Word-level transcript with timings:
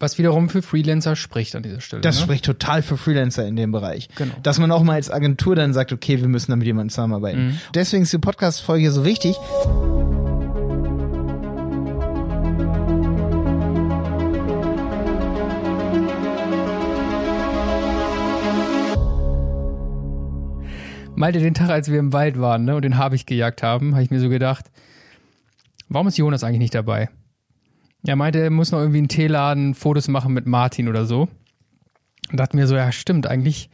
Was 0.00 0.16
wiederum 0.16 0.48
für 0.48 0.62
Freelancer 0.62 1.16
spricht 1.16 1.56
an 1.56 1.64
dieser 1.64 1.80
Stelle. 1.80 2.02
Das 2.02 2.16
ne? 2.16 2.22
spricht 2.22 2.44
total 2.44 2.82
für 2.82 2.96
Freelancer 2.96 3.44
in 3.48 3.56
dem 3.56 3.72
Bereich. 3.72 4.08
Genau. 4.14 4.34
Dass 4.44 4.60
man 4.60 4.70
auch 4.70 4.84
mal 4.84 4.92
als 4.92 5.10
Agentur 5.10 5.56
dann 5.56 5.74
sagt, 5.74 5.92
okay, 5.92 6.20
wir 6.20 6.28
müssen 6.28 6.52
da 6.52 6.56
mit 6.56 6.66
jemandem 6.66 6.90
zusammenarbeiten. 6.90 7.46
Mhm. 7.46 7.60
Deswegen 7.74 8.04
ist 8.04 8.12
die 8.12 8.18
Podcast-Folge 8.18 8.92
so 8.92 9.04
wichtig. 9.04 9.36
Malte, 21.16 21.40
den 21.40 21.54
Tag, 21.54 21.70
als 21.70 21.90
wir 21.90 21.98
im 21.98 22.12
Wald 22.12 22.38
waren 22.38 22.64
ne, 22.64 22.76
und 22.76 22.82
den 22.82 22.98
Habicht 22.98 23.26
gejagt 23.26 23.64
haben, 23.64 23.94
habe 23.94 24.04
ich 24.04 24.12
mir 24.12 24.20
so 24.20 24.28
gedacht, 24.28 24.66
warum 25.88 26.06
ist 26.06 26.16
Jonas 26.16 26.44
eigentlich 26.44 26.60
nicht 26.60 26.76
dabei? 26.76 27.08
Er 28.06 28.16
meinte, 28.16 28.40
er 28.40 28.50
muss 28.50 28.72
noch 28.72 28.78
irgendwie 28.78 28.98
einen 28.98 29.08
Teeladen 29.08 29.74
Fotos 29.74 30.08
machen 30.08 30.32
mit 30.32 30.46
Martin 30.46 30.88
oder 30.88 31.04
so. 31.04 31.28
Und 32.30 32.40
dachte 32.40 32.56
mir 32.56 32.66
so, 32.66 32.76
ja, 32.76 32.92
stimmt, 32.92 33.26
eigentlich. 33.26 33.70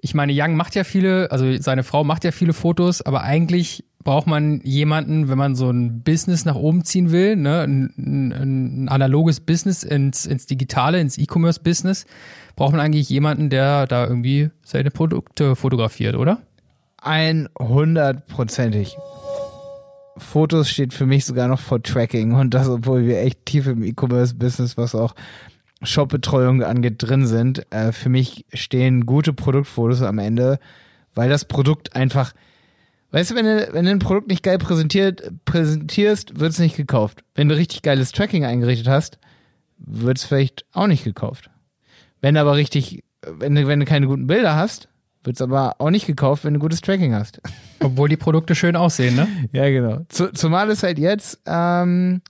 Ich 0.00 0.14
meine, 0.14 0.32
Young 0.34 0.54
macht 0.56 0.74
ja 0.74 0.84
viele, 0.84 1.30
also 1.30 1.56
seine 1.60 1.82
Frau 1.82 2.04
macht 2.04 2.24
ja 2.24 2.32
viele 2.32 2.52
Fotos, 2.52 3.00
aber 3.00 3.22
eigentlich 3.22 3.84
braucht 4.04 4.26
man 4.26 4.60
jemanden, 4.62 5.30
wenn 5.30 5.38
man 5.38 5.54
so 5.54 5.70
ein 5.70 6.02
Business 6.02 6.44
nach 6.44 6.56
oben 6.56 6.84
ziehen 6.84 7.10
will, 7.10 7.36
ne, 7.36 7.62
ein, 7.62 7.94
ein, 7.96 8.32
ein 8.32 8.88
analoges 8.88 9.40
Business 9.40 9.82
ins, 9.82 10.26
ins 10.26 10.44
Digitale, 10.44 11.00
ins 11.00 11.16
E-Commerce-Business, 11.16 12.04
braucht 12.54 12.72
man 12.72 12.80
eigentlich 12.80 13.08
jemanden, 13.08 13.48
der 13.48 13.86
da 13.86 14.06
irgendwie 14.06 14.50
seine 14.62 14.90
Produkte 14.90 15.56
fotografiert, 15.56 16.16
oder? 16.16 16.42
100%ig. 17.02 18.96
Fotos 20.16 20.70
steht 20.70 20.94
für 20.94 21.06
mich 21.06 21.24
sogar 21.24 21.48
noch 21.48 21.60
vor 21.60 21.82
Tracking 21.82 22.32
und 22.32 22.54
das, 22.54 22.68
obwohl 22.68 23.06
wir 23.06 23.20
echt 23.20 23.44
tief 23.46 23.66
im 23.66 23.82
E-Commerce-Business, 23.82 24.76
was 24.76 24.94
auch 24.94 25.14
Shop-Betreuung 25.82 26.62
angeht, 26.62 26.96
drin 26.98 27.26
sind. 27.26 27.66
Äh, 27.72 27.92
für 27.92 28.08
mich 28.08 28.46
stehen 28.52 29.06
gute 29.06 29.32
Produktfotos 29.32 30.02
am 30.02 30.18
Ende, 30.18 30.58
weil 31.14 31.28
das 31.28 31.44
Produkt 31.44 31.94
einfach, 31.96 32.32
weißt 33.10 33.32
du, 33.32 33.34
wenn 33.34 33.44
du, 33.44 33.68
wenn 33.72 33.84
du 33.84 33.90
ein 33.90 33.98
Produkt 33.98 34.28
nicht 34.28 34.42
geil 34.42 34.58
präsentiert, 34.58 35.32
präsentierst, 35.44 36.38
wird 36.38 36.52
es 36.52 36.58
nicht 36.58 36.76
gekauft. 36.76 37.24
Wenn 37.34 37.48
du 37.48 37.56
richtig 37.56 37.82
geiles 37.82 38.12
Tracking 38.12 38.44
eingerichtet 38.44 38.88
hast, 38.88 39.18
wird 39.78 40.18
es 40.18 40.24
vielleicht 40.24 40.64
auch 40.72 40.86
nicht 40.86 41.04
gekauft. 41.04 41.50
Wenn 42.20 42.34
du 42.34 42.40
aber 42.40 42.56
richtig, 42.56 43.04
wenn 43.22 43.54
du, 43.54 43.66
wenn 43.66 43.80
du 43.80 43.86
keine 43.86 44.06
guten 44.06 44.26
Bilder 44.26 44.56
hast, 44.56 44.88
wird 45.24 45.36
es 45.36 45.42
aber 45.42 45.76
auch 45.78 45.90
nicht 45.90 46.06
gekauft, 46.06 46.44
wenn 46.44 46.54
du 46.54 46.60
gutes 46.60 46.80
Tracking 46.80 47.14
hast. 47.14 47.40
Obwohl 47.80 48.08
die 48.08 48.16
Produkte 48.16 48.54
schön 48.54 48.76
aussehen, 48.76 49.16
ne? 49.16 49.26
Ja, 49.52 49.68
genau. 49.68 50.00
Zu, 50.08 50.32
zumal 50.32 50.70
es 50.70 50.82
halt 50.82 50.98
jetzt 50.98 51.40
ähm, 51.46 52.22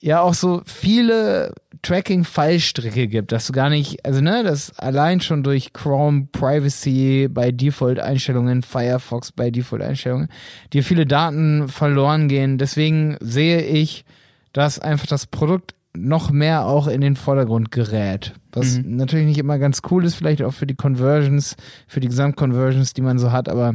ja 0.00 0.20
auch 0.20 0.34
so 0.34 0.62
viele 0.64 1.54
Tracking-Fallstricke 1.82 3.08
gibt, 3.08 3.32
dass 3.32 3.46
du 3.46 3.52
gar 3.52 3.70
nicht, 3.70 4.04
also 4.04 4.20
ne, 4.20 4.42
dass 4.42 4.78
allein 4.78 5.20
schon 5.20 5.42
durch 5.42 5.72
Chrome 5.72 6.28
Privacy 6.30 7.28
bei 7.30 7.52
Default-Einstellungen, 7.52 8.62
Firefox 8.62 9.32
bei 9.32 9.50
Default-Einstellungen, 9.50 10.28
dir 10.72 10.84
viele 10.84 11.06
Daten 11.06 11.68
verloren 11.68 12.28
gehen. 12.28 12.58
Deswegen 12.58 13.16
sehe 13.20 13.62
ich, 13.62 14.04
dass 14.52 14.78
einfach 14.78 15.06
das 15.06 15.26
Produkt 15.26 15.74
noch 15.96 16.30
mehr 16.30 16.66
auch 16.66 16.86
in 16.86 17.00
den 17.00 17.16
Vordergrund 17.16 17.70
gerät. 17.70 18.34
Was 18.52 18.78
Mhm. 18.78 18.96
natürlich 18.96 19.26
nicht 19.26 19.38
immer 19.38 19.58
ganz 19.58 19.82
cool 19.90 20.04
ist, 20.04 20.14
vielleicht 20.14 20.42
auch 20.42 20.52
für 20.54 20.66
die 20.66 20.74
Conversions, 20.76 21.56
für 21.88 22.00
die 22.00 22.08
Gesamtconversions, 22.08 22.94
die 22.94 23.02
man 23.02 23.18
so 23.18 23.32
hat, 23.32 23.48
aber 23.48 23.74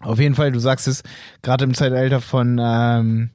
auf 0.00 0.18
jeden 0.18 0.34
Fall, 0.34 0.52
du 0.52 0.58
sagst 0.60 0.86
es, 0.88 1.02
gerade 1.42 1.64
im 1.64 1.74
Zeitalter 1.74 2.20
von, 2.20 2.60
ähm, 2.62 3.30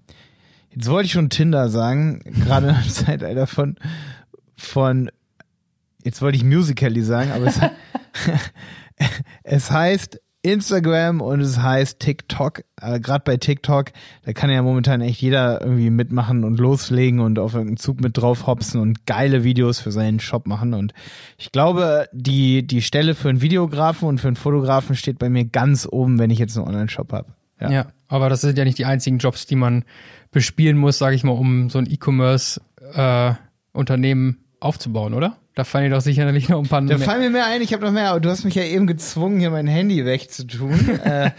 jetzt 0.69 0.89
wollte 0.89 1.05
ich 1.07 1.11
schon 1.13 1.29
Tinder 1.29 1.69
sagen, 1.69 2.21
gerade 2.43 2.69
im 2.69 2.83
Zeitalter 2.89 3.47
von, 3.47 3.75
von, 4.55 5.09
jetzt 6.03 6.21
wollte 6.21 6.37
ich 6.37 6.43
Musically 6.43 7.01
sagen, 7.03 7.31
aber 7.31 7.47
es, 7.47 7.59
es 9.43 9.71
heißt 9.71 10.19
Instagram 10.43 11.21
und 11.21 11.39
es 11.39 11.61
heißt 11.61 11.99
TikTok. 11.99 12.63
Äh, 12.79 12.99
gerade 12.99 13.23
bei 13.23 13.37
TikTok, 13.37 13.91
da 14.23 14.33
kann 14.33 14.49
ja 14.49 14.61
momentan 14.61 14.99
echt 15.01 15.21
jeder 15.21 15.61
irgendwie 15.61 15.89
mitmachen 15.89 16.43
und 16.43 16.59
loslegen 16.59 17.21
und 17.21 17.39
auf 17.39 17.53
irgendeinen 17.53 17.77
Zug 17.77 18.01
mit 18.01 18.17
drauf 18.17 18.45
hopsen 18.45 18.81
und 18.81 19.05
geile 19.05 19.45
Videos 19.45 19.79
für 19.79 19.91
seinen 19.91 20.19
Shop 20.19 20.45
machen. 20.45 20.73
Und 20.73 20.93
ich 21.37 21.53
glaube, 21.53 22.09
die, 22.11 22.67
die 22.67 22.81
Stelle 22.81 23.15
für 23.15 23.29
einen 23.29 23.41
Videografen 23.41 24.05
und 24.07 24.19
für 24.19 24.27
einen 24.27 24.35
Fotografen 24.35 24.95
steht 24.95 25.17
bei 25.17 25.29
mir 25.29 25.45
ganz 25.45 25.87
oben, 25.89 26.19
wenn 26.19 26.29
ich 26.29 26.39
jetzt 26.39 26.57
einen 26.57 26.67
Online-Shop 26.67 27.13
habe. 27.13 27.33
Ja. 27.61 27.71
Ja. 27.71 27.85
aber 28.09 28.29
das 28.29 28.41
sind 28.41 28.57
ja 28.57 28.65
nicht 28.65 28.77
die 28.77 28.85
einzigen 28.85 29.19
Jobs, 29.19 29.45
die 29.45 29.55
man 29.55 29.85
bespielen 30.31 30.77
muss, 30.77 30.97
sage 30.97 31.15
ich 31.15 31.23
mal, 31.23 31.31
um 31.31 31.69
so 31.69 31.79
ein 31.79 31.89
E-Commerce-Unternehmen 31.89 34.39
aufzubauen, 34.59 35.13
oder? 35.13 35.37
Da 35.55 35.63
fallen 35.63 35.89
dir 35.89 35.95
doch 35.95 36.01
sicherlich 36.01 36.49
noch 36.49 36.59
ein 36.59 36.67
paar 36.67 36.81
Da 36.81 36.97
mehr. 36.97 36.99
fallen 36.99 37.21
mir 37.21 37.29
mehr 37.29 37.45
ein, 37.45 37.61
ich 37.61 37.73
habe 37.73 37.85
noch 37.85 37.91
mehr, 37.91 38.09
aber 38.09 38.19
du 38.19 38.29
hast 38.29 38.43
mich 38.43 38.55
ja 38.55 38.63
eben 38.63 38.87
gezwungen, 38.87 39.39
hier 39.39 39.51
mein 39.51 39.67
Handy 39.67 40.03
wegzutun. 40.05 40.99
äh, 41.03 41.31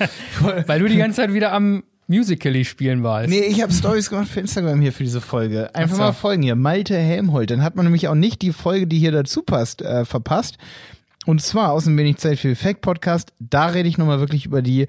Weil 0.67 0.81
du 0.81 0.89
die 0.89 0.97
ganze 0.97 1.17
Zeit 1.23 1.33
wieder 1.33 1.53
am 1.53 1.83
Musically 2.07 2.65
spielen 2.65 3.03
warst. 3.03 3.31
Nee, 3.31 3.41
ich 3.41 3.63
habe 3.63 3.73
Stories 3.73 4.11
gemacht 4.11 4.29
für 4.29 4.41
Instagram 4.41 4.81
hier 4.81 4.93
für 4.93 5.03
diese 5.03 5.21
Folge. 5.21 5.75
Einfach 5.75 5.95
Ach 5.95 5.99
so. 5.99 6.03
mal 6.03 6.13
folgen 6.13 6.43
hier. 6.43 6.55
Malte 6.55 6.97
Helmholt. 6.97 7.51
Dann 7.51 7.63
hat 7.63 7.77
man 7.77 7.87
nämlich 7.87 8.09
auch 8.09 8.15
nicht 8.15 8.43
die 8.43 8.53
Folge, 8.53 8.87
die 8.87 8.99
hier 8.99 9.11
dazu 9.13 9.43
passt, 9.43 9.83
äh, 9.83 10.05
verpasst. 10.05 10.59
Und 11.27 11.41
zwar 11.43 11.73
aus 11.73 11.85
dem 11.85 11.97
Wenig 11.97 12.19
Zeit 12.19 12.39
für 12.39 12.51
Effekt 12.51 12.83
Podcast. 12.83 13.33
Da 13.39 13.67
rede 13.67 13.89
ich 13.89 13.97
nochmal 13.99 14.21
wirklich 14.21 14.45
über 14.45 14.61
die 14.63 14.87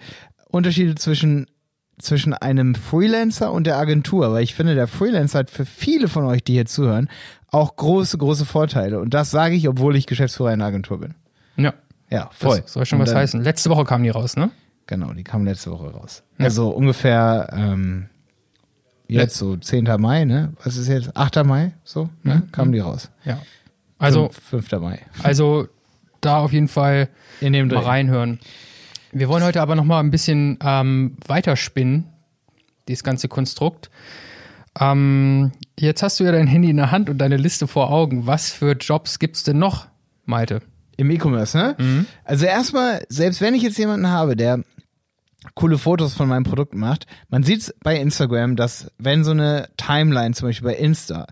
Unterschiede 0.49 0.95
zwischen 0.95 1.47
zwischen 1.97 2.33
einem 2.33 2.75
Freelancer 2.75 3.53
und 3.53 3.65
der 3.65 3.77
Agentur, 3.77 4.33
weil 4.33 4.43
ich 4.43 4.53
finde, 4.53 4.75
der 4.75 4.87
Freelancer 4.87 5.39
hat 5.39 5.49
für 5.49 5.65
viele 5.65 6.09
von 6.09 6.25
euch, 6.25 6.43
die 6.43 6.51
hier 6.51 6.65
zuhören, 6.65 7.07
auch 7.55 7.75
große, 7.75 8.17
große 8.17 8.45
Vorteile. 8.45 8.99
Und 8.99 9.13
das 9.13 9.31
sage 9.31 9.55
ich, 9.55 9.67
obwohl 9.67 9.95
ich 9.95 10.05
Geschäftsführer 10.07 10.49
einer 10.51 10.65
Agentur 10.65 10.99
bin. 10.99 11.15
Ja, 11.57 11.73
Ja, 12.09 12.29
voll. 12.31 12.61
das 12.61 12.73
soll 12.73 12.85
schon 12.85 12.99
was 12.99 13.09
dann- 13.09 13.17
heißen. 13.19 13.41
Letzte 13.41 13.69
Woche 13.69 13.83
kam 13.85 14.03
die 14.03 14.09
raus, 14.09 14.35
ne? 14.35 14.51
Genau, 14.87 15.13
die 15.13 15.23
kam 15.23 15.45
letzte 15.45 15.71
Woche 15.71 15.89
raus. 15.91 16.21
Ja. 16.37 16.45
Also 16.45 16.69
ungefähr 16.69 17.49
ähm, 17.53 18.07
jetzt 19.07 19.37
so 19.37 19.55
10. 19.57 19.85
Mai, 19.99 20.25
ne? 20.25 20.53
Was 20.63 20.77
ist 20.77 20.87
jetzt? 20.87 21.15
8. 21.17 21.43
Mai, 21.45 21.73
so, 21.83 22.09
ne? 22.23 22.35
Mhm. 22.45 22.51
Kam 22.51 22.71
die 22.71 22.79
raus. 22.79 23.09
Ja. 23.23 23.39
Also, 23.97 24.29
5. 24.29 24.71
Mai. 24.73 24.99
also 25.23 25.67
da 26.21 26.39
auf 26.39 26.51
jeden 26.53 26.67
Fall 26.67 27.09
In 27.41 27.53
dem 27.53 27.67
mal 27.67 27.75
Dreh. 27.79 27.85
reinhören. 27.85 28.39
Wir 29.11 29.29
wollen 29.29 29.43
heute 29.43 29.61
aber 29.61 29.75
noch 29.75 29.85
mal 29.85 29.99
ein 30.01 30.11
bisschen 30.11 30.59
ähm, 30.61 31.15
weiterspinnen, 31.25 32.05
dieses 32.87 33.03
ganze 33.03 33.27
Konstrukt. 33.29 33.89
Ähm, 34.79 35.51
jetzt 35.79 36.03
hast 36.03 36.19
du 36.19 36.23
ja 36.23 36.31
dein 36.31 36.47
Handy 36.47 36.69
in 36.69 36.77
der 36.77 36.91
Hand 36.91 37.09
und 37.09 37.17
deine 37.17 37.37
Liste 37.37 37.67
vor 37.67 37.91
Augen. 37.91 38.27
Was 38.27 38.51
für 38.51 38.73
Jobs 38.73 39.19
gibt's 39.19 39.43
denn 39.43 39.59
noch, 39.59 39.87
Malte? 40.25 40.61
Im 40.97 41.09
E-Commerce, 41.09 41.57
ne? 41.57 41.75
Mhm. 41.77 42.05
Also 42.23 42.45
erstmal, 42.45 43.03
selbst 43.09 43.41
wenn 43.41 43.53
ich 43.53 43.63
jetzt 43.63 43.77
jemanden 43.77 44.07
habe, 44.07 44.35
der 44.35 44.63
coole 45.53 45.77
Fotos 45.77 46.13
von 46.13 46.27
meinem 46.27 46.43
Produkt 46.43 46.73
macht, 46.73 47.05
man 47.29 47.43
sieht's 47.43 47.73
bei 47.83 47.97
Instagram, 47.99 48.55
dass 48.55 48.91
wenn 48.97 49.23
so 49.23 49.31
eine 49.31 49.69
Timeline 49.77 50.33
zum 50.33 50.47
Beispiel 50.47 50.69
bei 50.69 50.75
Insta 50.75 51.27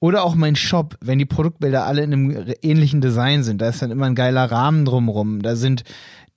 oder 0.00 0.24
auch 0.24 0.34
mein 0.34 0.56
Shop, 0.56 0.96
wenn 1.00 1.18
die 1.18 1.26
Produktbilder 1.26 1.84
alle 1.84 2.02
in 2.02 2.12
einem 2.12 2.54
ähnlichen 2.62 3.00
Design 3.00 3.42
sind, 3.42 3.60
da 3.60 3.68
ist 3.68 3.82
dann 3.82 3.90
immer 3.90 4.06
ein 4.06 4.14
geiler 4.14 4.50
Rahmen 4.50 4.84
drumrum, 4.84 5.42
da 5.42 5.56
sind 5.56 5.84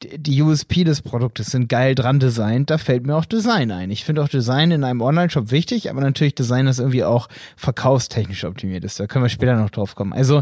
die- 0.03 0.41
USP 0.41 0.83
des 0.83 1.01
Produktes 1.01 1.47
sind 1.51 1.69
geil 1.69 1.95
dran 1.95 2.19
designt, 2.19 2.69
da 2.69 2.77
fällt 2.77 3.05
mir 3.05 3.15
auch 3.15 3.25
Design 3.25 3.71
ein. 3.71 3.91
Ich 3.91 4.03
finde 4.05 4.23
auch 4.23 4.29
Design 4.29 4.71
in 4.71 4.83
einem 4.83 5.01
Online-Shop 5.01 5.51
wichtig, 5.51 5.89
aber 5.89 6.01
natürlich 6.01 6.35
Design, 6.35 6.65
das 6.65 6.79
irgendwie 6.79 7.03
auch 7.03 7.27
verkaufstechnisch 7.57 8.43
optimiert 8.45 8.83
ist. 8.83 8.99
Da 8.99 9.07
können 9.07 9.23
wir 9.25 9.29
später 9.29 9.55
noch 9.55 9.69
drauf 9.69 9.95
kommen. 9.95 10.13
Also 10.13 10.41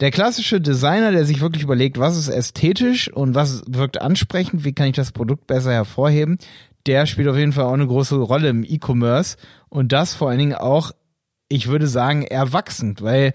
der 0.00 0.10
klassische 0.10 0.60
Designer, 0.60 1.12
der 1.12 1.24
sich 1.24 1.40
wirklich 1.40 1.62
überlegt, 1.62 1.98
was 1.98 2.16
ist 2.16 2.28
ästhetisch 2.28 3.10
und 3.12 3.34
was 3.34 3.62
wirkt 3.66 4.00
ansprechend, 4.00 4.64
wie 4.64 4.72
kann 4.72 4.88
ich 4.88 4.96
das 4.96 5.12
Produkt 5.12 5.46
besser 5.46 5.72
hervorheben, 5.72 6.38
der 6.86 7.06
spielt 7.06 7.28
auf 7.28 7.36
jeden 7.36 7.52
Fall 7.52 7.64
auch 7.64 7.72
eine 7.72 7.86
große 7.86 8.16
Rolle 8.16 8.48
im 8.48 8.64
E-Commerce 8.64 9.36
und 9.68 9.92
das 9.92 10.14
vor 10.14 10.28
allen 10.30 10.38
Dingen 10.38 10.54
auch, 10.54 10.90
ich 11.48 11.68
würde 11.68 11.86
sagen, 11.86 12.22
erwachsend, 12.22 13.02
weil 13.02 13.32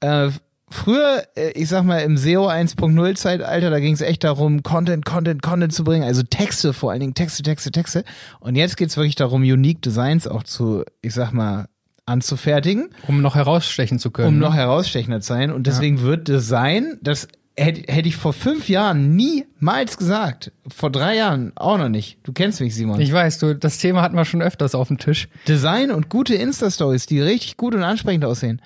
äh, 0.00 0.30
früher, 0.72 1.22
äh, 1.36 1.50
ich 1.52 1.68
sag 1.68 1.84
mal, 1.84 1.98
im 1.98 2.16
SEO 2.16 2.48
1.0 2.48 3.14
Zeitalter, 3.14 3.70
da 3.70 3.80
ging 3.80 3.94
es 3.94 4.00
echt 4.00 4.24
darum, 4.24 4.62
Content, 4.62 5.04
Content, 5.04 5.42
Content 5.42 5.72
zu 5.72 5.84
bringen, 5.84 6.04
also 6.04 6.22
Texte 6.22 6.72
vor 6.72 6.90
allen 6.90 7.00
Dingen, 7.00 7.14
Texte, 7.14 7.42
Texte, 7.42 7.70
Texte. 7.70 8.04
Und 8.40 8.56
jetzt 8.56 8.76
geht's 8.76 8.96
wirklich 8.96 9.14
darum, 9.14 9.42
Unique 9.42 9.82
Designs 9.82 10.26
auch 10.26 10.42
zu, 10.42 10.84
ich 11.00 11.14
sag 11.14 11.32
mal, 11.32 11.66
anzufertigen 12.04 12.90
Um 13.06 13.22
noch 13.22 13.36
herausstechen 13.36 13.98
zu 13.98 14.10
können. 14.10 14.28
um 14.28 14.34
ne? 14.34 14.40
noch 14.40 14.54
herausstechender 14.54 15.20
zu 15.20 15.28
sein. 15.28 15.52
Und 15.52 15.66
deswegen 15.66 16.02
wird 16.02 16.26
Design, 16.26 16.98
das 17.00 17.28
hätte, 17.56 17.92
hätte 17.92 18.08
ich 18.08 18.16
vor 18.16 18.32
fünf 18.32 18.68
Jahren 18.68 19.14
niemals 19.14 19.96
gesagt. 19.96 20.52
Vor 20.68 20.90
drei 20.90 21.16
Jahren 21.16 21.52
auch 21.54 21.78
noch 21.78 21.88
nicht. 21.88 22.18
Du 22.24 22.32
kennst 22.32 22.60
mich, 22.60 22.74
Simon. 22.74 23.00
Ich 23.00 23.12
weiß, 23.12 23.38
du, 23.38 23.54
das 23.54 23.78
Thema 23.78 24.02
hatten 24.02 24.16
wir 24.16 24.24
schon 24.24 24.42
öfters 24.42 24.74
auf 24.74 24.88
dem 24.88 24.98
Tisch. 24.98 25.28
Design 25.46 25.90
und 25.90 26.08
gute 26.08 26.34
Insta-Stories, 26.34 27.06
die 27.06 27.20
richtig 27.20 27.56
gut 27.56 27.74
und 27.74 27.82
ansprechend 27.82 28.24
aussehen. 28.24 28.60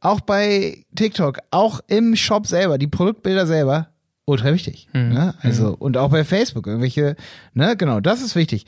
Auch 0.00 0.20
bei 0.20 0.84
TikTok, 0.94 1.38
auch 1.50 1.80
im 1.86 2.16
Shop 2.16 2.46
selber, 2.46 2.78
die 2.78 2.86
Produktbilder 2.86 3.46
selber, 3.46 3.88
ultra 4.26 4.52
wichtig. 4.52 4.88
Mhm. 4.92 5.08
Ne? 5.12 5.34
Also, 5.40 5.74
und 5.78 5.96
auch 5.96 6.10
bei 6.10 6.24
Facebook, 6.24 6.66
irgendwelche, 6.66 7.16
ne, 7.54 7.76
genau, 7.76 8.00
das 8.00 8.22
ist 8.22 8.36
wichtig. 8.36 8.66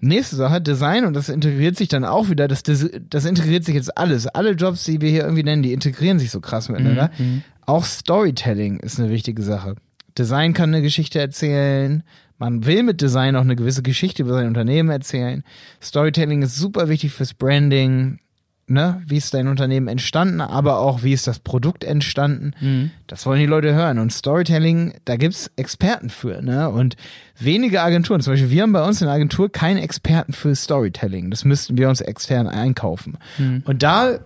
Nächste 0.00 0.36
Sache, 0.36 0.60
Design, 0.60 1.06
und 1.06 1.14
das 1.14 1.30
integriert 1.30 1.76
sich 1.76 1.88
dann 1.88 2.04
auch 2.04 2.28
wieder, 2.28 2.48
das, 2.48 2.62
das, 2.62 3.24
integriert 3.24 3.64
sich 3.64 3.74
jetzt 3.74 3.96
alles. 3.96 4.26
Alle 4.26 4.50
Jobs, 4.50 4.84
die 4.84 5.00
wir 5.00 5.08
hier 5.08 5.22
irgendwie 5.22 5.42
nennen, 5.42 5.62
die 5.62 5.72
integrieren 5.72 6.18
sich 6.18 6.30
so 6.30 6.40
krass 6.40 6.68
miteinander. 6.68 7.10
Mhm. 7.16 7.42
Auch 7.64 7.84
Storytelling 7.84 8.78
ist 8.80 9.00
eine 9.00 9.10
wichtige 9.10 9.42
Sache. 9.42 9.76
Design 10.18 10.52
kann 10.52 10.74
eine 10.74 10.82
Geschichte 10.82 11.18
erzählen. 11.18 12.02
Man 12.38 12.66
will 12.66 12.82
mit 12.82 13.00
Design 13.00 13.36
auch 13.36 13.40
eine 13.40 13.56
gewisse 13.56 13.82
Geschichte 13.82 14.22
über 14.22 14.34
sein 14.34 14.48
Unternehmen 14.48 14.90
erzählen. 14.90 15.42
Storytelling 15.82 16.42
ist 16.42 16.56
super 16.56 16.88
wichtig 16.88 17.12
fürs 17.12 17.32
Branding. 17.32 18.18
Ne? 18.68 19.00
Wie 19.06 19.16
ist 19.16 19.32
dein 19.32 19.46
Unternehmen 19.46 19.86
entstanden, 19.86 20.40
aber 20.40 20.80
auch 20.80 21.04
wie 21.04 21.12
ist 21.12 21.28
das 21.28 21.38
Produkt 21.38 21.84
entstanden. 21.84 22.52
Mhm. 22.60 22.90
Das 23.06 23.24
wollen 23.24 23.38
die 23.38 23.46
Leute 23.46 23.74
hören. 23.74 24.00
Und 24.00 24.12
Storytelling, 24.12 24.94
da 25.04 25.16
gibt's 25.16 25.52
Experten 25.54 26.10
für. 26.10 26.42
Ne? 26.42 26.68
Und 26.68 26.96
wenige 27.38 27.80
Agenturen, 27.80 28.20
zum 28.20 28.32
Beispiel 28.32 28.50
wir 28.50 28.62
haben 28.62 28.72
bei 28.72 28.84
uns 28.84 29.00
in 29.00 29.06
der 29.06 29.14
Agentur 29.14 29.52
keinen 29.52 29.78
Experten 29.78 30.32
für 30.32 30.56
Storytelling. 30.56 31.30
Das 31.30 31.44
müssten 31.44 31.78
wir 31.78 31.88
uns 31.88 32.00
extern 32.00 32.48
einkaufen. 32.48 33.18
Mhm. 33.38 33.62
Und 33.66 33.84
da 33.84 34.18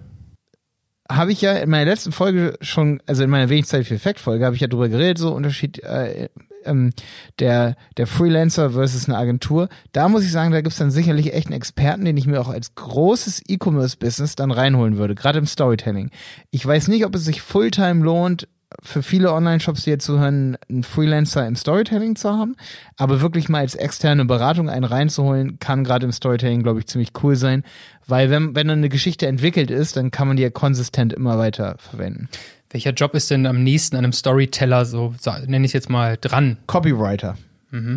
habe 1.11 1.33
ich 1.33 1.43
ja 1.43 1.53
in 1.53 1.69
meiner 1.69 1.91
letzten 1.91 2.13
Folge 2.13 2.57
schon, 2.63 3.03
also 3.07 3.25
in 3.25 3.31
meiner 3.31 3.51
wenig 3.51 3.67
Zeit 3.67 3.87
für 3.87 3.95
Effekt-Folge, 3.95 4.47
habe 4.47 4.55
ich 4.55 4.63
ja 4.63 4.69
drüber 4.69 4.89
geredet, 4.89 5.19
so 5.19 5.35
Unterschied 5.35 5.81
äh, 5.81 6.29
ähm, 6.65 6.93
der, 7.39 7.77
der 7.97 8.07
Freelancer 8.07 8.71
versus 8.71 9.09
eine 9.09 9.19
Agentur. 9.19 9.69
Da 9.93 10.09
muss 10.09 10.25
ich 10.25 10.33
sagen, 10.33 10.53
da 10.53 10.61
gibt's 10.61 10.79
dann 10.79 10.91
sicherlich 10.91 11.33
echt 11.33 11.47
einen 11.47 11.57
Experten, 11.57 12.05
den 12.05 12.17
ich 12.17 12.27
mir 12.27 12.41
auch 12.41 12.49
als 12.49 12.75
großes 12.75 13.43
E-Commerce-Business 13.49 14.37
dann 14.37 14.51
reinholen 14.51 14.97
würde, 14.97 15.15
gerade 15.15 15.39
im 15.39 15.47
Storytelling. 15.47 16.11
Ich 16.51 16.65
weiß 16.65 16.89
nicht, 16.89 17.05
ob 17.05 17.15
es 17.15 17.25
sich 17.25 17.43
Fulltime 17.43 18.05
lohnt, 18.05 18.49
für 18.83 19.03
viele 19.03 19.33
Online-Shops, 19.33 19.85
die 19.85 19.91
jetzt 19.91 20.05
zuhören, 20.05 20.57
einen 20.69 20.85
Freelancer 20.85 21.47
im 21.47 21.57
Storytelling 21.57 22.17
zu 22.17 22.31
haben, 22.31 22.57
aber 22.97 23.21
wirklich 23.21 23.49
mal 23.49 23.59
als 23.59 23.75
externe 23.75 24.25
Beratung 24.25 24.69
einen 24.69 24.85
reinzuholen, 24.85 25.59
kann 25.59 25.85
gerade 25.85 26.07
im 26.07 26.13
Storytelling, 26.13 26.63
glaube 26.63 26.79
ich, 26.79 26.87
ziemlich 26.87 27.11
cool 27.23 27.37
sein, 27.37 27.65
weil 28.07 28.31
wenn, 28.31 28.55
wenn 28.55 28.69
dann 28.69 28.79
eine 28.79 28.89
Geschichte 28.89 29.27
entwickelt 29.27 29.71
ist, 29.71 29.97
dann 29.97 30.11
kann 30.11 30.29
man 30.29 30.37
die 30.37 30.45
ja 30.45 30.51
konsistent 30.51 31.13
immer 31.13 31.39
weiter 31.39 31.77
verwenden. 31.79 32.29
Welcher 32.71 32.93
Job 32.93 33.15
ist 33.15 33.31
denn 33.31 33.47
am 33.47 33.63
nächsten 33.63 33.97
einem 33.97 34.13
Storyteller, 34.13 34.85
so 34.85 35.15
nenne 35.47 35.65
ich 35.65 35.71
es 35.71 35.73
jetzt 35.73 35.91
mal, 35.91 36.17
dran? 36.21 36.57
Copywriter. 36.67 37.37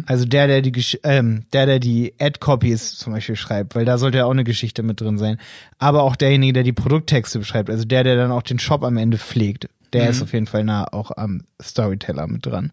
Also 0.05 0.25
der, 0.25 0.47
der 0.47 0.61
die 0.61 0.71
Gesch 0.71 0.97
ähm, 1.03 1.43
der, 1.51 1.65
der 1.65 1.79
die 1.79 2.13
Ad-Copies 2.19 2.95
zum 2.95 3.13
Beispiel 3.13 3.35
schreibt, 3.35 3.75
weil 3.75 3.85
da 3.85 3.97
sollte 3.97 4.19
ja 4.19 4.25
auch 4.25 4.31
eine 4.31 4.43
Geschichte 4.43 4.83
mit 4.83 5.01
drin 5.01 5.17
sein. 5.17 5.37
Aber 5.79 6.03
auch 6.03 6.15
derjenige, 6.15 6.53
der 6.53 6.63
die 6.63 6.73
Produkttexte 6.73 7.39
beschreibt, 7.39 7.69
also 7.69 7.85
der, 7.85 8.03
der 8.03 8.15
dann 8.15 8.31
auch 8.31 8.43
den 8.43 8.59
Shop 8.59 8.83
am 8.83 8.97
Ende 8.97 9.17
pflegt, 9.17 9.67
der 9.93 10.09
ist 10.09 10.21
auf 10.21 10.33
jeden 10.33 10.47
Fall 10.47 10.63
nah 10.63 10.85
auch 10.91 11.11
am 11.15 11.43
Storyteller 11.61 12.27
mit 12.27 12.45
dran. 12.45 12.71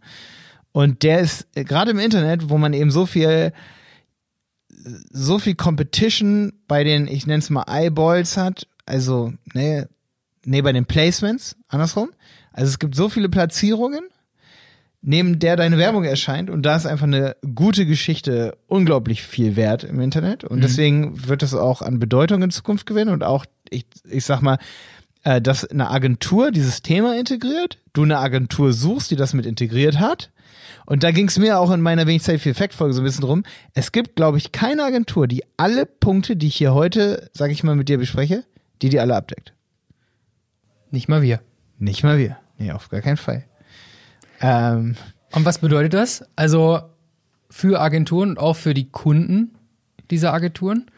Und 0.72 1.02
der 1.02 1.20
ist 1.20 1.46
äh, 1.54 1.64
gerade 1.64 1.90
im 1.90 1.98
Internet, 1.98 2.48
wo 2.48 2.58
man 2.58 2.72
eben 2.72 2.90
so 2.90 3.06
viel 3.06 3.52
so 5.10 5.38
viel 5.38 5.54
Competition 5.54 6.52
bei 6.66 6.84
den, 6.84 7.06
ich 7.06 7.26
nenne 7.26 7.40
es 7.40 7.50
mal 7.50 7.64
Eyeballs 7.68 8.36
hat, 8.36 8.66
also 8.86 9.32
ne, 9.52 9.88
nee, 10.44 10.62
bei 10.62 10.72
den 10.72 10.86
Placements, 10.86 11.56
andersrum. 11.68 12.10
Also 12.52 12.70
es 12.70 12.78
gibt 12.78 12.94
so 12.94 13.08
viele 13.08 13.28
Platzierungen 13.28 14.02
neben 15.02 15.38
der 15.38 15.56
deine 15.56 15.78
Werbung 15.78 16.04
erscheint 16.04 16.50
und 16.50 16.62
da 16.62 16.76
ist 16.76 16.86
einfach 16.86 17.06
eine 17.06 17.36
gute 17.54 17.86
Geschichte 17.86 18.56
unglaublich 18.66 19.22
viel 19.22 19.56
wert 19.56 19.84
im 19.84 20.00
Internet 20.00 20.44
und 20.44 20.62
deswegen 20.62 21.26
wird 21.26 21.42
es 21.42 21.54
auch 21.54 21.80
an 21.80 21.98
Bedeutung 21.98 22.42
in 22.42 22.50
Zukunft 22.50 22.84
gewinnen 22.86 23.10
und 23.10 23.24
auch 23.24 23.46
ich 23.70 23.86
ich 24.04 24.26
sag 24.26 24.42
mal 24.42 24.58
äh, 25.24 25.40
dass 25.40 25.64
eine 25.64 25.88
Agentur 25.88 26.50
dieses 26.50 26.82
Thema 26.82 27.18
integriert, 27.18 27.78
du 27.94 28.02
eine 28.02 28.18
Agentur 28.18 28.74
suchst, 28.74 29.10
die 29.10 29.16
das 29.16 29.32
mit 29.32 29.46
integriert 29.46 29.98
hat 29.98 30.30
und 30.84 31.02
da 31.02 31.12
ging 31.12 31.28
es 31.28 31.38
mir 31.38 31.58
auch 31.58 31.70
in 31.70 31.80
meiner 31.80 32.06
wenig 32.06 32.22
Zeit 32.22 32.40
für 32.40 32.50
Effektfolge 32.50 32.92
so 32.92 33.00
ein 33.00 33.04
bisschen 33.04 33.24
drum. 33.24 33.44
Es 33.74 33.92
gibt, 33.92 34.16
glaube 34.16 34.38
ich, 34.38 34.52
keine 34.52 34.84
Agentur, 34.84 35.28
die 35.28 35.44
alle 35.56 35.86
Punkte, 35.86 36.36
die 36.36 36.48
ich 36.48 36.56
hier 36.56 36.74
heute, 36.74 37.30
sage 37.32 37.52
ich 37.52 37.62
mal, 37.62 37.76
mit 37.76 37.88
dir 37.88 37.98
bespreche, 37.98 38.44
die 38.82 38.88
die 38.88 39.00
alle 39.00 39.14
abdeckt. 39.14 39.52
Nicht 40.90 41.08
mal 41.08 41.22
wir. 41.22 41.40
Nicht 41.78 42.02
mal 42.02 42.18
wir. 42.18 42.36
Nee, 42.58 42.72
auf 42.72 42.88
gar 42.88 43.00
keinen 43.00 43.16
Fall. 43.16 43.44
Ähm, 44.40 44.96
Und 45.32 45.44
was 45.44 45.58
bedeutet 45.58 45.94
das? 45.94 46.24
Also 46.36 46.80
für 47.48 47.80
Agenturen 47.80 48.30
und 48.30 48.38
auch 48.38 48.56
für 48.56 48.74
die 48.74 48.90
Kunden 48.90 49.54
dieser 50.10 50.32
Agenturen? 50.32 50.90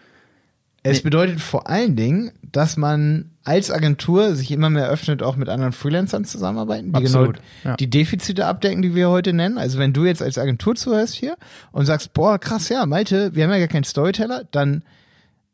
Es 0.84 1.02
bedeutet 1.02 1.40
vor 1.40 1.68
allen 1.68 1.94
Dingen, 1.94 2.32
dass 2.42 2.76
man 2.76 3.30
als 3.44 3.70
Agentur 3.70 4.34
sich 4.34 4.50
immer 4.50 4.68
mehr 4.68 4.88
öffnet, 4.88 5.22
auch 5.22 5.36
mit 5.36 5.48
anderen 5.48 5.72
Freelancern 5.72 6.24
zusammenarbeiten, 6.24 6.92
die 6.92 7.04
Absolut, 7.04 7.36
genau 7.36 7.44
ja. 7.64 7.76
die 7.76 7.88
Defizite 7.88 8.46
abdecken, 8.46 8.82
die 8.82 8.94
wir 8.94 9.08
heute 9.08 9.32
nennen. 9.32 9.58
Also 9.58 9.78
wenn 9.78 9.92
du 9.92 10.04
jetzt 10.04 10.22
als 10.22 10.38
Agentur 10.38 10.74
zuhörst 10.74 11.14
hier 11.14 11.36
und 11.70 11.86
sagst, 11.86 12.12
boah, 12.14 12.38
krass, 12.38 12.68
ja, 12.68 12.84
Malte, 12.84 13.34
wir 13.34 13.44
haben 13.44 13.52
ja 13.52 13.58
gar 13.60 13.68
keinen 13.68 13.84
Storyteller, 13.84 14.44
dann 14.50 14.82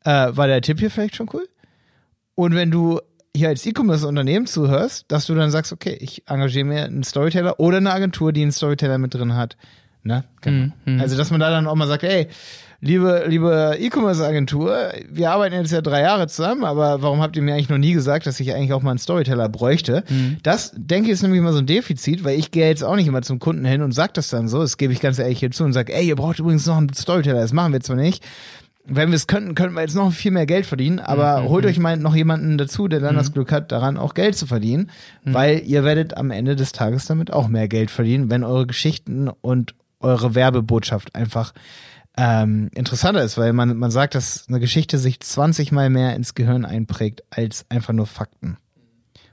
äh, 0.04 0.28
war 0.30 0.46
der 0.46 0.62
Tipp 0.62 0.78
hier 0.78 0.90
vielleicht 0.90 1.16
schon 1.16 1.28
cool. 1.34 1.46
Und 2.34 2.54
wenn 2.54 2.70
du 2.70 3.00
hier 3.36 3.48
als 3.48 3.64
E-Commerce-Unternehmen 3.66 4.46
zuhörst, 4.46 5.04
dass 5.08 5.26
du 5.26 5.34
dann 5.34 5.50
sagst, 5.50 5.72
okay, 5.72 5.96
ich 6.00 6.22
engagiere 6.28 6.64
mir 6.64 6.84
einen 6.84 7.04
Storyteller 7.04 7.60
oder 7.60 7.78
eine 7.78 7.92
Agentur, 7.92 8.32
die 8.32 8.42
einen 8.42 8.52
Storyteller 8.52 8.98
mit 8.98 9.14
drin 9.14 9.34
hat. 9.34 9.56
Ne? 10.02 10.24
Genau. 10.40 10.72
Also, 10.98 11.16
dass 11.16 11.30
man 11.30 11.40
da 11.40 11.50
dann 11.50 11.66
auch 11.66 11.74
mal 11.74 11.88
sagt, 11.88 12.04
ey, 12.04 12.28
liebe, 12.80 13.24
liebe 13.26 13.76
E-Commerce-Agentur, 13.78 14.92
wir 15.10 15.30
arbeiten 15.30 15.54
jetzt 15.56 15.72
ja 15.72 15.80
drei 15.80 16.02
Jahre 16.02 16.28
zusammen, 16.28 16.64
aber 16.64 17.02
warum 17.02 17.20
habt 17.20 17.36
ihr 17.36 17.42
mir 17.42 17.54
eigentlich 17.54 17.68
noch 17.68 17.78
nie 17.78 17.92
gesagt, 17.92 18.26
dass 18.26 18.38
ich 18.40 18.54
eigentlich 18.54 18.72
auch 18.72 18.82
mal 18.82 18.90
einen 18.90 19.00
Storyteller 19.00 19.48
bräuchte? 19.48 20.04
Das, 20.42 20.72
denke 20.76 21.08
ich, 21.08 21.14
ist 21.14 21.22
nämlich 21.22 21.40
immer 21.40 21.52
so 21.52 21.58
ein 21.58 21.66
Defizit, 21.66 22.24
weil 22.24 22.38
ich 22.38 22.50
gehe 22.52 22.68
jetzt 22.68 22.84
auch 22.84 22.96
nicht 22.96 23.08
immer 23.08 23.22
zum 23.22 23.38
Kunden 23.40 23.64
hin 23.64 23.82
und 23.82 23.92
sag 23.92 24.14
das 24.14 24.28
dann 24.28 24.48
so, 24.48 24.60
das 24.60 24.76
gebe 24.76 24.92
ich 24.92 25.00
ganz 25.00 25.18
ehrlich 25.18 25.40
hier 25.40 25.50
zu 25.50 25.64
und 25.64 25.72
sage, 25.72 25.92
ey, 25.92 26.06
ihr 26.06 26.16
braucht 26.16 26.38
übrigens 26.38 26.66
noch 26.66 26.76
einen 26.76 26.92
Storyteller, 26.94 27.40
das 27.40 27.52
machen 27.52 27.72
wir 27.72 27.80
zwar 27.80 27.96
nicht, 27.96 28.24
wenn 28.88 29.10
wir 29.10 29.16
es 29.16 29.26
könnten, 29.26 29.54
könnten 29.54 29.74
wir 29.74 29.82
jetzt 29.82 29.94
noch 29.94 30.12
viel 30.12 30.30
mehr 30.30 30.46
Geld 30.46 30.64
verdienen, 30.66 30.98
aber 30.98 31.44
holt 31.44 31.66
euch 31.66 31.78
mal 31.78 31.96
noch 31.96 32.14
jemanden 32.14 32.56
dazu, 32.56 32.88
der 32.88 33.00
dann 33.00 33.16
das 33.16 33.32
Glück 33.32 33.52
hat, 33.52 33.70
daran 33.70 33.98
auch 33.98 34.14
Geld 34.14 34.36
zu 34.36 34.46
verdienen, 34.46 34.90
weil 35.24 35.62
ihr 35.64 35.84
werdet 35.84 36.16
am 36.16 36.30
Ende 36.30 36.56
des 36.56 36.72
Tages 36.72 37.04
damit 37.04 37.32
auch 37.32 37.48
mehr 37.48 37.68
Geld 37.68 37.90
verdienen, 37.90 38.30
wenn 38.30 38.44
eure 38.44 38.66
Geschichten 38.66 39.28
und 39.28 39.74
eure 40.00 40.34
Werbebotschaft 40.34 41.14
einfach 41.14 41.52
ähm, 42.16 42.70
interessanter 42.74 43.22
ist, 43.22 43.36
weil 43.36 43.52
man, 43.52 43.76
man 43.76 43.90
sagt, 43.90 44.14
dass 44.14 44.46
eine 44.48 44.58
Geschichte 44.58 44.98
sich 44.98 45.20
20 45.20 45.70
mal 45.70 45.90
mehr 45.90 46.16
ins 46.16 46.34
Gehirn 46.34 46.64
einprägt 46.64 47.22
als 47.30 47.66
einfach 47.68 47.92
nur 47.92 48.06
Fakten. 48.06 48.56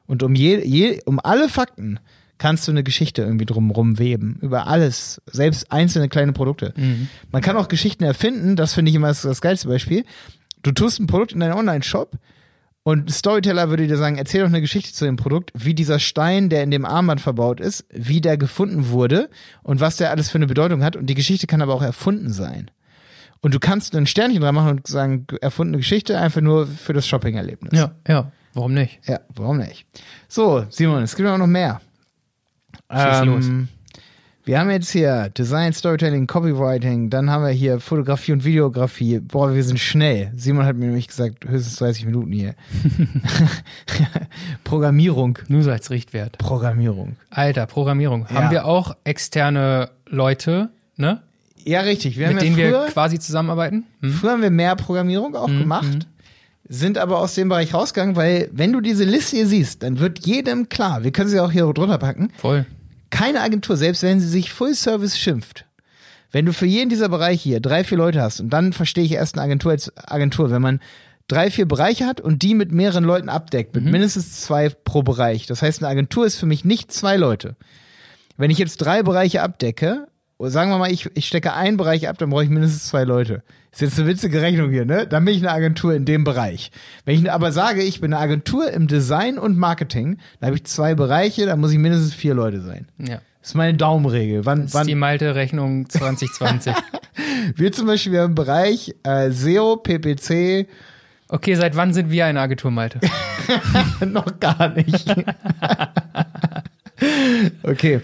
Und 0.05 0.21
um 0.21 0.35
je, 0.35 0.63
je, 0.63 1.01
um 1.05 1.19
alle 1.19 1.49
Fakten 1.49 1.99
kannst 2.37 2.67
du 2.67 2.71
eine 2.71 2.83
Geschichte 2.83 3.21
irgendwie 3.21 3.45
drumrum 3.45 3.99
weben. 3.99 4.37
Über 4.41 4.67
alles. 4.67 5.21
Selbst 5.25 5.71
einzelne 5.71 6.09
kleine 6.09 6.33
Produkte. 6.33 6.73
Man 7.31 7.41
kann 7.41 7.57
auch 7.57 7.67
Geschichten 7.67 8.03
erfinden. 8.03 8.55
Das 8.55 8.73
finde 8.73 8.89
ich 8.89 8.95
immer 8.95 9.07
das, 9.07 9.21
das 9.21 9.41
geilste 9.41 9.67
Beispiel. 9.67 10.05
Du 10.63 10.71
tust 10.71 10.99
ein 10.99 11.07
Produkt 11.07 11.33
in 11.33 11.39
deinen 11.39 11.53
Online-Shop 11.53 12.17
und 12.87 13.11
Storyteller 13.11 13.69
würde 13.69 13.87
dir 13.87 13.97
sagen, 13.97 14.15
erzähl 14.17 14.41
doch 14.41 14.47
eine 14.47 14.61
Geschichte 14.61 14.93
zu 14.93 15.05
dem 15.05 15.15
Produkt, 15.15 15.51
wie 15.55 15.73
dieser 15.73 15.97
Stein, 15.97 16.49
der 16.49 16.61
in 16.61 16.69
dem 16.69 16.85
Armband 16.85 17.19
verbaut 17.19 17.59
ist, 17.59 17.83
wie 17.91 18.21
der 18.21 18.37
gefunden 18.37 18.89
wurde 18.89 19.31
und 19.63 19.79
was 19.79 19.97
der 19.97 20.11
alles 20.11 20.29
für 20.29 20.37
eine 20.37 20.45
Bedeutung 20.45 20.83
hat. 20.83 20.95
Und 20.95 21.07
die 21.07 21.15
Geschichte 21.15 21.47
kann 21.47 21.63
aber 21.63 21.73
auch 21.73 21.81
erfunden 21.81 22.31
sein. 22.31 22.69
Und 23.41 23.55
du 23.55 23.59
kannst 23.59 23.95
ein 23.95 24.05
Sternchen 24.05 24.41
dran 24.41 24.53
machen 24.53 24.69
und 24.69 24.87
sagen, 24.87 25.25
erfundene 25.41 25.79
Geschichte, 25.79 26.19
einfach 26.19 26.41
nur 26.41 26.67
für 26.67 26.93
das 26.93 27.07
Shopping-Erlebnis. 27.07 27.73
Ja, 27.73 27.95
ja. 28.07 28.31
Warum 28.53 28.75
nicht? 28.75 28.99
Ja, 29.07 29.19
warum 29.35 29.57
nicht? 29.57 29.87
So, 30.27 30.65
Simon, 30.69 31.01
es 31.01 31.15
gibt 31.15 31.27
auch 31.27 31.39
noch 31.39 31.47
mehr. 31.47 31.81
Schieß 32.91 33.25
los. 33.25 33.45
Wir 34.45 34.59
haben 34.59 34.69
jetzt 34.69 34.91
hier 34.91 35.29
Design, 35.35 35.73
Storytelling, 35.73 36.27
Copywriting, 36.27 37.09
dann 37.09 37.31
haben 37.31 37.43
wir 37.43 37.49
hier 37.49 37.79
Fotografie 37.79 38.31
und 38.31 38.45
Videografie. 38.45 39.19
Boah, 39.19 39.55
wir 39.55 39.63
sind 39.63 39.79
schnell. 39.79 40.31
Simon 40.35 40.65
hat 40.65 40.75
mir 40.75 40.85
nämlich 40.85 41.07
gesagt, 41.07 41.45
höchstens 41.49 41.77
30 41.77 42.05
Minuten 42.05 42.31
hier. 42.31 42.53
Programmierung. 44.63 45.39
Nur 45.47 45.63
so 45.63 45.71
als 45.71 45.89
Richtwert. 45.89 46.37
Programmierung. 46.37 47.15
Alter, 47.31 47.65
Programmierung. 47.65 48.27
Ja. 48.29 48.35
Haben 48.35 48.51
wir 48.51 48.65
auch 48.65 48.95
externe 49.03 49.89
Leute, 50.05 50.69
ne? 50.95 51.23
Ja, 51.63 51.81
richtig. 51.81 52.19
Wir 52.19 52.27
Mit 52.27 52.37
haben 52.37 52.43
denen 52.43 52.57
ja 52.59 52.67
früher, 52.69 52.83
wir 52.83 52.91
quasi 52.91 53.17
zusammenarbeiten? 53.17 53.85
Hm? 54.01 54.11
früher 54.11 54.31
haben 54.33 54.43
wir 54.43 54.51
mehr 54.51 54.75
Programmierung 54.75 55.35
auch 55.35 55.47
gemacht, 55.47 56.07
sind 56.69 56.99
aber 56.99 57.17
aus 57.17 57.33
dem 57.33 57.49
Bereich 57.49 57.73
rausgegangen, 57.73 58.15
weil 58.15 58.49
wenn 58.51 58.71
du 58.71 58.81
diese 58.81 59.05
Liste 59.05 59.37
hier 59.37 59.47
siehst, 59.47 59.81
dann 59.81 59.99
wird 59.99 60.25
jedem 60.27 60.69
klar, 60.69 61.03
wir 61.03 61.11
können 61.11 61.29
sie 61.29 61.39
auch 61.39 61.51
hier 61.51 61.65
drunter 61.73 61.97
packen, 61.97 62.29
Voll. 62.37 62.67
Keine 63.15 63.39
Agentur, 63.39 63.77
selbst 63.77 64.03
wenn 64.03 64.19
sie 64.19 64.27
sich 64.27 64.51
Full 64.51 64.75
Service 64.75 65.17
schimpft, 65.17 65.65
wenn 66.33 66.45
du 66.45 66.51
für 66.51 66.65
jeden 66.65 66.89
dieser 66.89 67.07
Bereiche 67.07 67.43
hier 67.43 67.59
drei, 67.61 67.85
vier 67.85 67.97
Leute 67.97 68.21
hast, 68.21 68.41
und 68.41 68.49
dann 68.49 68.73
verstehe 68.73 69.05
ich 69.05 69.13
erst 69.13 69.35
eine 69.35 69.43
Agentur 69.43 69.71
als 69.71 69.95
Agentur, 69.97 70.51
wenn 70.51 70.61
man 70.61 70.81
drei, 71.29 71.49
vier 71.49 71.65
Bereiche 71.65 72.05
hat 72.05 72.19
und 72.19 72.43
die 72.43 72.53
mit 72.53 72.73
mehreren 72.73 73.05
Leuten 73.05 73.29
abdeckt, 73.29 73.73
mit 73.73 73.85
mindestens 73.85 74.41
zwei 74.41 74.67
pro 74.67 75.01
Bereich. 75.01 75.45
Das 75.45 75.61
heißt, 75.61 75.81
eine 75.81 75.89
Agentur 75.89 76.25
ist 76.25 76.35
für 76.35 76.45
mich 76.45 76.65
nicht 76.65 76.91
zwei 76.91 77.15
Leute. 77.15 77.55
Wenn 78.35 78.51
ich 78.51 78.57
jetzt 78.57 78.77
drei 78.77 79.01
Bereiche 79.01 79.41
abdecke, 79.41 80.07
sagen 80.39 80.69
wir 80.71 80.77
mal, 80.77 80.91
ich, 80.91 81.09
ich 81.15 81.27
stecke 81.27 81.53
einen 81.53 81.77
Bereich 81.77 82.07
ab, 82.07 82.17
dann 82.17 82.29
brauche 82.29 82.43
ich 82.43 82.49
mindestens 82.49 82.87
zwei 82.87 83.03
Leute. 83.03 83.43
Ist 83.71 83.81
jetzt 83.81 83.99
eine 83.99 84.07
witzige 84.07 84.41
Rechnung 84.41 84.71
hier, 84.71 84.85
ne? 84.85 85.05
Dann 85.07 85.25
bin 85.25 85.33
ich 85.33 85.41
eine 85.41 85.51
Agentur 85.51 85.93
in 85.93 86.05
dem 86.05 86.23
Bereich. 86.23 86.71
Wenn 87.03 87.15
ich 87.19 87.31
aber 87.31 87.51
sage, 87.51 87.81
ich 87.81 88.01
bin 88.01 88.13
eine 88.13 88.21
Agentur 88.21 88.71
im 88.71 88.87
Design 88.87 89.37
und 89.37 89.57
Marketing, 89.57 90.17
dann 90.39 90.47
habe 90.47 90.57
ich 90.57 90.65
zwei 90.65 90.95
Bereiche, 90.95 91.45
dann 91.45 91.59
muss 91.59 91.71
ich 91.71 91.77
mindestens 91.77 92.13
vier 92.13 92.33
Leute 92.33 92.61
sein. 92.61 92.87
Ja. 92.99 93.21
Das 93.41 93.51
ist 93.51 93.55
meine 93.55 93.77
Daumenregel. 93.77 94.45
Wann, 94.45 94.61
Das 94.61 94.67
ist 94.67 94.73
wann, 94.75 94.87
die 94.87 94.95
Malte-Rechnung 94.95 95.89
2020. 95.89 96.73
Wir 97.55 97.71
zum 97.71 97.85
Beispiel, 97.85 98.11
wir 98.13 98.21
haben 98.21 98.31
im 98.31 98.35
Bereich 98.35 98.95
äh, 99.03 99.29
SEO, 99.29 99.77
PPC, 99.77 100.67
Okay, 101.27 101.55
seit 101.55 101.75
wann 101.75 101.91
sind 101.91 102.11
wir 102.11 102.27
eine 102.27 102.39
Agentur, 102.39 102.69
Malte? 102.69 102.99
noch 104.05 104.39
gar 104.39 104.69
nicht. 104.69 105.07
okay. 107.63 108.01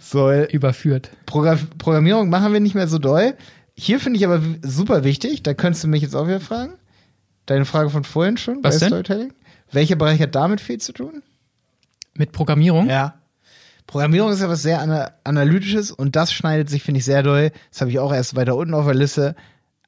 so, 0.00 0.32
Überführt. 0.32 1.10
Progra 1.26 1.58
Programmierung 1.78 2.28
machen 2.28 2.52
wir 2.52 2.60
nicht 2.60 2.74
mehr 2.74 2.88
so 2.88 2.98
doll. 2.98 3.34
Hier 3.74 4.00
finde 4.00 4.18
ich 4.18 4.24
aber 4.24 4.40
super 4.62 5.04
wichtig, 5.04 5.42
da 5.42 5.54
könntest 5.54 5.84
du 5.84 5.88
mich 5.88 6.02
jetzt 6.02 6.16
auch 6.16 6.26
wieder 6.26 6.40
fragen. 6.40 6.74
Deine 7.44 7.64
Frage 7.64 7.90
von 7.90 8.04
vorhin 8.04 8.36
schon 8.36 8.62
Was 8.62 8.76
bei 8.76 8.78
denn? 8.80 8.88
Storytelling. 8.88 9.32
Welcher 9.70 9.96
Bereich 9.96 10.20
hat 10.20 10.34
damit 10.34 10.60
viel 10.60 10.78
zu 10.78 10.92
tun? 10.92 11.22
Mit 12.14 12.32
Programmierung? 12.32 12.88
Ja. 12.88 13.14
Programmierung 13.86 14.32
ist 14.32 14.40
ja 14.40 14.48
was 14.48 14.62
sehr 14.62 14.80
ana 14.80 15.12
analytisches 15.22 15.90
und 15.90 16.16
das 16.16 16.32
schneidet 16.32 16.68
sich, 16.68 16.82
finde 16.82 16.98
ich, 16.98 17.04
sehr 17.04 17.22
doll. 17.22 17.52
Das 17.70 17.80
habe 17.80 17.90
ich 17.90 17.98
auch 17.98 18.12
erst 18.12 18.34
weiter 18.34 18.56
unten 18.56 18.74
auf 18.74 18.86
der 18.86 18.94
Liste. 18.94 19.36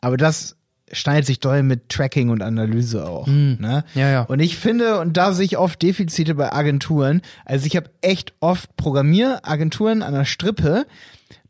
Aber 0.00 0.17
das 0.17 0.58
schneidet 0.92 1.26
sich 1.26 1.40
doll 1.40 1.62
mit 1.62 1.88
Tracking 1.88 2.30
und 2.30 2.42
Analyse 2.42 3.07
auch. 3.09 3.26
Ne? 3.26 3.85
Ja, 3.95 4.11
ja. 4.11 4.23
Und 4.23 4.40
ich 4.40 4.57
finde, 4.57 4.99
und 5.00 5.16
da 5.16 5.33
sehe 5.33 5.45
ich 5.45 5.59
oft 5.59 5.80
Defizite 5.83 6.35
bei 6.35 6.52
Agenturen. 6.52 7.23
Also 7.45 7.66
ich 7.66 7.76
habe 7.76 7.90
echt 8.00 8.33
oft 8.40 8.76
Programmieragenturen 8.76 10.02
an 10.02 10.14
der 10.14 10.25
Strippe, 10.25 10.87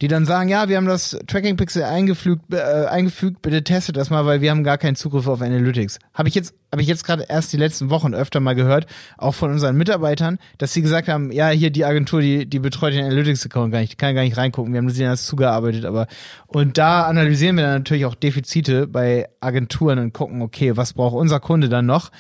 die 0.00 0.08
dann 0.08 0.25
sagen, 0.25 0.49
ja, 0.49 0.68
wir 0.68 0.76
haben 0.76 0.87
das 0.87 1.18
Tracking 1.26 1.56
Pixel 1.56 1.82
eingefügt, 1.82 2.52
äh, 2.52 2.87
eingefügt, 2.87 3.42
bitte 3.42 3.64
testet 3.64 3.97
das 3.97 4.11
mal, 4.11 4.26
weil 4.26 4.40
wir 4.40 4.50
haben 4.50 4.64
gar 4.64 4.78
keinen 4.78 4.97
Zugriff 4.97 5.26
auf 5.26 5.42
Analytics. 5.42 5.99
Habe 6.14 6.28
ich 6.28 6.35
jetzt, 6.35 6.54
habe 6.70 6.82
ich 6.82 6.88
jetzt 6.88 7.04
gerade 7.04 7.26
erst 7.28 7.52
die 7.52 7.56
letzten 7.56 7.90
Wochen 7.90 8.14
öfter 8.14 8.40
mal 8.40 8.54
gehört, 8.54 8.87
auch 9.16 9.35
von 9.35 9.50
unseren 9.50 9.76
Mitarbeitern, 9.76 10.38
dass 10.58 10.73
sie 10.73 10.82
gesagt 10.82 11.08
haben, 11.08 11.32
ja, 11.32 11.49
hier 11.49 11.70
die 11.70 11.85
Agentur, 11.85 12.20
die, 12.20 12.47
die 12.47 12.58
betreut 12.58 12.94
den 12.94 13.04
Analytics-Account 13.04 13.73
gar 13.73 13.80
nicht, 13.80 13.92
die 13.92 13.97
kann 13.97 14.14
gar 14.14 14.23
nicht 14.23 14.37
reingucken, 14.37 14.73
wir 14.73 14.78
haben 14.78 14.94
das 14.94 15.26
zugearbeitet, 15.26 15.85
aber 15.85 16.06
und 16.47 16.78
da 16.78 17.04
analysieren 17.04 17.56
wir 17.56 17.64
dann 17.64 17.80
natürlich 17.80 18.06
auch 18.06 18.14
Defizite 18.14 18.87
bei 18.87 19.28
Agenturen 19.40 19.99
und 19.99 20.12
gucken, 20.12 20.42
okay, 20.42 20.76
was 20.76 20.92
braucht 20.92 21.14
unser 21.14 21.40
Kunde 21.40 21.68
dann 21.68 21.87
noch? 21.87 22.11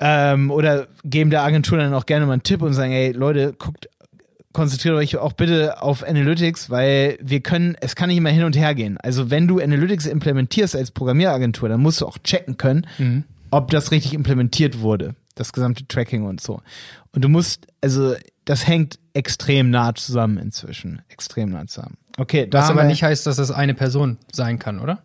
Ähm, 0.00 0.50
oder 0.50 0.88
geben 1.04 1.30
der 1.30 1.44
Agentur 1.44 1.78
dann 1.78 1.94
auch 1.94 2.06
gerne 2.06 2.26
mal 2.26 2.32
einen 2.32 2.42
Tipp 2.42 2.62
und 2.62 2.74
sagen, 2.74 2.92
ey, 2.92 3.12
Leute, 3.12 3.54
guckt, 3.56 3.88
konzentriert 4.54 4.94
euch 4.94 5.16
auch 5.18 5.34
bitte 5.34 5.82
auf 5.82 6.02
Analytics, 6.02 6.70
weil 6.70 7.18
wir 7.20 7.40
können, 7.40 7.76
es 7.80 7.94
kann 7.94 8.08
nicht 8.08 8.16
immer 8.16 8.30
hin 8.30 8.44
und 8.44 8.56
her 8.56 8.74
gehen. 8.74 8.96
Also 8.98 9.28
wenn 9.30 9.46
du 9.46 9.60
Analytics 9.60 10.06
implementierst 10.06 10.74
als 10.74 10.90
Programmieragentur, 10.90 11.68
dann 11.68 11.82
musst 11.82 12.00
du 12.00 12.06
auch 12.06 12.16
checken 12.18 12.56
können, 12.56 12.86
ob 13.50 13.70
das 13.70 13.90
richtig 13.90 14.14
implementiert 14.14 14.80
wurde. 14.80 15.14
Das 15.34 15.52
gesamte 15.52 15.86
Tracking 15.86 16.24
und 16.24 16.40
so. 16.40 16.62
Und 17.12 17.22
du 17.24 17.28
musst, 17.28 17.66
also 17.82 18.14
das 18.44 18.66
hängt 18.66 18.98
extrem 19.12 19.68
nah 19.70 19.94
zusammen 19.94 20.38
inzwischen. 20.38 21.02
Extrem 21.08 21.50
nah 21.50 21.66
zusammen. 21.66 21.96
Okay, 22.16 22.46
da 22.48 22.60
Was 22.60 22.70
aber 22.70 22.84
nicht 22.84 23.02
heißt, 23.02 23.26
dass 23.26 23.38
es 23.38 23.50
eine 23.50 23.74
Person 23.74 24.18
sein 24.32 24.58
kann, 24.58 24.78
oder? 24.78 25.02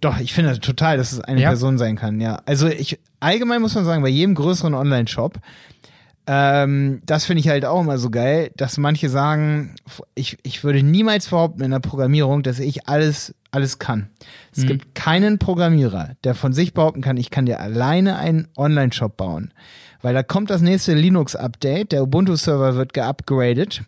doch, 0.00 0.18
ich 0.20 0.32
finde 0.32 0.58
total, 0.60 0.96
dass 0.96 1.12
es 1.12 1.20
eine 1.20 1.40
Ja? 1.40 1.48
Person 1.48 1.78
sein 1.78 1.96
kann, 1.96 2.20
ja. 2.20 2.40
Also 2.44 2.68
ich, 2.68 2.98
allgemein 3.20 3.62
muss 3.62 3.74
man 3.74 3.84
sagen, 3.84 4.02
bei 4.02 4.08
jedem 4.08 4.34
größeren 4.34 4.74
Online-Shop, 4.74 5.38
ähm, 6.26 7.02
das 7.06 7.24
finde 7.24 7.40
ich 7.40 7.48
halt 7.48 7.64
auch 7.64 7.80
immer 7.80 7.98
so 7.98 8.10
geil, 8.10 8.50
dass 8.56 8.78
manche 8.78 9.08
sagen, 9.08 9.76
ich, 10.14 10.38
ich 10.42 10.64
würde 10.64 10.82
niemals 10.82 11.28
behaupten 11.28 11.62
in 11.62 11.70
der 11.70 11.80
Programmierung, 11.80 12.42
dass 12.42 12.58
ich 12.58 12.88
alles, 12.88 13.34
alles 13.52 13.78
kann. 13.78 14.08
Es 14.54 14.66
gibt 14.66 14.94
keinen 14.94 15.38
Programmierer, 15.38 16.16
der 16.24 16.34
von 16.34 16.52
sich 16.52 16.74
behaupten 16.74 17.00
kann, 17.00 17.16
ich 17.16 17.30
kann 17.30 17.46
dir 17.46 17.60
alleine 17.60 18.16
einen 18.16 18.48
Online-Shop 18.56 19.16
bauen. 19.16 19.52
Weil 20.02 20.14
da 20.14 20.22
kommt 20.22 20.50
das 20.50 20.62
nächste 20.62 20.94
Linux-Update, 20.94 21.92
der 21.92 22.02
Ubuntu-Server 22.02 22.74
wird 22.74 22.92
geupgradet. 22.92 23.82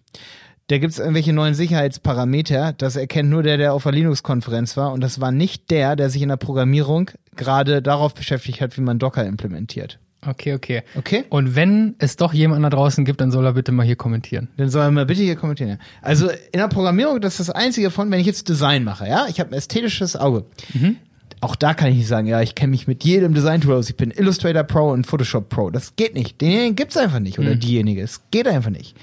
Da 0.68 0.78
gibt's 0.78 0.98
irgendwelche 0.98 1.32
neuen 1.32 1.54
Sicherheitsparameter. 1.54 2.74
Das 2.74 2.96
erkennt 2.96 3.30
nur 3.30 3.42
der, 3.42 3.56
der 3.56 3.72
auf 3.72 3.84
der 3.84 3.92
Linux-Konferenz 3.92 4.76
war. 4.76 4.92
Und 4.92 5.00
das 5.00 5.20
war 5.20 5.32
nicht 5.32 5.70
der, 5.70 5.96
der 5.96 6.10
sich 6.10 6.22
in 6.22 6.28
der 6.28 6.36
Programmierung 6.36 7.10
gerade 7.36 7.80
darauf 7.82 8.14
beschäftigt 8.14 8.60
hat, 8.60 8.76
wie 8.76 8.82
man 8.82 8.98
Docker 8.98 9.24
implementiert. 9.24 9.98
Okay, 10.26 10.54
okay. 10.54 10.82
Okay? 10.96 11.24
Und 11.28 11.54
wenn 11.54 11.94
es 11.98 12.16
doch 12.16 12.32
jemanden 12.32 12.64
da 12.64 12.70
draußen 12.70 13.04
gibt, 13.04 13.20
dann 13.20 13.30
soll 13.30 13.46
er 13.46 13.52
bitte 13.52 13.70
mal 13.70 13.86
hier 13.86 13.96
kommentieren. 13.96 14.48
Dann 14.56 14.68
soll 14.68 14.82
er 14.82 14.90
mal 14.90 15.06
bitte 15.06 15.22
hier 15.22 15.36
kommentieren. 15.36 15.70
ja. 15.70 15.78
Also 16.02 16.28
in 16.28 16.58
der 16.58 16.68
Programmierung, 16.68 17.20
das 17.20 17.38
ist 17.38 17.48
das 17.48 17.54
Einzige 17.54 17.90
von, 17.90 18.10
wenn 18.10 18.18
ich 18.18 18.26
jetzt 18.26 18.48
Design 18.48 18.82
mache, 18.82 19.06
ja, 19.06 19.26
ich 19.28 19.38
habe 19.38 19.50
ein 19.50 19.54
ästhetisches 19.54 20.16
Auge. 20.16 20.44
Auch 21.40 21.54
da 21.54 21.72
kann 21.72 21.90
ich 21.90 21.98
nicht 21.98 22.08
sagen, 22.08 22.26
ja, 22.26 22.40
ich 22.42 22.56
kenne 22.56 22.72
mich 22.72 22.88
mit 22.88 23.04
jedem 23.04 23.32
Design-Tool 23.32 23.76
aus. 23.76 23.88
Ich 23.88 23.96
bin 23.96 24.10
Illustrator 24.10 24.64
Pro 24.64 24.90
und 24.90 25.06
Photoshop 25.06 25.48
Pro. 25.48 25.70
Das 25.70 25.94
geht 25.94 26.14
nicht. 26.14 26.40
Den 26.40 26.74
gibt's 26.74 26.96
einfach 26.96 27.20
nicht. 27.20 27.38
Oder 27.38 27.54
diejenige. 27.54 28.02
Es 28.02 28.22
geht 28.32 28.48
einfach 28.48 28.70
nicht. 28.70 28.96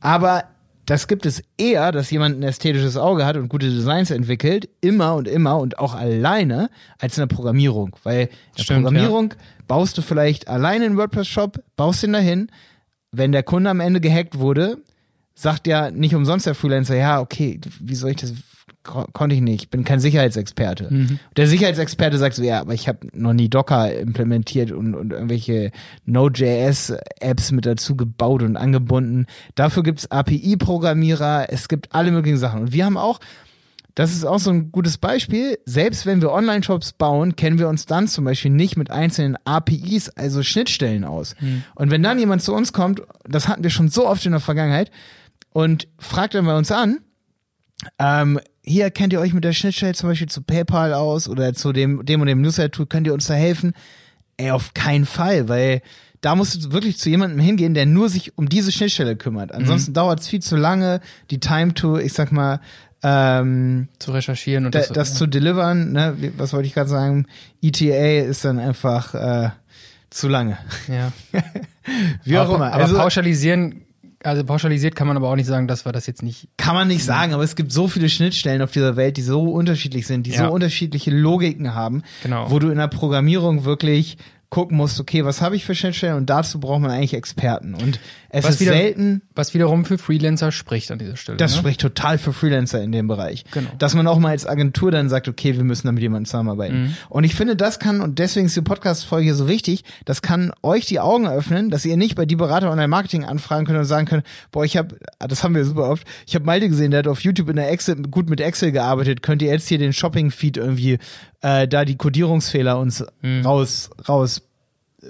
Aber 0.00 0.44
das 0.86 1.08
gibt 1.08 1.26
es 1.26 1.42
eher, 1.58 1.90
dass 1.90 2.10
jemand 2.10 2.38
ein 2.38 2.44
ästhetisches 2.44 2.96
Auge 2.96 3.26
hat 3.26 3.36
und 3.36 3.48
gute 3.48 3.68
Designs 3.68 4.10
entwickelt, 4.12 4.68
immer 4.80 5.16
und 5.16 5.26
immer 5.26 5.58
und 5.58 5.78
auch 5.78 5.94
alleine, 5.94 6.70
als 6.98 7.18
in 7.18 7.28
der 7.28 7.34
Programmierung. 7.34 7.96
Weil 8.04 8.20
in 8.20 8.28
der 8.56 8.62
Stimmt, 8.62 8.84
Programmierung 8.84 9.34
baust 9.66 9.98
du 9.98 10.02
vielleicht 10.02 10.46
alleine 10.46 10.84
einen 10.84 10.96
WordPress-Shop, 10.96 11.60
baust 11.74 12.04
den 12.04 12.12
dahin. 12.12 12.50
Wenn 13.10 13.32
der 13.32 13.42
Kunde 13.42 13.68
am 13.68 13.80
Ende 13.80 14.00
gehackt 14.00 14.38
wurde, 14.38 14.78
sagt 15.34 15.66
ja 15.66 15.90
nicht 15.90 16.14
umsonst 16.14 16.46
der 16.46 16.54
Freelancer, 16.54 16.96
ja, 16.96 17.20
okay, 17.20 17.60
wie 17.80 17.94
soll 17.94 18.10
ich 18.10 18.16
das, 18.16 18.34
konnte 18.86 19.34
ich 19.34 19.42
nicht, 19.42 19.64
ich 19.64 19.70
bin 19.70 19.84
kein 19.84 20.00
Sicherheitsexperte. 20.00 20.88
Der 21.36 21.46
Sicherheitsexperte 21.46 22.18
sagt 22.18 22.36
so, 22.36 22.42
ja, 22.42 22.60
aber 22.60 22.74
ich 22.74 22.88
habe 22.88 23.06
noch 23.12 23.32
nie 23.32 23.48
Docker 23.48 23.92
implementiert 23.92 24.72
und, 24.72 24.94
und 24.94 25.12
irgendwelche 25.12 25.72
Node.js-Apps 26.04 27.52
mit 27.52 27.66
dazu 27.66 27.96
gebaut 27.96 28.42
und 28.42 28.56
angebunden. 28.56 29.26
Dafür 29.54 29.82
gibt's 29.82 30.10
API-Programmierer, 30.10 31.46
es 31.50 31.68
gibt 31.68 31.94
alle 31.94 32.10
möglichen 32.10 32.38
Sachen. 32.38 32.62
Und 32.62 32.72
wir 32.72 32.84
haben 32.84 32.96
auch, 32.96 33.20
das 33.94 34.12
ist 34.12 34.24
auch 34.24 34.38
so 34.38 34.50
ein 34.50 34.72
gutes 34.72 34.98
Beispiel. 34.98 35.58
Selbst 35.64 36.06
wenn 36.06 36.20
wir 36.20 36.32
Online-Shops 36.32 36.92
bauen, 36.92 37.36
kennen 37.36 37.58
wir 37.58 37.68
uns 37.68 37.86
dann 37.86 38.08
zum 38.08 38.24
Beispiel 38.24 38.50
nicht 38.50 38.76
mit 38.76 38.90
einzelnen 38.90 39.36
APIs, 39.44 40.10
also 40.10 40.42
Schnittstellen 40.42 41.04
aus. 41.04 41.34
Und 41.74 41.90
wenn 41.90 42.02
dann 42.02 42.18
jemand 42.18 42.42
zu 42.42 42.54
uns 42.54 42.72
kommt, 42.72 43.02
das 43.26 43.48
hatten 43.48 43.62
wir 43.62 43.70
schon 43.70 43.88
so 43.88 44.06
oft 44.06 44.24
in 44.26 44.32
der 44.32 44.40
Vergangenheit, 44.40 44.90
und 45.56 45.88
fragt 45.98 46.34
dann 46.34 46.44
bei 46.44 46.54
uns 46.54 46.70
an, 46.70 46.98
ähm, 47.98 48.40
hier 48.62 48.90
kennt 48.90 49.12
ihr 49.12 49.20
euch 49.20 49.32
mit 49.32 49.44
der 49.44 49.52
Schnittstelle 49.52 49.94
zum 49.94 50.08
Beispiel 50.08 50.28
zu 50.28 50.42
PayPal 50.42 50.92
aus 50.94 51.28
oder 51.28 51.54
zu 51.54 51.72
dem, 51.72 52.04
dem 52.04 52.20
und 52.20 52.26
dem 52.26 52.40
Newsletter-Tool, 52.40 52.86
könnt 52.86 53.06
ihr 53.06 53.14
uns 53.14 53.26
da 53.26 53.34
helfen? 53.34 53.74
Ey, 54.36 54.50
auf 54.50 54.74
keinen 54.74 55.06
Fall, 55.06 55.48
weil 55.48 55.82
da 56.20 56.34
musst 56.34 56.64
du 56.64 56.72
wirklich 56.72 56.98
zu 56.98 57.08
jemandem 57.08 57.38
hingehen, 57.38 57.74
der 57.74 57.86
nur 57.86 58.08
sich 58.08 58.36
um 58.36 58.48
diese 58.48 58.72
Schnittstelle 58.72 59.16
kümmert. 59.16 59.52
Ansonsten 59.52 59.92
dauert 59.92 60.20
es 60.20 60.28
viel 60.28 60.40
zu 60.40 60.56
lange, 60.56 61.00
die 61.30 61.38
Time 61.40 61.74
to, 61.74 61.98
ich 61.98 62.12
sag 62.12 62.32
mal, 62.32 62.60
ähm, 63.02 63.88
Zu 63.98 64.12
recherchieren 64.12 64.66
und 64.66 64.74
da, 64.74 64.80
das, 64.80 64.88
das 64.88 65.14
zu 65.14 65.26
delivern, 65.26 65.92
ne, 65.92 66.16
was 66.38 66.52
wollte 66.52 66.66
ich 66.66 66.74
gerade 66.74 66.88
sagen? 66.88 67.26
ETA 67.62 68.26
ist 68.28 68.44
dann 68.44 68.58
einfach 68.58 69.14
äh, 69.14 69.50
zu 70.10 70.28
lange. 70.28 70.58
ja. 70.88 71.12
Wie 72.24 72.38
auch 72.38 72.46
aber, 72.46 72.56
immer. 72.56 72.72
Aber 72.72 72.82
Also 72.82 72.96
pauschalisieren, 72.96 73.85
also 74.26 74.44
pauschalisiert 74.44 74.94
kann 74.96 75.06
man 75.06 75.16
aber 75.16 75.28
auch 75.30 75.36
nicht 75.36 75.46
sagen, 75.46 75.68
dass 75.68 75.84
wir 75.86 75.92
das 75.92 76.06
jetzt 76.06 76.22
nicht. 76.22 76.48
kann 76.56 76.74
man 76.74 76.88
nicht 76.88 77.04
sagen, 77.04 77.32
aber 77.32 77.42
es 77.44 77.56
gibt 77.56 77.72
so 77.72 77.88
viele 77.88 78.08
Schnittstellen 78.08 78.60
auf 78.62 78.70
dieser 78.72 78.96
Welt, 78.96 79.16
die 79.16 79.22
so 79.22 79.42
unterschiedlich 79.52 80.06
sind, 80.06 80.26
die 80.26 80.32
Ja. 80.32 80.46
so 80.48 80.52
unterschiedliche 80.52 81.10
Logiken 81.10 81.74
haben, 81.74 82.02
Genau. 82.22 82.50
wo 82.50 82.58
du 82.58 82.68
in 82.70 82.78
der 82.78 82.88
Programmierung 82.88 83.64
wirklich 83.64 84.18
gucken 84.48 84.76
musst, 84.76 85.00
okay, 85.00 85.24
was 85.24 85.40
habe 85.42 85.56
ich 85.56 85.64
für 85.64 85.74
Schnittstellen 85.74 86.16
und 86.16 86.30
dazu 86.30 86.60
braucht 86.60 86.80
man 86.80 86.90
eigentlich 86.92 87.14
Experten. 87.14 87.74
Und 87.74 87.98
es 88.30 88.44
Was 88.44 88.54
ist 88.54 88.60
wieder- 88.60 88.72
selten, 88.72 89.22
Was 89.34 89.54
wiederum 89.54 89.84
für 89.84 89.98
Freelancer 89.98 90.52
spricht 90.52 90.90
an 90.90 90.98
dieser 90.98 91.16
Stelle. 91.16 91.38
das 91.38 91.52
ne? 91.52 91.58
spricht 91.58 91.80
total 91.80 92.18
für 92.18 92.32
Freelancer 92.32 92.82
in 92.82 92.92
dem 92.92 93.06
Bereich. 93.08 93.44
Genau. 93.52 93.70
Dass 93.78 93.94
man 93.94 94.06
auch 94.06 94.18
mal 94.18 94.30
als 94.30 94.46
Agentur 94.46 94.90
dann 94.90 95.08
sagt, 95.08 95.28
okay, 95.28 95.56
wir 95.56 95.64
müssen 95.64 95.86
da 95.86 95.92
mit 95.92 96.02
jemandem 96.02 96.26
zusammenarbeiten. 96.26 96.82
Mhm. 96.82 96.96
Und 97.08 97.24
ich 97.24 97.34
finde, 97.34 97.56
das 97.56 97.78
kann, 97.78 98.00
und 98.00 98.18
deswegen 98.18 98.46
ist 98.46 98.56
die 98.56 98.62
Podcast-Folge 98.62 99.34
so 99.34 99.48
wichtig, 99.48 99.84
das 100.04 100.22
kann 100.22 100.52
euch 100.62 100.86
die 100.86 101.00
Augen 101.00 101.26
öffnen, 101.28 101.70
dass 101.70 101.84
ihr 101.84 101.96
nicht 101.96 102.14
bei 102.16 102.26
die 102.26 102.36
Berater 102.36 102.70
Online-Marketing 102.70 103.24
anfragen 103.24 103.66
könnt 103.66 103.78
und 103.78 103.84
sagen 103.84 104.06
könnt, 104.06 104.24
boah, 104.52 104.64
ich 104.64 104.76
habe, 104.76 104.96
das 105.18 105.44
haben 105.44 105.54
wir 105.54 105.64
super 105.64 105.88
oft, 105.88 106.06
ich 106.26 106.34
habe 106.34 106.44
Malte 106.44 106.68
gesehen, 106.68 106.90
der 106.90 106.98
hat 106.98 107.08
auf 107.08 107.20
YouTube 107.20 107.48
in 107.50 107.56
der 107.56 107.70
Excel, 107.70 107.96
gut 108.02 108.28
mit 108.28 108.40
Excel 108.40 108.72
gearbeitet, 108.72 109.22
könnt 109.22 109.42
ihr 109.42 109.50
jetzt 109.50 109.68
hier 109.68 109.78
den 109.78 109.92
Shopping-Feed 109.92 110.56
irgendwie, 110.56 110.98
äh, 111.42 111.68
da 111.68 111.84
die 111.84 111.96
Codierungsfehler 111.96 112.78
uns 112.78 113.04
raus, 113.44 113.90
raus 114.08 114.42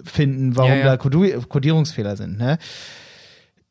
finden, 0.04 0.56
warum 0.56 0.70
Mhm. 0.72 0.78
Ja, 0.78 0.84
ja. 0.86 0.96
da 0.96 1.40
Codierungsfehler 1.40 2.16
sind, 2.16 2.38
ne? 2.38 2.58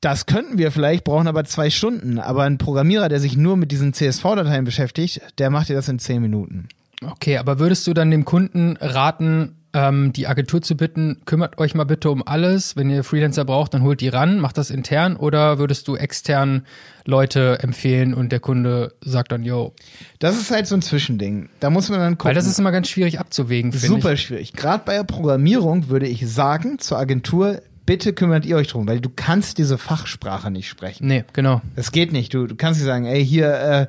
Das 0.02 0.26
könnten 0.26 0.58
wir 0.58 0.72
vielleicht, 0.72 1.04
brauchen 1.04 1.28
aber 1.28 1.46
zwei 1.46 1.70
Stunden. 1.70 2.20
Aber 2.20 2.44
ein 2.44 2.58
Programmierer, 2.58 3.10
der 3.10 3.20
sich 3.20 3.38
nur 3.38 3.58
mit 3.58 3.72
diesen 3.72 3.94
CSV-Dateien 3.94 4.66
beschäftigt, 4.66 5.22
der 5.40 5.50
macht 5.50 5.70
dir 5.70 5.76
das 5.76 5.90
in 5.90 6.00
zehn 6.00 6.22
Minuten. 6.22 6.68
Okay, 7.04 7.38
aber 7.38 7.60
würdest 7.60 7.88
du 7.88 7.94
dann 7.94 8.12
dem 8.12 8.24
Kunden 8.24 8.78
raten, 8.80 9.56
ähm, 9.74 10.14
die 10.14 10.28
Agentur 10.28 10.62
zu 10.62 10.78
bitten, 10.78 11.22
kümmert 11.26 11.58
euch 11.58 11.76
mal 11.76 11.84
bitte 11.84 12.10
um 12.10 12.26
alles. 12.26 12.76
Wenn 12.78 12.90
ihr 12.90 13.04
Freelancer 13.04 13.44
braucht, 13.46 13.74
dann 13.74 13.84
holt 13.84 14.00
die 14.00 14.08
ran, 14.08 14.40
macht 14.40 14.58
das 14.58 14.70
intern 14.70 15.18
oder 15.18 15.58
würdest 15.60 15.88
du 15.88 15.96
extern 15.98 16.66
Leute 17.06 17.60
empfehlen 17.62 18.14
und 18.14 18.32
der 18.32 18.40
Kunde 18.40 18.94
sagt 19.02 19.32
dann, 19.34 19.44
yo, 19.44 19.74
Das 20.20 20.38
ist 20.40 20.52
halt 20.52 20.68
so 20.68 20.76
ein 20.76 20.82
Zwischending. 20.82 21.50
Da 21.60 21.70
muss 21.70 21.90
man 21.90 22.00
dann 22.00 22.14
gucken. 22.18 22.30
weil 22.30 22.36
das 22.36 22.48
ist 22.48 22.60
immer 22.60 22.72
ganz 22.72 22.88
schwierig 22.90 23.20
abzuwägen, 23.20 23.72
finde 23.74 23.88
super 23.88 24.14
ich. 24.14 24.22
schwierig. 24.22 24.54
Gerade 24.54 24.84
bei 24.86 24.94
der 24.96 25.04
Programmierung 25.04 25.90
würde 25.90 26.08
ich 26.08 26.26
sagen 26.32 26.80
zur 26.80 26.98
Agentur, 26.98 27.62
bitte 27.86 28.14
kümmert 28.14 28.46
ihr 28.46 28.56
euch 28.58 28.68
drum, 28.68 28.88
weil 28.88 29.00
du 29.02 29.10
kannst 29.16 29.58
diese 29.58 29.78
Fachsprache 29.78 30.52
nicht 30.52 30.68
sprechen. 30.68 31.08
Nee, 31.08 31.24
genau. 31.34 31.62
Das 31.76 31.92
geht 31.92 32.12
nicht. 32.12 32.34
Du, 32.34 32.48
du 32.48 32.56
kannst 32.56 32.80
nicht 32.80 32.88
sagen, 32.88 33.06
ey, 33.06 33.26
hier 33.26 33.54
äh, 33.54 33.88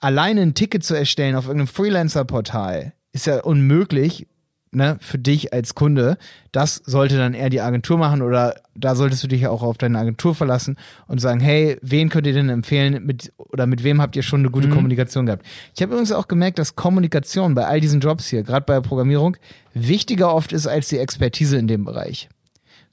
alleine 0.00 0.42
ein 0.42 0.54
Ticket 0.54 0.84
zu 0.84 0.94
erstellen 0.94 1.36
auf 1.36 1.46
irgendeinem 1.46 1.68
Freelancer-Portal 1.68 2.92
ist 3.12 3.26
ja 3.26 3.42
unmöglich, 3.42 4.26
ne, 4.72 4.98
für 5.00 5.18
dich 5.18 5.54
als 5.54 5.74
Kunde. 5.74 6.18
Das 6.52 6.82
sollte 6.84 7.16
dann 7.16 7.32
eher 7.32 7.48
die 7.48 7.62
Agentur 7.62 7.96
machen 7.96 8.20
oder 8.20 8.56
da 8.74 8.94
solltest 8.94 9.22
du 9.22 9.28
dich 9.28 9.46
auch 9.46 9.62
auf 9.62 9.78
deine 9.78 9.98
Agentur 9.98 10.34
verlassen 10.34 10.76
und 11.06 11.18
sagen, 11.18 11.40
hey, 11.40 11.78
wen 11.80 12.10
könnt 12.10 12.26
ihr 12.26 12.34
denn 12.34 12.50
empfehlen 12.50 13.04
mit 13.06 13.32
oder 13.38 13.66
mit 13.66 13.84
wem 13.84 14.02
habt 14.02 14.16
ihr 14.16 14.22
schon 14.22 14.40
eine 14.40 14.50
gute 14.50 14.68
Mhm. 14.68 14.72
Kommunikation 14.74 15.24
gehabt? 15.24 15.46
Ich 15.74 15.80
habe 15.80 15.92
übrigens 15.92 16.12
auch 16.12 16.28
gemerkt, 16.28 16.58
dass 16.58 16.76
Kommunikation 16.76 17.54
bei 17.54 17.66
all 17.66 17.80
diesen 17.80 18.00
Jobs 18.00 18.26
hier, 18.26 18.42
gerade 18.42 18.66
bei 18.66 18.74
der 18.74 18.82
Programmierung, 18.82 19.38
wichtiger 19.72 20.34
oft 20.34 20.52
ist 20.52 20.66
als 20.66 20.88
die 20.88 20.98
Expertise 20.98 21.56
in 21.56 21.68
dem 21.68 21.84
Bereich. 21.84 22.28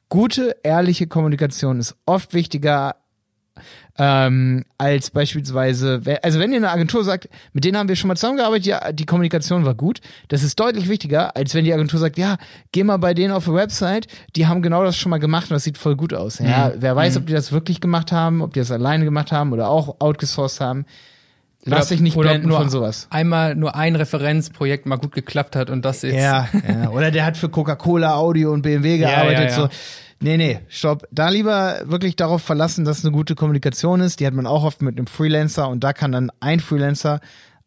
Gute, 0.09 0.55
ehrliche 0.63 1.07
Kommunikation 1.07 1.79
ist 1.79 1.95
oft 2.05 2.33
wichtiger 2.33 2.95
ähm, 3.99 4.65
als 4.79 5.11
beispielsweise, 5.11 6.03
we- 6.05 6.23
also 6.23 6.39
wenn 6.39 6.49
dir 6.51 6.57
eine 6.57 6.71
Agentur 6.71 7.03
sagt, 7.03 7.29
mit 7.53 7.63
denen 7.63 7.77
haben 7.77 7.87
wir 7.87 7.95
schon 7.95 8.07
mal 8.07 8.15
zusammengearbeitet, 8.15 8.65
ja, 8.65 8.91
die 8.91 9.05
Kommunikation 9.05 9.65
war 9.65 9.75
gut, 9.75 10.01
das 10.29 10.41
ist 10.41 10.59
deutlich 10.59 10.89
wichtiger, 10.89 11.35
als 11.37 11.53
wenn 11.53 11.63
die 11.63 11.73
Agentur 11.73 11.99
sagt, 11.99 12.17
ja, 12.17 12.37
geh 12.71 12.83
mal 12.83 12.97
bei 12.97 13.13
denen 13.13 13.31
auf 13.31 13.45
die 13.45 13.53
Website, 13.53 14.07
die 14.35 14.47
haben 14.47 14.63
genau 14.63 14.83
das 14.83 14.97
schon 14.97 15.11
mal 15.11 15.19
gemacht 15.19 15.45
und 15.51 15.53
das 15.55 15.63
sieht 15.63 15.77
voll 15.77 15.95
gut 15.95 16.13
aus. 16.15 16.39
Ja, 16.39 16.69
Mhm. 16.69 16.81
wer 16.81 16.95
weiß, 16.95 17.17
ob 17.17 17.27
die 17.27 17.33
das 17.33 17.51
wirklich 17.51 17.79
gemacht 17.81 18.11
haben, 18.11 18.41
ob 18.41 18.53
die 18.53 18.59
das 18.59 18.71
alleine 18.71 19.05
gemacht 19.05 19.31
haben 19.31 19.53
oder 19.53 19.69
auch 19.69 19.99
outgesourced 19.99 20.59
haben. 20.59 20.85
Lass 21.65 21.87
dich 21.87 22.01
nicht 22.01 22.17
blenden 22.17 22.49
nur 22.49 22.57
von 22.57 22.69
sowas. 22.69 23.07
Einmal 23.09 23.55
nur 23.55 23.75
ein 23.75 23.95
Referenzprojekt 23.95 24.85
mal 24.85 24.97
gut 24.97 25.13
geklappt 25.13 25.55
hat 25.55 25.69
und 25.69 25.83
das 25.85 26.01
jetzt. 26.01 26.15
Ja, 26.15 26.49
ja. 26.67 26.89
Oder 26.89 27.11
der 27.11 27.25
hat 27.25 27.37
für 27.37 27.49
Coca-Cola, 27.49 28.15
Audio 28.15 28.51
und 28.51 28.63
BMW 28.63 28.97
gearbeitet. 28.97 29.51
ja, 29.51 29.57
ja. 29.57 29.61
So. 29.63 29.69
Nee, 30.19 30.37
nee, 30.37 30.59
stopp. 30.69 31.05
Da 31.11 31.29
lieber 31.29 31.81
wirklich 31.85 32.15
darauf 32.15 32.41
verlassen, 32.41 32.85
dass 32.85 33.03
eine 33.03 33.11
gute 33.11 33.35
Kommunikation 33.35 33.99
ist. 33.99 34.19
Die 34.19 34.27
hat 34.27 34.33
man 34.33 34.47
auch 34.47 34.63
oft 34.63 34.81
mit 34.81 34.97
einem 34.97 35.07
Freelancer 35.07 35.67
und 35.67 35.83
da 35.83 35.91
kann 35.91 36.11
dann 36.13 36.31
ein 36.39 36.59
Freelancer 36.59 37.19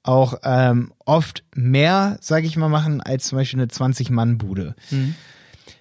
auch 0.03 0.35
ähm, 0.45 0.93
oft 1.05 1.45
mehr, 1.55 2.17
sage 2.21 2.47
ich 2.47 2.57
mal, 2.57 2.69
machen 2.69 3.01
als 3.01 3.27
zum 3.27 3.39
Beispiel 3.39 3.61
eine 3.61 3.69
20-Mann-Bude. 3.69 4.75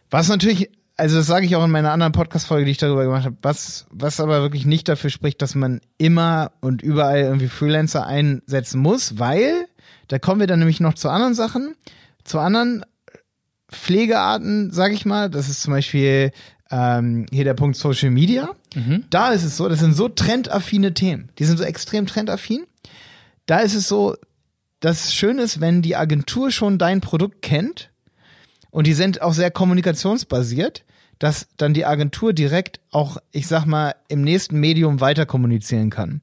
Was 0.09 0.27
natürlich, 0.27 0.69
also 0.97 1.17
das 1.17 1.27
sage 1.27 1.45
ich 1.45 1.55
auch 1.55 1.65
in 1.65 1.71
meiner 1.71 1.91
anderen 1.91 2.13
Podcast-Folge, 2.13 2.65
die 2.65 2.71
ich 2.71 2.77
darüber 2.77 3.03
gemacht 3.03 3.25
habe, 3.25 3.35
was, 3.41 3.85
was 3.89 4.19
aber 4.19 4.41
wirklich 4.41 4.65
nicht 4.65 4.87
dafür 4.87 5.09
spricht, 5.09 5.41
dass 5.41 5.55
man 5.55 5.81
immer 5.97 6.51
und 6.61 6.81
überall 6.81 7.19
irgendwie 7.19 7.47
Freelancer 7.47 8.05
einsetzen 8.05 8.79
muss, 8.79 9.19
weil, 9.19 9.65
da 10.07 10.19
kommen 10.19 10.39
wir 10.39 10.47
dann 10.47 10.59
nämlich 10.59 10.79
noch 10.79 10.93
zu 10.93 11.09
anderen 11.09 11.33
Sachen, 11.33 11.75
zu 12.23 12.39
anderen 12.39 12.85
Pflegearten, 13.69 14.71
sage 14.71 14.93
ich 14.93 15.05
mal. 15.05 15.29
Das 15.29 15.49
ist 15.49 15.61
zum 15.61 15.73
Beispiel 15.73 16.31
ähm, 16.71 17.25
hier 17.31 17.43
der 17.43 17.55
Punkt 17.55 17.75
Social 17.75 18.11
Media. 18.11 18.49
Da 19.09 19.31
ist 19.31 19.43
es 19.43 19.57
so, 19.57 19.67
das 19.67 19.79
sind 19.79 19.95
so 19.95 20.07
trendaffine 20.07 20.93
Themen. 20.93 21.29
Die 21.39 21.45
sind 21.45 21.57
so 21.57 21.63
extrem 21.63 22.05
trendaffin. 22.07 22.65
Da 23.45 23.59
ist 23.59 23.75
es 23.75 23.87
so, 23.87 24.15
dass 24.79 25.05
es 25.05 25.13
schön 25.13 25.39
ist, 25.39 25.59
wenn 25.59 25.81
die 25.81 25.95
Agentur 25.95 26.51
schon 26.51 26.77
dein 26.77 27.01
Produkt 27.01 27.41
kennt 27.41 27.91
und 28.71 28.87
die 28.87 28.93
sind 28.93 29.21
auch 29.21 29.33
sehr 29.33 29.51
kommunikationsbasiert, 29.51 30.84
dass 31.19 31.47
dann 31.57 31.73
die 31.73 31.85
Agentur 31.85 32.33
direkt 32.33 32.79
auch, 32.91 33.17
ich 33.31 33.47
sag 33.47 33.65
mal, 33.65 33.95
im 34.07 34.21
nächsten 34.21 34.59
Medium 34.59 35.01
weiter 35.01 35.25
kommunizieren 35.25 35.89
kann. 35.89 36.21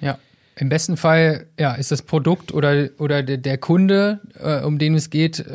Ja. 0.00 0.18
Im 0.56 0.68
besten 0.68 0.96
Fall, 0.96 1.46
ja, 1.58 1.74
ist 1.74 1.92
das 1.92 2.02
Produkt 2.02 2.52
oder, 2.52 2.88
oder 2.98 3.22
der, 3.22 3.58
Kunde, 3.58 4.20
äh, 4.40 4.62
um 4.62 4.78
den 4.78 4.94
es 4.94 5.10
geht, 5.10 5.38
äh, 5.38 5.52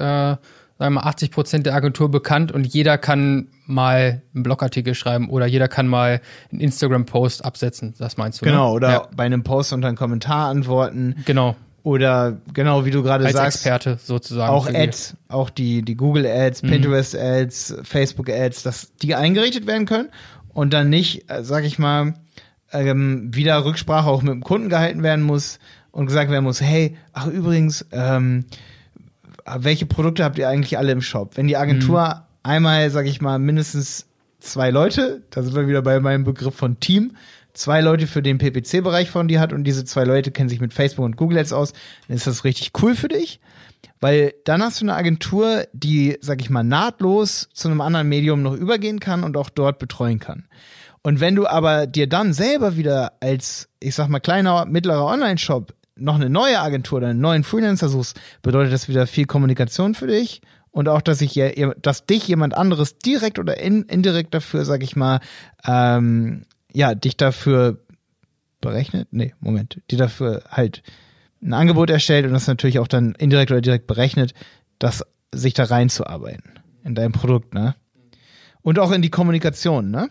sagen 0.82 0.96
wir 0.96 1.02
mal 1.02 1.10
80 1.10 1.32
Prozent 1.32 1.66
der 1.66 1.76
Agentur 1.76 2.10
bekannt 2.10 2.52
und 2.52 2.66
jeder 2.66 2.98
kann 2.98 3.48
mal 3.66 4.22
einen 4.34 4.44
Blogartikel 4.44 4.96
schreiben 4.96 5.30
oder 5.30 5.46
jeder 5.46 5.68
kann 5.68 5.88
mal 5.88 6.22
einen 6.52 6.60
Instagram-Post 6.60 7.46
absetzen. 7.46 7.94
Das 7.98 8.18
meinst 8.18 8.42
du? 8.42 8.46
Genau, 8.46 8.70
ne? 8.70 8.76
oder 8.76 8.92
Ja, 8.92 9.08
bei 9.16 9.26
einem 9.26 9.44
Post 9.44 9.74
unter 9.74 9.88
einen 9.88 9.98
Kommentar 9.98 10.50
antworten 10.50 11.16
genau. 11.26 11.56
Oder 11.84 12.38
genau 12.54 12.86
wie 12.86 12.92
du 12.92 13.02
gerade 13.04 13.26
Als 13.26 13.34
sagst, 13.36 13.58
Experte 13.58 13.98
sozusagen. 14.04 14.52
auch 14.52 14.68
für 14.68 14.74
die- 14.74 14.78
Ads, 14.80 15.16
auch 15.30 15.50
die, 15.50 15.82
die 15.82 15.96
Google 15.96 16.26
Ads, 16.28 16.62
Pinterest 16.62 17.16
Ads, 17.18 17.76
Facebook 17.84 18.30
Ads, 18.30 18.64
dass 18.64 18.96
die 19.02 19.16
eingerichtet 19.16 19.66
werden 19.68 19.86
können 19.86 20.10
und 20.54 20.74
dann 20.74 20.90
nicht, 20.90 21.30
äh, 21.32 21.44
sag 21.44 21.64
ich 21.64 21.80
mal, 21.80 22.14
ähm, 22.72 23.34
wieder 23.34 23.66
Rücksprache 23.66 24.08
auch 24.10 24.22
mit 24.22 24.32
dem 24.34 24.44
Kunden 24.44 24.70
gehalten 24.70 25.04
werden 25.04 25.24
muss 25.24 25.60
und 25.92 26.06
gesagt 26.06 26.32
werden 26.32 26.44
muss, 26.46 26.62
hey, 26.62 26.96
ach 27.14 27.28
übrigens, 27.28 27.86
ähm, 27.92 28.46
welche 29.58 29.86
Produkte 29.86 30.24
habt 30.24 30.38
ihr 30.38 30.48
eigentlich 30.48 30.78
alle 30.78 30.92
im 30.92 31.02
Shop? 31.02 31.36
Wenn 31.36 31.48
die 31.48 31.58
Agentur 31.58 32.22
einmal, 32.44 32.90
sag 32.92 33.08
ich 33.08 33.22
mal, 33.22 33.40
mindestens 33.40 34.06
zwei 34.40 34.70
Leute, 34.70 35.24
da 35.32 35.44
sind 35.44 35.56
wir 35.56 35.68
wieder 35.68 35.82
bei 35.82 36.00
meinem 36.00 36.24
Begriff 36.24 36.56
von 36.56 36.80
Team, 36.80 37.16
zwei 37.54 37.82
Leute 37.82 38.08
für 38.08 38.22
den 38.22 38.38
PPC-Bereich 38.38 39.10
von 39.10 39.28
dir 39.28 39.40
hat 39.40 39.54
und 39.54 39.64
diese 39.64 39.86
zwei 39.86 40.04
Leute 40.04 40.32
kennen 40.32 40.50
sich 40.50 40.62
mit 40.62 40.74
Facebook 40.74 41.06
und 41.06 41.18
Google 41.18 41.40
Ads 41.40 41.54
aus, 41.54 41.74
dann 42.08 42.18
ist 42.18 42.28
das 42.28 42.44
richtig 42.44 42.72
cool 42.82 42.96
für 42.96 43.08
dich. 43.08 43.40
Weil 44.00 44.34
dann 44.46 44.64
hast 44.64 44.82
du 44.82 44.86
eine 44.86 44.96
Agentur, 44.96 45.66
die, 45.74 46.18
sag 46.22 46.42
ich 46.42 46.50
mal, 46.50 46.64
nahtlos 46.64 47.50
zu 47.54 47.68
einem 47.68 47.82
anderen 47.82 48.10
Medium 48.10 48.42
noch 48.42 48.54
übergehen 48.54 49.00
kann 49.00 49.24
und 49.24 49.38
auch 49.38 49.50
dort 49.50 49.80
betreuen 49.80 50.20
kann. 50.20 50.48
Und 51.04 51.20
wenn 51.20 51.36
du 51.36 51.48
aber 51.48 51.88
dir 51.88 52.08
dann 52.08 52.34
selber 52.34 52.78
wieder 52.78 53.14
als, 53.22 53.70
ich 53.80 53.96
sag 53.96 54.08
mal, 54.08 54.20
kleiner, 54.20 54.66
mittlerer 54.66 55.06
Online-Shop 55.06 55.74
noch 55.96 56.16
eine 56.16 56.30
neue 56.30 56.60
Agentur 56.60 56.98
oder 56.98 57.08
einen 57.10 57.22
neuen 57.22 57.44
Freelancer 57.44 57.90
suchst, 57.90 58.20
bedeutet 58.42 58.74
das 58.74 58.88
wieder 58.88 59.08
viel 59.08 59.26
Kommunikation 59.26 59.94
für 59.94 60.08
dich 60.08 60.42
und 60.72 60.88
auch, 60.88 61.02
dass 61.02 61.22
ich 61.22 61.40
dass 61.82 62.06
dich 62.06 62.28
jemand 62.28 62.56
anderes 62.56 62.98
direkt 62.98 63.40
oder 63.40 63.60
in, 63.60 63.84
indirekt 63.84 64.34
dafür, 64.34 64.66
sag 64.66 64.84
ich 64.84 64.96
mal, 64.96 65.20
ähm, 65.66 66.46
ja, 66.74 66.96
dich 66.96 67.18
dafür 67.18 67.80
berechnet? 68.60 69.08
Nee, 69.12 69.34
Moment, 69.40 69.82
die 69.90 69.98
dafür 69.98 70.44
halt 70.50 70.84
ein 71.42 71.54
Angebot 71.54 71.90
erstellt 71.90 72.26
und 72.26 72.34
das 72.34 72.48
natürlich 72.48 72.80
auch 72.80 72.88
dann 72.88 73.16
indirekt 73.16 73.52
oder 73.52 73.62
direkt 73.62 73.88
berechnet, 73.88 74.34
das 74.80 75.04
sich 75.34 75.54
da 75.54 75.64
reinzuarbeiten 75.64 76.60
in 76.84 76.96
dein 76.96 77.12
Produkt, 77.12 77.54
ne? 77.54 77.76
Und 78.64 78.78
auch 78.78 78.92
in 78.92 79.02
die 79.02 79.10
Kommunikation, 79.10 79.90
ne? 79.90 80.10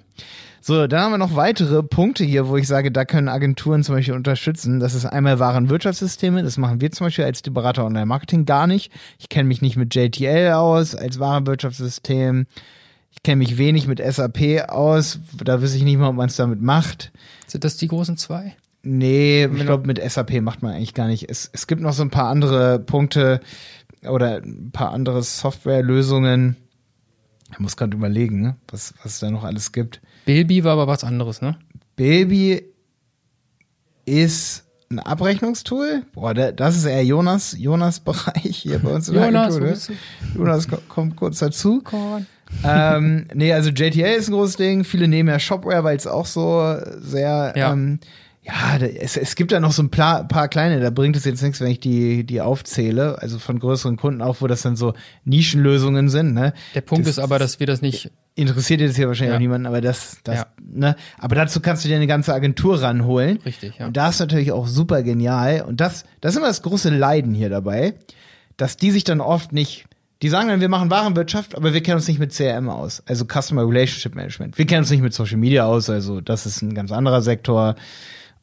So, 0.62 0.86
dann 0.86 1.00
haben 1.00 1.12
wir 1.12 1.18
noch 1.18 1.36
weitere 1.36 1.82
Punkte 1.82 2.24
hier, 2.24 2.48
wo 2.48 2.56
ich 2.56 2.66
sage, 2.66 2.92
da 2.92 3.06
können 3.06 3.28
Agenturen 3.28 3.82
zum 3.82 3.94
Beispiel 3.94 4.14
unterstützen. 4.14 4.78
Das 4.78 4.92
ist 4.94 5.06
einmal 5.06 5.38
Warenwirtschaftssysteme. 5.38 6.42
Das 6.42 6.58
machen 6.58 6.82
wir 6.82 6.90
zum 6.90 7.06
Beispiel 7.06 7.24
als 7.24 7.40
die 7.40 7.50
Berater 7.50 7.86
Online-Marketing 7.86 8.44
gar 8.44 8.66
nicht. 8.66 8.92
Ich 9.18 9.30
kenne 9.30 9.48
mich 9.48 9.62
nicht 9.62 9.76
mit 9.76 9.94
JTL 9.94 10.52
aus 10.52 10.94
als 10.94 11.18
Warenwirtschaftssystem. 11.18 12.46
Ich 13.12 13.22
kenne 13.22 13.36
mich 13.36 13.58
wenig 13.58 13.86
mit 13.86 14.00
SAP 14.02 14.68
aus. 14.68 15.18
Da 15.44 15.60
wüsste 15.60 15.76
ich 15.78 15.84
nicht 15.84 15.98
mal, 15.98 16.08
ob 16.08 16.16
man 16.16 16.28
es 16.28 16.36
damit 16.36 16.62
macht. 16.62 17.12
Sind 17.46 17.64
das 17.64 17.76
die 17.76 17.88
großen 17.88 18.16
zwei? 18.16 18.54
Nee, 18.82 19.44
ich 19.44 19.60
glaube, 19.64 19.86
mit 19.86 20.00
SAP 20.10 20.40
macht 20.40 20.62
man 20.62 20.72
eigentlich 20.72 20.94
gar 20.94 21.06
nicht. 21.06 21.28
Es, 21.28 21.50
es 21.52 21.66
gibt 21.66 21.82
noch 21.82 21.92
so 21.92 22.02
ein 22.02 22.10
paar 22.10 22.28
andere 22.30 22.78
Punkte 22.78 23.40
oder 24.08 24.36
ein 24.38 24.70
paar 24.72 24.92
andere 24.92 25.22
Softwarelösungen. 25.22 26.56
Ich 27.52 27.58
muss 27.58 27.76
gerade 27.76 27.96
überlegen, 27.96 28.40
ne, 28.40 28.56
was, 28.68 28.94
was 29.02 29.14
es 29.14 29.18
da 29.18 29.30
noch 29.30 29.44
alles 29.44 29.72
gibt. 29.72 30.00
Bilby 30.24 30.64
war 30.64 30.72
aber 30.74 30.86
was 30.86 31.04
anderes, 31.04 31.42
ne? 31.42 31.58
Baby 31.96 32.62
ist 34.06 34.64
ein 34.90 34.98
Abrechnungstool. 34.98 36.04
Boah, 36.14 36.34
das 36.34 36.76
ist 36.76 36.84
eher 36.84 37.04
Jonas, 37.04 37.56
Jonas 37.58 38.00
Bereich 38.00 38.56
hier 38.56 38.78
bei 38.78 38.90
uns 38.94 39.08
in 39.08 39.14
der 39.14 39.26
Jonas, 39.26 39.56
Agentur. 39.56 39.94
ne? 39.94 40.36
Jonas 40.36 40.68
ko- 40.68 40.78
kommt 40.88 41.16
kurz 41.16 41.38
dazu. 41.40 41.80
Korn. 41.82 42.26
Ähm, 42.64 43.26
nee, 43.34 43.52
also 43.52 43.70
JTL 43.70 44.16
ist 44.18 44.28
ein 44.28 44.32
großes 44.34 44.56
Ding. 44.56 44.84
Viele 44.84 45.08
nehmen 45.08 45.28
ja 45.28 45.38
Shopware, 45.38 45.84
weil 45.84 45.96
es 45.96 46.06
auch 46.06 46.26
so 46.26 46.76
sehr, 47.00 47.52
Ja. 47.56 47.72
ähm, 47.72 48.00
ja, 48.42 48.78
es, 48.78 49.16
es 49.18 49.36
gibt 49.36 49.52
da 49.52 49.60
noch 49.60 49.72
so 49.72 49.82
ein 49.82 49.90
paar, 49.90 50.26
paar 50.26 50.48
kleine, 50.48 50.80
da 50.80 50.88
bringt 50.90 51.14
es 51.14 51.24
jetzt 51.26 51.42
nichts, 51.42 51.60
wenn 51.60 51.68
ich 51.70 51.78
die, 51.80 52.24
die 52.24 52.40
aufzähle, 52.40 53.20
also 53.20 53.38
von 53.38 53.58
größeren 53.58 53.96
Kunden 53.96 54.22
auch, 54.22 54.40
wo 54.40 54.46
das 54.46 54.62
dann 54.62 54.76
so 54.76 54.94
Nischenlösungen 55.24 56.08
sind, 56.08 56.32
ne? 56.34 56.54
Der 56.74 56.80
Punkt 56.80 57.06
Das- 57.06 57.12
ist 57.12 57.18
aber, 57.18 57.38
dass 57.38 57.60
wir 57.60 57.66
das 57.66 57.82
nicht. 57.82 58.10
Interessiert 58.36 58.80
jetzt 58.80 58.96
hier 58.96 59.08
wahrscheinlich 59.08 59.32
Ja. 59.32 59.36
auch 59.36 59.40
niemanden, 59.40 59.66
aber 59.66 59.80
das, 59.80 60.18
das, 60.24 60.36
Ja. 60.36 60.46
ne? 60.64 60.96
Aber 61.18 61.34
dazu 61.34 61.60
kannst 61.60 61.84
du 61.84 61.88
dir 61.88 61.96
eine 61.96 62.06
ganze 62.06 62.32
Agentur 62.32 62.80
ranholen. 62.80 63.38
Richtig, 63.44 63.74
ja. 63.78 63.86
Und 63.86 63.96
das 63.96 64.14
ist 64.14 64.20
natürlich 64.20 64.52
auch 64.52 64.66
super 64.66 65.02
genial. 65.02 65.62
Und 65.66 65.80
das, 65.80 66.04
das 66.20 66.32
ist 66.32 66.38
immer 66.38 66.46
das 66.46 66.62
große 66.62 66.88
Leiden 66.90 67.34
hier 67.34 67.50
dabei, 67.50 67.94
dass 68.56 68.76
die 68.76 68.90
sich 68.92 69.04
dann 69.04 69.20
oft 69.20 69.52
nicht, 69.52 69.84
die 70.22 70.28
sagen 70.28 70.48
dann, 70.48 70.60
wir 70.60 70.68
machen 70.68 70.90
Warenwirtschaft, 70.90 71.54
aber 71.56 71.72
wir 71.72 71.82
kennen 71.82 71.96
uns 71.96 72.08
nicht 72.08 72.18
mit 72.20 72.32
CRM 72.32 72.68
aus. 72.68 73.02
Also 73.06 73.24
Customer 73.24 73.66
Relationship 73.66 74.14
Management. 74.14 74.58
Wir 74.58 74.66
kennen 74.66 74.80
uns 74.80 74.90
nicht 74.90 75.02
mit 75.02 75.14
Social 75.14 75.38
Media 75.38 75.64
aus, 75.64 75.88
also 75.88 76.20
das 76.20 76.46
ist 76.46 76.60
ein 76.62 76.74
ganz 76.74 76.92
anderer 76.92 77.22
Sektor. 77.22 77.74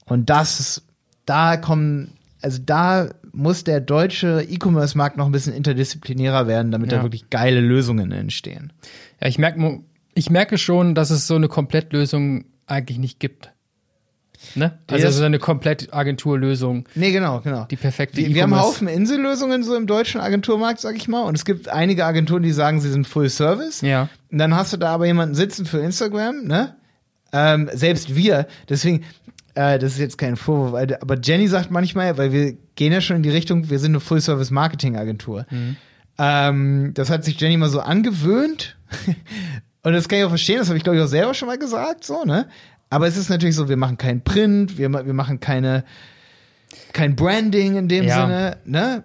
Und 0.06 0.30
das 0.30 0.60
ist, 0.60 0.84
da 1.26 1.58
kommen, 1.58 2.14
also 2.42 2.60
da 2.66 3.10
muss 3.32 3.64
der 3.64 3.80
deutsche 3.82 4.42
E-Commerce-Markt 4.50 5.18
noch 5.18 5.28
ein 5.28 5.32
bisschen 5.32 5.54
interdisziplinärer 5.54 6.48
werden, 6.48 6.72
damit 6.72 6.92
Ja. 6.92 6.98
da 6.98 7.04
wirklich 7.04 7.30
geile 7.30 7.60
Lösungen 7.60 8.12
entstehen. 8.12 8.74
Ja, 9.22 9.28
ich 9.28 9.38
merke, 9.38 9.82
ich 10.16 10.30
merke 10.32 10.58
schon, 10.58 10.96
dass 10.96 11.12
es 11.12 11.28
so 11.28 11.36
eine 11.36 11.48
Komplettlösung 11.48 12.46
eigentlich 12.66 12.98
nicht 12.98 13.20
gibt. 13.20 13.52
Ne? 14.56 14.78
Also 14.88 15.06
das- 15.06 15.16
so 15.16 15.24
eine 15.24 15.40
komplett 15.40 15.94
Agenturlösung, 15.94 16.88
Nee, 16.96 17.12
genau, 17.12 17.42
genau. 17.42 17.66
die 17.70 17.76
perfekte 17.76 18.18
Wir, 18.18 18.34
wir 18.34 18.44
haben 18.44 18.54
einen 18.54 18.62
Haufen 18.62 18.88
Insellösungen 18.88 19.64
so 19.64 19.76
im 19.76 19.88
deutschen 19.88 20.22
Agenturmarkt, 20.22 20.80
sag 20.80 20.96
ich 20.96 21.08
mal. 21.08 21.22
Und 21.24 21.36
es 21.36 21.44
gibt 21.46 21.70
einige 21.70 22.06
Agenturen, 22.06 22.44
die 22.44 22.52
sagen, 22.52 22.80
sie 22.82 22.90
sind 22.90 23.08
Full 23.08 23.30
Service. 23.30 23.82
Ja. 23.82 24.10
Und 24.32 24.38
dann 24.38 24.56
hast 24.56 24.74
du 24.74 24.78
da 24.78 24.90
aber 24.94 25.06
jemanden 25.06 25.36
sitzen 25.36 25.66
für 25.66 25.80
Instagram, 25.80 26.44
ne? 26.46 26.76
Ähm, 27.34 27.70
selbst 27.74 28.16
wir, 28.16 28.48
deswegen, 28.70 29.04
äh, 29.56 29.80
das 29.80 29.94
ist 29.94 30.00
jetzt 30.00 30.18
kein 30.18 30.36
Vorwurf, 30.38 30.72
weil- 30.72 30.98
aber 31.02 31.18
Jenny 31.20 31.48
sagt 31.48 31.72
manchmal, 31.72 32.18
weil 32.18 32.32
wir 32.32 32.54
gehen 32.76 32.94
ja 32.94 33.02
schon 33.02 33.18
in 33.18 33.24
die 33.24 33.30
Richtung, 33.30 33.70
wir 33.70 33.80
sind 33.80 33.92
eine 33.92 34.00
Full-Service-Marketing-Agentur. 34.00 35.46
Ähm, 36.20 36.92
das 36.94 37.10
hat 37.10 37.24
sich 37.26 37.40
Jenny 37.40 37.58
mal 37.58 37.70
so 37.70 37.80
angewöhnt. 37.82 38.78
Und 39.84 39.94
das 39.94 40.08
kann 40.10 40.20
ich 40.20 40.26
auch 40.26 40.30
verstehen, 40.30 40.58
das 40.60 40.68
habe 40.68 40.78
ich 40.78 40.84
glaube 40.84 40.98
ich 40.98 41.04
auch 41.04 41.08
selber 41.08 41.34
schon 41.34 41.48
mal 41.48 41.58
gesagt, 41.58 42.04
so, 42.04 42.24
ne? 42.26 42.48
Aber 42.90 43.08
es 43.08 43.18
ist 43.18 43.30
natürlich 43.30 43.56
so, 43.56 43.70
wir 43.70 43.78
machen 43.78 43.98
keinen 43.98 44.22
Print, 44.22 44.78
wir, 44.78 44.92
wir 44.92 45.14
machen 45.14 45.40
keine, 45.40 45.84
kein 46.94 47.16
Branding 47.16 47.76
in 47.76 47.88
dem 47.88 48.06
Ja. 48.06 48.22
Sinne, 48.22 48.58
ne? 48.66 49.04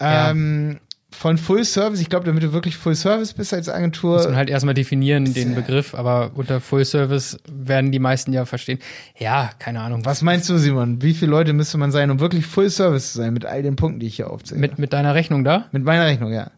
Ja. 0.00 0.30
Ähm, 0.30 0.80
von 1.10 1.38
Full 1.38 1.64
Service, 1.64 2.00
ich 2.00 2.08
glaube, 2.08 2.26
damit 2.26 2.42
du 2.42 2.52
wirklich 2.52 2.76
Full 2.76 2.96
Service 2.96 3.32
bist 3.34 3.54
als 3.54 3.68
Agentur, 3.68 4.16
Muss 4.16 4.26
man 4.26 4.36
halt 4.36 4.50
erstmal 4.50 4.74
definieren, 4.74 5.32
den 5.32 5.54
Begriff, 5.54 5.94
aber 5.94 6.32
unter 6.34 6.60
Full 6.60 6.84
Service 6.84 7.38
werden 7.48 7.92
die 7.92 8.00
meisten 8.00 8.32
ja 8.32 8.44
verstehen. 8.44 8.80
Ja, 9.16 9.50
keine 9.60 9.80
Ahnung. 9.80 10.04
Was 10.04 10.22
meinst 10.22 10.48
du, 10.50 10.58
Simon? 10.58 11.02
Wie 11.02 11.14
viele 11.14 11.30
Leute 11.30 11.52
müsste 11.52 11.78
man 11.78 11.92
sein, 11.92 12.10
um 12.10 12.18
wirklich 12.18 12.46
Full 12.46 12.68
Service 12.68 13.12
zu 13.12 13.18
sein 13.18 13.32
mit 13.32 13.46
all 13.46 13.62
den 13.62 13.76
Punkten, 13.76 14.00
die 14.00 14.06
ich 14.08 14.16
hier 14.16 14.28
aufzähle? 14.28 14.60
Mit, 14.60 14.78
mit 14.80 14.92
deiner 14.92 15.14
Rechnung 15.14 15.44
da? 15.44 15.66
mit 15.70 15.84
meiner 15.84 16.06
Rechnung, 16.06 16.32
ja. 16.32 16.50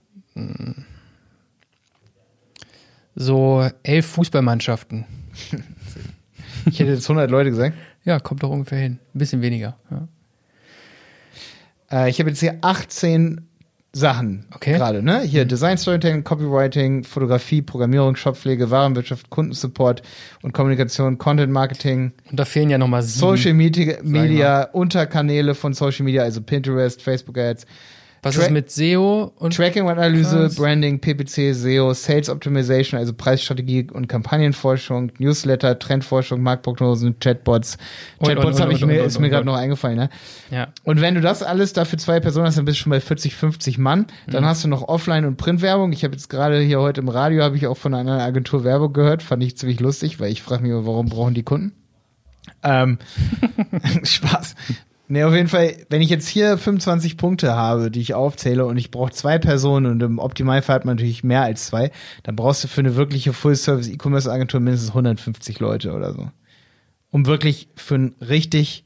So 3.15 3.69
elf 3.83 4.07
Fußballmannschaften. 4.07 5.05
Ich 6.67 6.79
hätte 6.81 6.91
jetzt 6.93 7.09
100 7.09 7.31
Leute 7.31 7.51
gesagt. 7.51 7.77
Ja, 8.05 8.19
kommt 8.21 8.43
doch 8.43 8.51
ungefähr 8.51 8.79
hin. 8.79 8.99
Ein 9.15 9.19
bisschen 9.19 9.41
weniger. 9.43 9.77
Ja. 9.91 10.09
Äh, 11.91 12.11
ich 12.11 12.19
habe 12.19 12.31
jetzt 12.31 12.41
hier 12.41 12.59
18 12.61 13.43
Sachen 13.93 14.45
Okay. 14.55 14.75
gerade, 14.75 15.03
ne? 15.03 15.21
Hier 15.23 15.47
Design 15.47 15.79
Storytelling, 15.79 16.23
Copywriting, 16.23 17.03
Fotografie, 17.05 17.63
Programmierung, 17.63 18.15
Shoppflege, 18.15 18.71
Warenwirtschaft, 18.71 19.31
Kundensupport 19.31 20.03
und 20.43 20.53
Kommunikation, 20.53 21.17
Content 21.17 21.51
Marketing, 21.51 22.13
Und 22.31 22.39
da 22.39 22.45
fehlen 22.45 22.69
ja 22.69 22.77
nochmal 22.77 23.03
sieben. 23.03 23.21
Social 23.21 23.55
Media, 23.55 23.97
Media 24.03 24.65
Unterkanäle 24.65 25.55
von 25.55 25.73
Social 25.73 26.05
Media, 26.05 26.25
also 26.25 26.43
Pinterest, 26.43 27.01
Facebook 27.01 27.39
Ads, 27.39 27.65
Was 28.27 28.37
Tra- 28.37 28.43
ist 28.43 28.51
mit 28.51 28.71
SEO 28.71 29.33
und 29.37 29.55
Tracking-Analyse, 29.57 30.37
Krass. 30.37 30.55
Branding, 30.57 31.01
PPC, 31.01 31.55
SEO, 31.55 31.93
Sales 31.95 32.29
Optimization, 32.29 32.99
also 32.99 33.13
Preisstrategie 33.15 33.89
und 33.93 34.09
Kampagnenforschung, 34.09 35.13
Newsletter, 35.19 35.79
Trendforschung, 35.79 36.43
Marktprognosen, 36.43 37.19
Chatbots. 37.21 37.79
Und, 38.19 38.29
Chatbots 38.29 38.57
und, 38.57 38.63
habe 38.63 38.73
ich 38.73 38.83
und, 38.83 38.89
mir, 38.89 39.01
und, 39.03 39.07
ist 39.07 39.17
und, 39.17 39.23
mir 39.23 39.27
und, 39.29 39.31
gerade 39.31 39.41
und. 39.43 39.47
noch 39.47 39.57
eingefallen, 39.57 39.97
ne? 39.97 40.11
ja. 40.51 40.69
Und 40.85 41.01
wenn 41.01 41.15
du 41.15 41.21
das 41.21 41.43
alles 41.43 41.73
dafür 41.73 41.99
zwei 41.99 42.21
Personen 42.21 42.47
hast, 42.47 42.59
dann 42.59 42.65
bist 42.65 42.79
du 42.79 42.83
schon 42.83 42.91
bei 42.91 43.01
40, 43.01 43.35
50 43.35 43.79
Mann. 43.79 44.07
Dann 44.27 44.43
Mhm. 44.45 44.49
hast 44.49 44.65
du 44.65 44.69
noch 44.69 44.83
Offline- 44.89 45.25
und 45.25 45.37
Printwerbung. 45.37 45.93
Ich 45.93 46.05
habe 46.05 46.15
jetzt 46.15 46.29
gerade 46.29 46.61
hier 46.61 46.81
heute 46.81 47.01
im 47.01 47.09
Radio, 47.09 47.43
habe 47.43 47.57
ich 47.57 47.67
auch 47.67 47.77
von 47.77 47.95
einer 47.95 48.21
Agentur 48.23 48.65
Werbung 48.65 48.93
gehört. 48.93 49.23
Fand 49.23 49.43
ich 49.45 49.57
ziemlich 49.57 49.81
lustig, 49.81 50.21
weil 50.21 50.31
ich 50.33 50.43
frage 50.43 50.63
mich, 50.63 50.73
immer, 50.73 50.87
warum 50.87 51.07
brauchen 51.09 51.35
die 51.35 51.43
Kunden? 51.43 51.73
Ähm, 52.63 52.99
Spaß. 54.03 54.55
Nee, 55.09 55.23
auf 55.23 55.35
jeden 55.35 55.49
Fall, 55.49 55.77
wenn 55.89 56.03
ich 56.03 56.11
jetzt 56.11 56.27
hier 56.27 56.59
25 56.59 57.17
Punkte 57.17 57.55
habe, 57.55 57.91
die 57.91 58.01
ich 58.01 58.15
aufzähle 58.15 58.67
und 58.67 58.77
ich 58.77 58.91
brauche 58.91 59.13
zwei 59.13 59.39
Personen 59.39 59.87
und 59.87 60.03
im 60.03 60.19
Optimalfall 60.19 60.77
hat 60.77 60.85
man 60.85 60.97
natürlich 60.97 61.23
mehr 61.23 61.43
als 61.43 61.67
zwei, 61.67 61.93
dann 62.25 62.35
brauchst 62.35 62.65
du 62.65 62.69
für 62.69 62.81
eine 62.81 62.97
wirkliche 62.97 63.33
Full-Service-E-Commerce-Agentur 63.33 64.61
mindestens 64.61 64.91
150 64.91 65.61
Leute 65.61 65.93
oder 65.93 66.13
so. 66.13 66.31
Um 67.11 67.27
wirklich 67.27 67.69
für 67.77 67.95
ein 67.95 68.15
richtig 68.21 68.85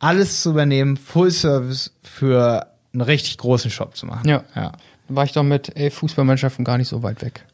alles 0.00 0.42
zu 0.42 0.50
übernehmen, 0.50 0.96
Full-Service 0.96 1.94
für 2.02 2.66
einen 2.92 3.02
richtig 3.02 3.38
großen 3.38 3.70
Shop 3.70 3.96
zu 3.96 4.06
machen. 4.06 4.28
Ja. 4.28 4.42
ja. 4.56 4.72
Da 5.08 5.14
war 5.14 5.24
ich 5.24 5.32
doch 5.32 5.44
mit 5.44 5.76
elf 5.76 5.94
Fußballmannschaften 5.94 6.64
gar 6.64 6.76
nicht 6.76 6.88
so 6.88 7.04
weit 7.04 7.22
weg. 7.22 7.46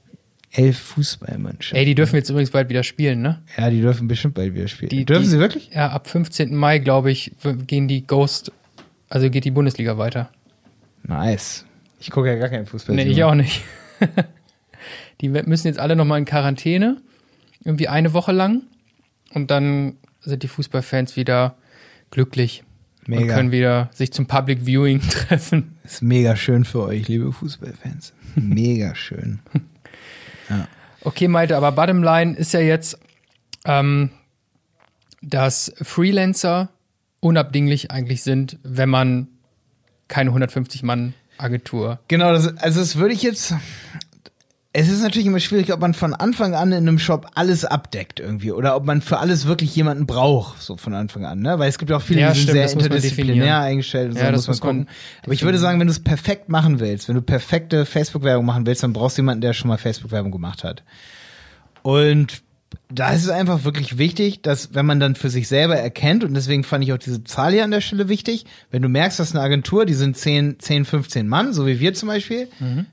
Elf 0.51 0.79
Fußballmannschaften. 0.79 1.79
Ey, 1.79 1.85
die 1.85 1.95
dürfen 1.95 2.17
jetzt 2.17 2.31
übrigens 2.31 2.51
bald 2.51 2.69
wieder 2.71 2.83
spielen, 2.83 3.21
ne? 3.21 3.43
Ja, 3.57 3.69
die 3.71 3.81
dürfen 3.81 4.09
bestimmt 4.09 4.35
bald 4.35 4.55
wieder 4.55 4.69
spielen. 4.69 4.89
Die- 4.89 5.05
dürfen 5.05 5.25
die- 5.25 5.29
sie 5.29 5.39
wirklich? 5.39 5.71
Ja, 5.75 5.89
ab 5.91 6.09
15. 6.09 6.55
Mai, 6.57 6.79
glaube 6.79 7.11
ich, 7.11 7.33
gehen 7.67 7.87
die 7.89 8.07
Ghost, 8.07 8.51
also 9.11 9.29
geht 9.31 9.45
die 9.45 9.51
Bundesliga 9.51 9.99
weiter. 9.99 10.31
Nice. 11.03 11.65
Ich 12.01 12.11
gucke 12.11 12.29
ja 12.29 12.37
gar 12.37 12.49
keinen 12.49 12.67
Fußball. 12.67 12.95
Nee, 12.97 13.03
ich 13.05 13.23
auch 13.25 13.35
nicht. 13.35 13.63
die 15.21 15.29
müssen 15.29 15.67
jetzt 15.67 15.79
alle 15.79 15.97
nochmal 15.97 16.19
in 16.19 16.25
Quarantäne, 16.25 16.97
irgendwie 17.65 17.89
eine 17.89 18.13
Woche 18.13 18.33
lang. 18.33 18.63
Und 19.35 19.51
dann 19.51 19.97
sind 20.21 20.43
die 20.43 20.49
Fußballfans 20.49 21.17
wieder 21.17 21.57
glücklich 22.11 22.63
und 23.07 23.17
Mega. 23.21 23.35
können 23.35 23.53
wieder 23.53 23.91
sich 23.93 24.13
zum 24.13 24.27
Public 24.27 24.61
Viewing 24.65 25.01
treffen. 25.11 25.77
Ist 25.85 26.03
mega 26.03 26.37
schön 26.37 26.65
für 26.65 26.83
euch, 26.85 27.09
liebe 27.09 27.33
Fußballfans. 27.33 28.15
Mega 28.37 28.95
schön. 28.95 29.41
Okay, 31.05 31.29
Malte, 31.29 31.57
aber 31.57 31.73
Bottomline 31.73 32.37
ist 32.37 32.53
ja 32.53 32.61
jetzt, 32.61 32.99
ähm, 33.65 34.11
dass 35.23 35.73
Freelancer 35.81 36.71
unabdinglich 37.21 37.91
eigentlich 37.91 38.23
sind, 38.23 38.59
wenn 38.63 38.89
man 38.89 39.29
keine 40.09 40.31
150-Mann-Agentur. 40.31 42.01
Genau, 42.09 42.33
das, 42.33 42.57
also 42.59 42.81
das 42.81 42.97
würde 42.97 43.15
ich 43.15 43.23
jetzt. 43.23 43.55
Es 44.75 44.91
ist 44.91 45.03
natürlich 45.03 45.27
immer 45.27 45.41
schwierig, 45.41 45.73
ob 45.73 45.81
man 45.81 45.95
von 45.95 46.13
Anfang 46.13 46.55
an 46.55 46.73
in 46.73 46.87
einem 46.87 46.99
Shop 46.99 47.31
alles 47.35 47.65
abdeckt 47.65 48.21
irgendwie 48.21 48.53
oder 48.53 48.77
ob 48.77 48.85
man 48.85 49.01
für 49.01 49.19
alles 49.19 49.47
wirklich 49.47 49.75
jemanden 49.75 50.07
braucht, 50.07 50.61
so 50.61 50.77
von 50.77 50.93
Anfang 50.95 51.25
an, 51.25 51.41
ne? 51.41 51.59
Weil 51.59 51.71
es 51.71 51.79
gibt 51.79 51.91
ja 51.91 51.97
auch 51.97 52.03
viele, 52.03 52.21
Ja, 52.21 52.33
die 52.33 52.41
sind 52.41 52.51
stimmt, 52.51 52.69
sehr 52.69 52.83
interdisziplinär 52.85 53.61
eingestellt 53.61 54.11
und 54.11 54.19
so 54.19 54.21
Ja, 54.21 54.31
muss 54.31 54.47
man 54.47 54.51
muss 54.53 54.63
man 54.63 54.77
gucken. 54.85 54.95
Aber 55.23 55.33
ich 55.33 55.43
würde 55.43 55.59
sagen, 55.59 55.81
wenn 55.81 55.87
du 55.87 55.93
es 55.93 56.01
perfekt 56.05 56.51
machen 56.51 56.81
willst, 56.81 57.09
wenn 57.09 57.15
du 57.15 57.23
perfekte 57.23 57.87
Facebook-Werbung 57.87 58.45
machen 58.45 58.67
willst, 58.67 58.83
dann 58.83 58.93
brauchst 58.93 59.17
du 59.17 59.23
jemanden, 59.23 59.41
der 59.41 59.55
schon 59.55 59.69
mal 59.69 59.79
Facebook-Werbung 59.79 60.33
gemacht 60.33 60.65
hat. 60.65 60.85
Und 61.83 62.43
da 62.91 63.13
ist 63.13 63.25
es 63.25 63.29
einfach 63.29 63.65
wirklich 63.65 63.99
wichtig, 63.99 64.41
dass 64.41 64.75
wenn 64.75 64.87
man 64.87 64.99
dann 64.99 65.15
für 65.15 65.29
sich 65.29 65.47
selber 65.47 65.77
erkennt, 65.77 66.25
und 66.25 66.33
deswegen 66.35 66.65
fand 66.65 66.83
ich 66.85 66.93
auch 66.93 66.99
diese 66.99 67.23
Zahl 67.23 67.53
hier 67.53 67.65
an 67.65 67.71
der 67.71 67.83
Stelle 67.83 68.09
wichtig, 68.09 68.47
wenn 68.71 68.81
du 68.81 68.89
merkst, 68.89 69.19
dass 69.19 69.35
eine 69.35 69.45
Agentur, 69.45 69.85
die 69.85 69.95
sind 69.95 70.17
10, 70.17 70.59
10 70.59 70.85
15 70.87 71.29
Mann, 71.29 71.53
so 71.53 71.67
wie 71.67 71.81
wir 71.81 71.93
zum 71.93 72.09
Beispiel, 72.09 72.49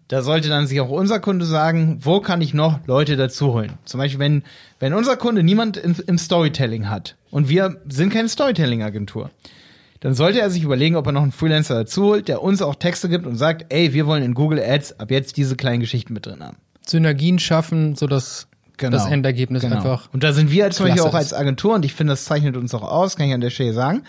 da 0.10 0.22
sollte 0.22 0.50
dann 0.50 0.68
sich 0.68 0.82
auch 0.82 0.90
unser 0.90 1.20
Kunde 1.22 1.46
sagen, 1.46 2.00
wo 2.02 2.20
kann 2.20 2.42
ich 2.42 2.54
noch 2.54 2.86
Leute 2.88 3.16
dazu 3.16 3.54
holen? 3.54 3.74
Zum 3.86 4.00
Beispiel, 4.00 4.20
wenn, 4.20 4.44
wenn 4.80 4.94
unser 4.94 5.16
Kunde 5.16 5.44
niemand 5.44 5.78
im, 5.78 5.96
im 6.06 6.18
Storytelling 6.18 6.90
hat 6.90 7.16
und 7.32 7.48
wir 7.48 7.82
sind 7.88 8.12
keine 8.12 8.28
Storytelling-Agentur, 8.28 9.32
dann 10.02 10.14
sollte 10.14 10.42
er 10.42 10.50
sich 10.50 10.64
überlegen, 10.64 10.98
ob 10.98 11.06
er 11.06 11.14
noch 11.14 11.24
einen 11.24 11.32
Freelancer 11.32 11.74
dazu 11.74 12.04
holt, 12.04 12.28
der 12.28 12.44
uns 12.44 12.62
auch 12.62 12.76
Texte 12.76 13.08
gibt 13.08 13.26
und 13.26 13.38
sagt, 13.38 13.74
ey, 13.74 13.94
wir 13.94 14.06
wollen 14.08 14.24
in 14.24 14.34
Google 14.34 14.60
Ads 14.60 15.00
ab 15.00 15.10
jetzt 15.10 15.38
diese 15.38 15.56
kleinen 15.56 15.80
Geschichten 15.80 16.14
mit 16.14 16.26
drin 16.26 16.44
haben. 16.44 16.58
Synergien 16.86 17.40
schaffen, 17.40 17.96
sodass 17.96 18.48
Genau. 18.78 18.92
das 18.98 19.08
Endergebnis 19.08 19.62
Genau. 19.64 19.78
einfach. 19.78 20.10
Und 20.14 20.24
da 20.24 20.34
sind 20.34 20.52
wir 20.52 20.70
zum 20.72 20.86
Beispiel 20.88 21.02
auch 21.04 21.14
als 21.14 21.34
Agentur, 21.34 21.76
und 21.76 21.86
ich 21.86 21.94
finde, 21.94 22.14
das 22.14 22.26
zeichnet 22.26 22.58
uns 22.58 22.74
auch 22.74 22.84
aus, 22.84 23.16
kann 23.16 23.28
ich 23.28 23.34
an 23.34 23.42
der 23.42 23.50
Stelle 23.50 23.74
sagen, 23.74 24.04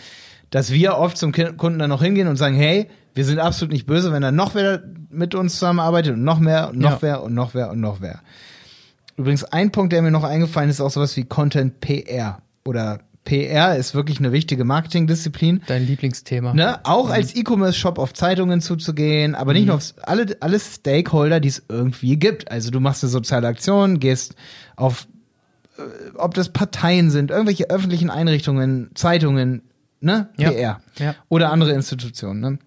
dass 0.51 0.71
wir 0.73 0.97
oft 0.97 1.17
zum 1.17 1.33
Kunden 1.33 1.79
dann 1.79 1.91
noch 1.91 2.03
hingehen 2.03 2.29
und 2.29 2.37
sagen, 2.37 2.55
hey, 2.57 2.89
wir 3.15 3.25
sind 3.25 3.39
absolut 3.39 3.73
nicht 3.73 3.87
böse, 3.87 4.13
wenn 4.13 4.23
da 4.23 4.31
noch 4.33 4.55
wer 4.55 4.83
mit 5.11 5.35
uns 5.35 5.55
zusammenarbeitet 5.55 6.15
und 6.15 6.25
noch 6.25 6.39
mehr 6.39 6.69
und 6.71 6.79
noch 6.79 6.91
Ja. 6.93 6.99
wer 7.03 7.23
und 7.23 7.35
noch 7.35 7.55
wer 7.55 7.71
und 7.71 7.81
noch 7.81 8.01
wer. 8.01 8.21
Übrigens, 9.17 9.45
ein 9.45 9.73
Punkt, 9.73 9.93
der 9.93 10.03
mir 10.03 10.11
noch 10.11 10.25
eingefallen 10.25 10.69
ist, 10.69 10.77
ist 10.77 10.81
auch 10.83 10.91
sowas 10.91 11.17
wie 11.17 11.25
Content 11.25 11.81
PR. 11.81 12.43
Oder 12.65 13.01
PR 13.27 13.77
ist 13.77 13.95
wirklich 13.95 14.19
eine 14.19 14.33
wichtige 14.33 14.65
Marketingdisziplin. 14.65 15.61
Dein 15.67 15.87
Lieblingsthema. 15.87 16.55
Ne? 16.55 16.81
Auch 16.85 17.11
als 17.11 17.37
E-Commerce-Shop 17.37 17.99
auf 17.99 18.15
Zeitungen 18.15 18.63
zuzugehen, 18.63 19.35
aber 19.35 19.53
nicht 19.53 19.67
nur 19.67 19.75
auf 19.75 19.93
alle, 20.03 20.37
alle 20.41 20.59
Stakeholder, 20.59 21.41
die 21.41 21.49
es 21.49 21.63
irgendwie 21.69 22.17
gibt. 22.17 22.51
Also 22.51 22.71
du 22.71 22.81
machst 22.81 23.05
eine 23.05 23.11
soziale 23.11 23.49
Aktion, 23.49 24.01
gehst 24.01 24.37
auf, 24.77 25.09
äh, 25.77 25.83
ob 26.15 26.33
das 26.35 26.49
Parteien 26.49 27.11
sind, 27.11 27.31
irgendwelche 27.31 27.69
öffentlichen 27.69 28.09
Einrichtungen, 28.09 28.91
Zeitungen, 28.95 29.63
ne? 30.01 30.31
Ja. 30.39 30.51
PR. 30.51 30.81
Ja. 30.99 31.15
Oder 31.29 31.53
andere 31.53 31.73
Institutionen, 31.73 32.41
ne? 32.41 32.59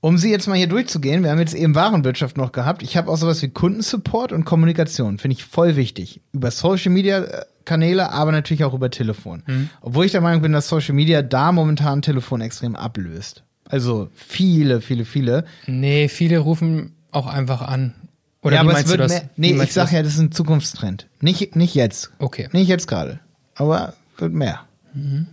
Um 0.00 0.18
sie 0.18 0.30
jetzt 0.30 0.48
mal 0.48 0.58
hier 0.58 0.66
durchzugehen, 0.66 1.22
wir 1.22 1.30
haben 1.30 1.38
jetzt 1.38 1.54
eben 1.54 1.74
Warenwirtschaft 1.74 2.36
noch 2.36 2.52
gehabt. 2.52 2.82
Ich 2.82 2.98
habe 2.98 3.10
auch 3.10 3.16
sowas 3.16 3.40
wie 3.40 3.48
Kundensupport 3.48 4.32
und 4.32 4.44
Kommunikation, 4.44 5.16
finde 5.16 5.36
ich 5.36 5.44
voll 5.46 5.76
wichtig. 5.76 6.20
Über 6.32 6.50
Social 6.50 6.92
Media 6.92 7.20
äh, 7.22 7.44
Kanäle, 7.64 8.10
aber 8.12 8.32
natürlich 8.32 8.64
auch 8.64 8.74
über 8.74 8.90
Telefon. 8.90 9.42
Obwohl 9.80 10.04
ich 10.06 10.12
der 10.12 10.20
Meinung 10.20 10.42
bin, 10.42 10.52
dass 10.52 10.68
Social 10.68 10.94
Media 10.94 11.22
da 11.22 11.52
momentan 11.52 12.02
Telefon 12.02 12.40
extrem 12.40 12.76
ablöst. 12.76 13.42
Also 13.68 14.08
viele, 14.14 14.80
viele, 14.80 15.04
viele. 15.04 15.44
Nee, 15.66 16.08
viele 16.08 16.38
rufen 16.38 16.92
auch 17.10 17.26
einfach 17.26 17.62
an. 17.62 17.94
Oder 18.42 18.56
ja, 18.56 18.60
aber 18.60 18.78
es 18.78 18.88
wird 18.88 19.00
das? 19.00 19.12
mehr. 19.12 19.30
Nee, 19.36 19.52
ich 19.62 19.72
sag 19.72 19.84
das? 19.84 19.92
ja, 19.92 20.02
das 20.02 20.14
ist 20.14 20.18
ein 20.20 20.32
Zukunftstrend. 20.32 21.06
Nicht, 21.20 21.56
nicht 21.56 21.74
jetzt. 21.74 22.10
Okay. 22.18 22.48
Nicht 22.52 22.68
jetzt 22.68 22.86
gerade. 22.86 23.20
Aber 23.54 23.94
wird 24.18 24.34
mehr. 24.34 24.60
Mhm. 24.92 25.28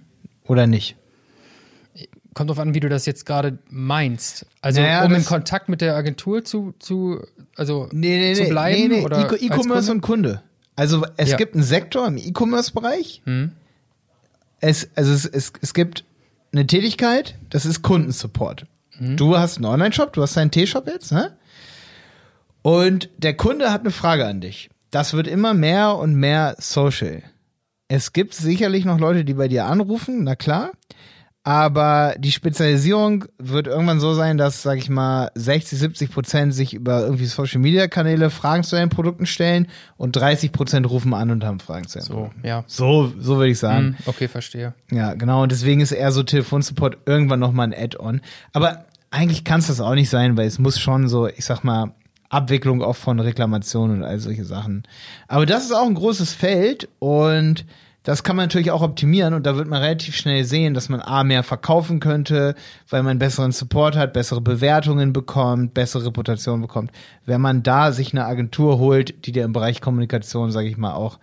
Oder 0.46 0.66
nicht. 0.68 0.96
Kommt 2.34 2.50
drauf 2.50 2.60
an, 2.60 2.74
wie 2.74 2.80
du 2.80 2.88
das 2.88 3.06
jetzt 3.06 3.26
gerade 3.26 3.58
meinst. 3.70 4.46
Also, 4.62 4.80
Naja, 4.80 5.04
um 5.04 5.14
in 5.14 5.26
Kontakt 5.26 5.68
mit 5.68 5.82
der 5.82 5.98
Agentur 5.98 6.46
zu, 6.46 6.74
zu 6.80 7.20
also 7.58 7.90
Nee, 7.92 8.20
nee, 8.20 8.34
zu 8.36 8.46
bleiben 8.46 8.88
nee, 8.88 8.98
nee. 9.00 9.04
oder 9.06 9.34
E- 9.34 9.46
E-Commerce 9.46 9.88
Kunde? 9.88 9.92
und 9.92 10.02
Kunde. 10.02 10.42
Also 10.76 11.06
es 11.18 11.32
Ja. 11.32 11.38
gibt 11.38 11.54
einen 11.56 11.64
Sektor 11.64 12.08
im 12.08 12.18
E-Commerce-Bereich, 12.18 13.22
Hm. 13.26 13.52
es, 14.62 14.90
also 14.96 15.12
es, 15.12 15.26
es, 15.26 15.54
es 15.62 15.74
gibt 15.74 16.04
eine 16.54 16.66
Tätigkeit, 16.68 17.36
das 17.50 17.66
ist 17.66 17.82
Kundensupport. 17.82 18.66
Du 19.00 19.36
hast 19.38 19.58
einen 19.58 19.66
Online-Shop, 19.66 20.14
du 20.14 20.22
hast 20.22 20.38
deinen 20.38 20.52
T-Shop 20.52 20.86
jetzt, 20.86 21.12
ne? 21.12 21.36
Und 22.62 23.10
der 23.18 23.36
Kunde 23.36 23.72
hat 23.72 23.82
eine 23.82 23.90
Frage 23.90 24.28
an 24.28 24.42
dich. 24.42 24.70
Das 24.92 25.14
wird 25.14 25.28
immer 25.28 25.56
mehr 25.56 25.96
und 25.98 26.14
mehr 26.16 26.56
social. 26.60 27.24
Es 27.88 28.14
gibt 28.14 28.36
sicherlich 28.36 28.86
noch 28.86 29.00
Leute, 29.00 29.26
die 29.26 29.34
bei 29.34 29.48
dir 29.48 29.66
anrufen, 29.66 30.24
na 30.24 30.36
klar. 30.36 30.72
Aber 31.44 32.14
die 32.20 32.32
Spezialisierung 32.32 33.26
wird 33.40 33.66
irgendwann 33.66 34.00
so 34.00 34.14
sein, 34.14 34.38
dass, 34.38 34.62
sag 34.62 34.78
ich 34.78 34.90
mal, 34.90 35.32
60, 35.34 35.80
70 35.80 36.12
Prozent 36.12 36.54
sich 36.54 36.76
über 36.76 37.02
irgendwie 37.02 37.26
Social 37.26 37.60
Media 37.60 37.88
Kanäle 37.88 38.30
Fragen 38.30 38.64
zu 38.64 38.76
deinen 38.76 38.90
Produkten 38.90 39.26
stellen 39.26 39.68
und 39.98 40.16
30 40.16 40.52
Prozent 40.52 40.88
rufen 40.88 41.16
an 41.16 41.32
und 41.32 41.44
haben 41.44 41.60
Fragen 41.60 41.88
zu 41.88 41.98
deinen 41.98 42.06
So, 42.08 42.14
Produkten. 42.14 42.46
ja. 42.48 42.64
So, 42.68 43.12
so 43.20 43.38
würde 43.38 43.50
ich 43.50 43.58
sagen. 43.58 43.96
Hm, 43.98 44.06
okay, 44.06 44.28
verstehe. 44.28 44.76
Ja, 44.92 45.16
genau. 45.16 45.42
Und 45.42 45.52
deswegen 45.52 45.82
ist 45.82 45.92
eher 45.92 46.12
so 46.12 46.22
Telefonsupport 46.22 46.98
irgendwann 47.08 47.40
nochmal 47.40 47.68
ein 47.68 47.74
Add-on. 47.74 48.22
Aber 48.54 48.86
eigentlich 49.10 49.44
kann 49.44 49.62
es 49.62 49.68
das 49.68 49.82
auch 49.82 49.96
nicht 49.96 50.12
sein, 50.12 50.38
weil 50.38 50.46
es 50.46 50.60
muss 50.60 50.80
schon 50.80 51.08
so, 51.10 51.28
ich 51.28 51.44
sag 51.44 51.64
mal, 51.64 51.92
Abwicklung 52.30 52.84
auch 52.84 52.96
von 52.96 53.20
Reklamationen 53.20 53.98
und 53.98 54.04
all 54.04 54.20
solche 54.20 54.46
Sachen. 54.46 54.84
Aber 55.28 55.48
das 55.48 55.66
ist 55.66 55.72
auch 55.74 55.88
ein 55.88 55.96
großes 55.96 56.34
Feld 56.34 56.88
und 57.00 57.66
das 58.04 58.24
kann 58.24 58.36
man 58.36 58.46
natürlich 58.46 58.72
auch 58.72 58.82
optimieren 58.82 59.34
und 59.34 59.46
da 59.46 59.56
wird 59.56 59.68
man 59.68 59.82
relativ 59.82 60.16
schnell 60.16 60.44
sehen, 60.44 60.74
dass 60.74 60.90
man 60.90 61.02
A 61.02 61.24
mehr 61.24 61.44
verkaufen 61.44 62.00
könnte, 62.00 62.56
weil 62.90 63.04
man 63.04 63.20
besseren 63.20 63.52
Support 63.52 63.96
hat, 63.96 64.14
bessere 64.14 64.42
Bewertungen 64.42 65.14
bekommt, 65.14 65.74
bessere 65.74 66.08
Reputation 66.08 66.62
bekommt, 66.62 66.92
wenn 67.26 67.42
man 67.42 67.62
da 67.64 67.92
sich 67.92 68.12
eine 68.14 68.26
Agentur 68.26 68.80
holt, 68.80 69.26
die 69.26 69.32
dir 69.32 69.44
im 69.44 69.54
Bereich 69.54 69.82
Kommunikation, 69.82 70.52
sage 70.52 70.68
ich 70.68 70.78
mal, 70.78 70.94
auch 70.94 71.20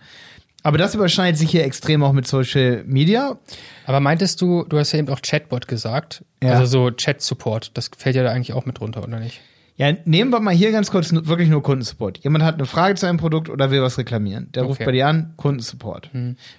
aber 0.61 0.77
das 0.77 0.93
überschneidet 0.93 1.37
sich 1.39 1.51
hier 1.51 1.63
extrem 1.63 2.03
auch 2.03 2.11
mit 2.11 2.27
Social 2.27 2.83
Media. 2.85 3.37
Aber 3.85 4.01
meintest 4.01 4.41
du, 4.41 4.65
du 4.67 4.77
hast 4.77 4.91
ja 4.91 4.99
eben 4.99 5.07
auch 5.09 5.21
Chatbot 5.21 5.69
gesagt, 5.69 6.25
Ja. 6.43 6.51
also 6.51 6.65
so 6.65 6.91
Chat-Support, 6.91 7.77
das 7.77 7.89
fällt 7.97 8.17
ja 8.17 8.23
da 8.23 8.31
eigentlich 8.31 8.53
auch 8.53 8.65
mit 8.65 8.81
runter, 8.81 9.03
oder 9.03 9.19
nicht? 9.19 9.39
Ja, 9.79 9.93
nehmen 10.03 10.29
wir 10.31 10.41
mal 10.41 10.53
hier 10.53 10.73
ganz 10.73 10.91
kurz 10.91 11.09
wirklich 11.13 11.47
nur 11.47 11.63
Kundensupport. 11.63 12.17
Jemand 12.17 12.43
hat 12.43 12.55
eine 12.55 12.65
Frage 12.65 12.95
zu 12.95 13.05
einem 13.05 13.17
Produkt 13.17 13.49
oder 13.49 13.71
will 13.71 13.81
was 13.81 13.97
reklamieren. 13.97 14.51
Der 14.53 14.63
ruft 14.63 14.81
Okay. 14.81 14.85
bei 14.85 14.91
dir 14.91 15.07
an, 15.07 15.33
Kundensupport. 15.37 16.09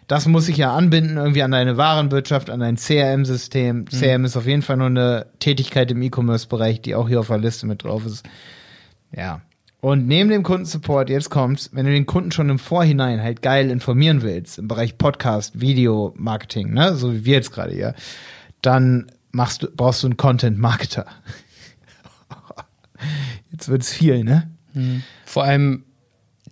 Das 0.07 0.27
muss 0.27 0.47
sich 0.47 0.57
ja 0.57 0.75
anbinden 0.75 1.19
irgendwie 1.19 1.43
an 1.43 1.51
deine 1.51 1.77
Warenwirtschaft, 1.77 2.49
an 2.49 2.61
dein 2.61 2.77
CRM-System. 2.77 3.85
CRM 3.91 4.25
ist 4.25 4.39
auf 4.39 4.47
jeden 4.47 4.63
Fall 4.63 4.79
nur 4.79 4.87
eine 4.87 5.27
Tätigkeit 5.39 5.91
im 5.91 6.01
E-Commerce-Bereich, 6.01 6.81
die 6.81 6.95
auch 6.95 7.09
hier 7.09 7.21
auf 7.21 7.27
der 7.27 7.37
Liste 7.37 7.67
mit 7.67 7.85
drauf 7.85 8.07
ist. 8.07 8.25
Ja. 9.15 9.43
Und 9.83 10.07
neben 10.07 10.31
dem 10.31 10.43
Kundensupport, 10.43 11.11
jetzt 11.11 11.29
kommt's, 11.29 11.69
wenn 11.75 11.85
du 11.85 11.93
den 11.93 12.07
Kunden 12.07 12.33
schon 12.33 12.49
im 12.49 12.59
Vorhinein 12.59 13.23
halt 13.23 13.43
geil 13.43 13.71
informieren 13.71 14.23
willst, 14.23 14.59
im 14.59 14.67
Bereich 14.67 14.97
Podcast, 14.97 15.61
Video, 15.61 16.15
Marketing, 16.17 16.73
ne, 16.73 16.95
so 16.97 17.13
wie 17.13 17.27
wir 17.27 17.35
jetzt 17.35 17.53
gerade 17.53 17.75
hier, 17.75 17.95
dann 18.63 19.13
machst 19.31 19.63
du, 19.63 19.69
brauchst 19.75 20.03
du 20.03 20.07
einen 20.07 20.17
Content-Marketer. 20.17 21.05
Jetzt 23.53 23.69
wird's 23.69 23.93
viel, 23.93 24.25
ne? 24.25 24.51
Vor 25.25 25.45
allem 25.45 25.85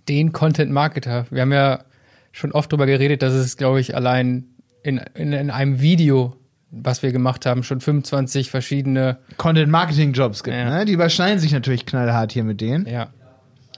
den 0.07 0.31
Content-Marketer. 0.33 1.25
Wir 1.29 1.41
haben 1.43 1.53
ja 1.53 1.83
schon 2.31 2.51
oft 2.51 2.71
drüber 2.71 2.85
geredet, 2.85 3.21
dass 3.21 3.33
es, 3.33 3.57
glaube 3.57 3.79
ich, 3.79 3.95
allein 3.95 4.45
in, 4.83 4.97
in, 5.15 5.33
in 5.33 5.49
einem 5.51 5.79
Video, 5.81 6.35
was 6.71 7.01
wir 7.03 7.11
gemacht 7.11 7.45
haben, 7.45 7.63
schon 7.63 7.79
25 7.81 8.49
verschiedene, 8.49 9.17
Content-Marketing-Jobs 9.37 10.43
gibt, 10.43 10.55
Ja. 10.55 10.69
ne? 10.79 10.85
Die 10.85 10.93
überschneiden 10.93 11.39
sich 11.39 11.51
natürlich 11.51 11.85
knallhart 11.85 12.31
hier 12.31 12.43
mit 12.43 12.61
denen. 12.61 12.85
ja. 12.87 13.09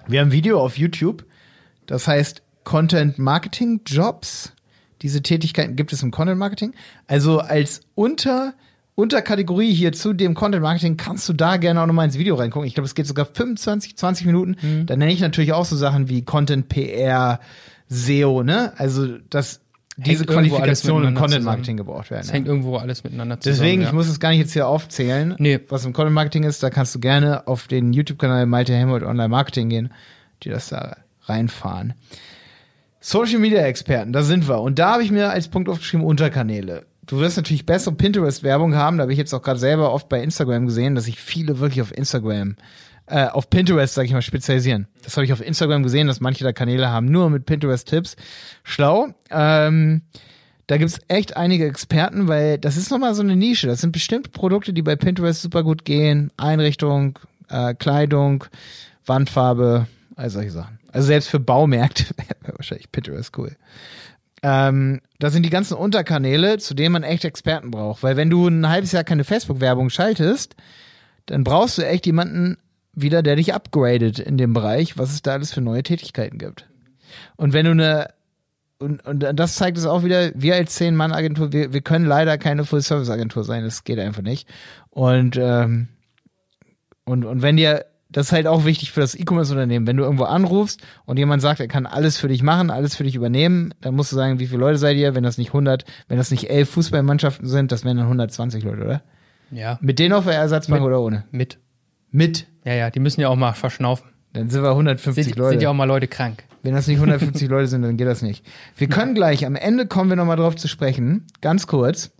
Wir 0.07 0.19
haben 0.19 0.29
ein 0.29 0.31
Video 0.31 0.60
auf 0.60 0.79
YouTube, 0.79 1.25
das 1.86 2.07
heißt 2.07 2.41
Content 2.63 3.19
Marketing 3.19 3.81
Jobs. 3.86 4.51
Diese 5.03 5.21
Tätigkeiten 5.21 5.75
gibt 5.75 5.93
es 5.93 6.01
im 6.01 6.10
Content 6.10 6.39
Marketing. 6.39 6.73
Also 7.07 7.39
als 7.39 7.81
Unter 7.93 8.55
Unterkategorie 8.95 9.73
hier 9.73 9.93
zu 9.93 10.13
dem 10.13 10.34
Content 10.34 10.62
Marketing 10.62 10.97
kannst 10.97 11.27
du 11.30 11.34
da 11.34 11.58
gerne 11.58 11.82
auch 11.82 11.88
nochmal 11.88 12.06
ins 12.06 12.17
Video 12.17 12.36
reingucken. 12.36 12.67
Ich 12.67 12.73
glaube, 12.73 12.86
es 12.86 12.95
geht 12.95 13.08
sogar 13.08 13.25
25, 13.25 13.97
20 13.97 14.25
Minuten. 14.25 14.58
Mhm. 14.62 14.86
Da 14.86 14.95
nenne 14.95 15.12
ich 15.12 15.21
natürlich 15.21 15.54
auch 15.54 15.65
so 15.65 15.75
Sachen 15.75 16.10
wie 16.10 16.23
Content 16.23 16.67
PR, 16.67 17.39
SEO, 17.88 18.43
ne? 18.43 18.73
Also, 18.77 19.17
dass 19.30 19.62
diese 19.97 20.25
Qualifikationen 20.25 21.10
im 21.10 21.13
Content 21.15 21.32
zusammen. 21.32 21.45
Marketing 21.45 21.77
gebraucht 21.77 22.12
werden. 22.12 22.21
Es 22.21 22.27
ja. 22.27 22.34
hängt 22.34 22.47
irgendwo 22.47 22.77
alles 22.77 23.04
miteinander 23.04 23.39
zusammen. 23.39 23.60
Deswegen, 23.60 23.82
ja. 23.82 23.88
ich 23.88 23.93
muss 23.93 24.08
es 24.08 24.19
gar 24.19 24.30
nicht 24.30 24.39
jetzt 24.39 24.54
hier 24.54 24.67
aufzählen, 24.67 25.36
Nee. 25.38 25.60
was 25.69 25.86
im 25.86 25.93
Content 25.93 26.15
Marketing 26.15 26.43
ist. 26.43 26.63
Da 26.63 26.69
kannst 26.69 26.95
du 26.95 26.99
gerne 26.99 27.47
auf 27.47 27.67
den 27.67 27.93
YouTube-Kanal 27.93 28.45
Malte 28.45 28.73
Helmut 28.73 29.04
Online 29.04 29.30
Marketing 29.30 29.69
gehen, 29.69 29.93
die 30.43 30.49
das 30.49 30.69
da 30.69 30.97
reinfahren. 31.23 31.93
Social 32.99 33.39
Media 33.39 33.62
Experten, 33.62 34.13
da 34.13 34.21
sind 34.21 34.47
wir. 34.47 34.62
Und 34.62 34.80
da 34.80 34.93
habe 34.93 35.04
ich 35.04 35.12
mir 35.12 35.30
als 35.32 35.47
Punkt 35.47 35.69
aufgeschrieben 35.69 36.06
Unterkanäle. 36.06 36.86
Du 37.05 37.19
wirst 37.19 37.37
natürlich 37.37 37.65
bessere 37.65 37.95
Pinterest-Werbung 37.95 38.75
haben. 38.75 38.97
Da 38.97 39.03
habe 39.03 39.11
ich 39.11 39.17
jetzt 39.17 39.33
auch 39.33 39.41
gerade 39.41 39.59
selber 39.59 39.91
oft 39.91 40.07
bei 40.07 40.21
Instagram 40.21 40.65
gesehen, 40.65 40.95
dass 40.95 41.05
sich 41.05 41.19
viele 41.19 41.59
wirklich 41.59 41.81
auf 41.81 41.95
Instagram, 41.95 42.55
äh, 43.07 43.25
auf 43.25 43.49
Pinterest, 43.49 43.93
sag 43.93 44.05
ich 44.05 44.13
mal, 44.13 44.21
spezialisieren. 44.21 44.87
Das 45.03 45.17
habe 45.17 45.25
ich 45.25 45.33
auf 45.33 45.45
Instagram 45.45 45.83
gesehen, 45.83 46.07
dass 46.07 46.19
manche 46.19 46.43
der 46.43 46.53
Kanäle 46.53 46.89
haben 46.89 47.07
nur 47.07 47.29
mit 47.29 47.45
Pinterest-Tipps. 47.45 48.15
Schlau. 48.63 49.09
Ähm, 49.29 50.03
da 50.67 50.77
gibt's 50.77 50.99
echt 51.07 51.35
einige 51.35 51.65
Experten, 51.65 52.27
weil 52.27 52.57
das 52.57 52.77
ist 52.77 52.91
nochmal 52.91 53.13
so 53.13 53.23
eine 53.23 53.35
Nische. 53.35 53.67
Das 53.67 53.81
sind 53.81 53.91
bestimmte 53.91 54.29
Produkte, 54.29 54.71
die 54.71 54.81
bei 54.81 54.95
Pinterest 54.95 55.41
super 55.41 55.63
gut 55.63 55.83
gehen. 55.83 56.31
Einrichtung, 56.37 57.19
äh, 57.49 57.73
Kleidung, 57.73 58.45
Wandfarbe, 59.05 59.87
all 60.15 60.29
solche 60.29 60.51
Sachen. 60.51 60.79
Also 60.91 61.07
selbst 61.07 61.29
für 61.29 61.39
Baumärkte 61.39 62.05
wäre 62.15 62.57
wahrscheinlich 62.57 62.91
Pinterest 62.91 63.37
cool. 63.37 63.55
Ähm, 64.43 65.01
das 65.19 65.34
sind 65.34 65.43
die 65.43 65.49
ganzen 65.49 65.75
Unterkanäle, 65.75 66.58
zu 66.58 66.73
denen 66.73 66.93
man 66.93 67.04
echt 67.04 67.25
Experten 67.25 67.71
braucht. 67.71 68.04
Weil 68.04 68.17
wenn 68.17 68.30
du 68.30 68.47
ein 68.47 68.67
halbes 68.67 68.91
Jahr 68.91 69.04
keine 69.04 69.23
Facebook-Werbung 69.23 69.89
schaltest, 69.89 70.56
dann 71.27 71.43
brauchst 71.43 71.77
du 71.77 71.84
echt 71.84 72.06
jemanden 72.06 72.58
wieder, 72.93 73.21
der 73.21 73.36
dich 73.36 73.54
upgradet 73.54 74.19
in 74.19 74.38
dem 74.38 74.54
Bereich, 74.54 74.97
was 74.97 75.12
es 75.12 75.21
da 75.21 75.34
alles 75.34 75.54
für 75.54 75.62
neue 75.62 75.84
Tätigkeiten 75.84 76.38
gibt. 76.38 76.67
Und 77.38 77.54
wenn 77.54 77.65
du 77.65 77.71
eine 77.71 78.08
und, 78.82 79.06
und 79.06 79.19
das 79.19 79.56
zeigt 79.56 79.77
es 79.77 79.86
auch 79.86 80.04
wieder, 80.04 80.32
wir 80.34 80.56
als 80.56 80.73
Zehn-Mann-Agentur, 80.75 81.54
wir, 81.54 81.71
wir 81.71 81.82
können 81.82 82.06
leider 82.06 82.38
keine 82.39 82.65
Full-Service-Agentur 82.65 83.43
sein, 83.43 83.63
das 83.63 83.84
geht 83.84 83.99
einfach 83.99 84.23
nicht. 84.23 84.47
Und, 84.89 85.38
ähm, 85.38 85.88
und, 87.06 87.23
und 87.23 87.41
wenn 87.43 87.58
dir, 87.58 87.86
das 88.12 88.28
ist 88.28 88.32
halt 88.34 88.47
auch 88.47 88.65
wichtig 88.65 88.91
für 88.91 89.00
das 89.02 89.15
E-Commerce-Unternehmen, 89.15 89.88
wenn 89.88 89.97
du 89.97 90.04
irgendwo 90.04 90.24
anrufst 90.26 90.82
und 91.06 91.17
jemand 91.17 91.41
sagt, 91.41 91.60
er 91.60 91.67
kann 91.67 91.86
alles 91.86 92.17
für 92.17 92.28
dich 92.28 92.43
machen, 92.43 92.69
alles 92.69 92.95
für 92.95 93.04
dich 93.04 93.15
übernehmen, 93.15 93.74
dann 93.82 93.95
musst 93.95 94.12
du 94.12 94.15
sagen, 94.15 94.39
wie 94.39 94.47
viele 94.47 94.60
Leute 94.60 94.78
seid 94.78 94.97
ihr, 94.97 95.15
wenn 95.15 95.24
das 95.24 95.38
nicht 95.38 95.50
100, 95.50 95.86
wenn 96.08 96.17
das 96.17 96.32
nicht 96.32 96.50
elf 96.50 96.69
Fußballmannschaften 96.71 97.47
sind, 97.47 97.71
das 97.71 97.84
wären 97.86 97.97
dann 97.97 98.06
120 98.08 98.63
Leute, 98.63 98.84
oder? 98.84 99.02
ja, 99.52 99.78
Mit 99.82 100.00
denen 100.00 100.13
auf 100.13 100.26
der 100.26 100.36
Ersatzbank 100.36 100.82
Mit- 100.82 100.88
oder 100.88 101.02
ohne? 101.02 101.24
mit. 101.32 101.58
Mit. 102.12 102.47
Ja, 102.65 102.74
ja, 102.74 102.89
die 102.89 103.00
müssen 103.00 103.21
ja 103.21 103.30
auch 103.30 103.36
mal 103.36 103.54
verschnaufen. 103.54 104.10
Dann 104.34 104.50
sind 104.50 104.63
wir 104.63 104.69
150 104.71 105.26
Sind, 105.26 105.36
Leute. 105.38 105.52
sind 105.52 105.62
ja 105.62 105.69
auch 105.69 105.74
mal 105.74 105.86
Leute 105.86 106.08
krank. 106.08 106.43
Wenn 106.63 106.74
das 106.74 106.88
nicht 106.88 106.97
150 106.97 107.50
Leute 107.50 107.67
sind, 107.67 107.82
dann 107.82 107.97
geht 107.97 108.08
das 108.08 108.21
nicht. 108.21 108.45
Wir 108.78 108.88
können 108.88 109.13
gleich, 109.15 109.45
am 109.45 109.56
Ende 109.56 109.88
kommen 109.88 110.10
wir 110.10 110.15
nochmal 110.15 110.38
drauf 110.38 110.56
zu 110.56 110.67
sprechen, 110.67 111.26
ganz 111.41 111.67
kurz. 111.67 112.12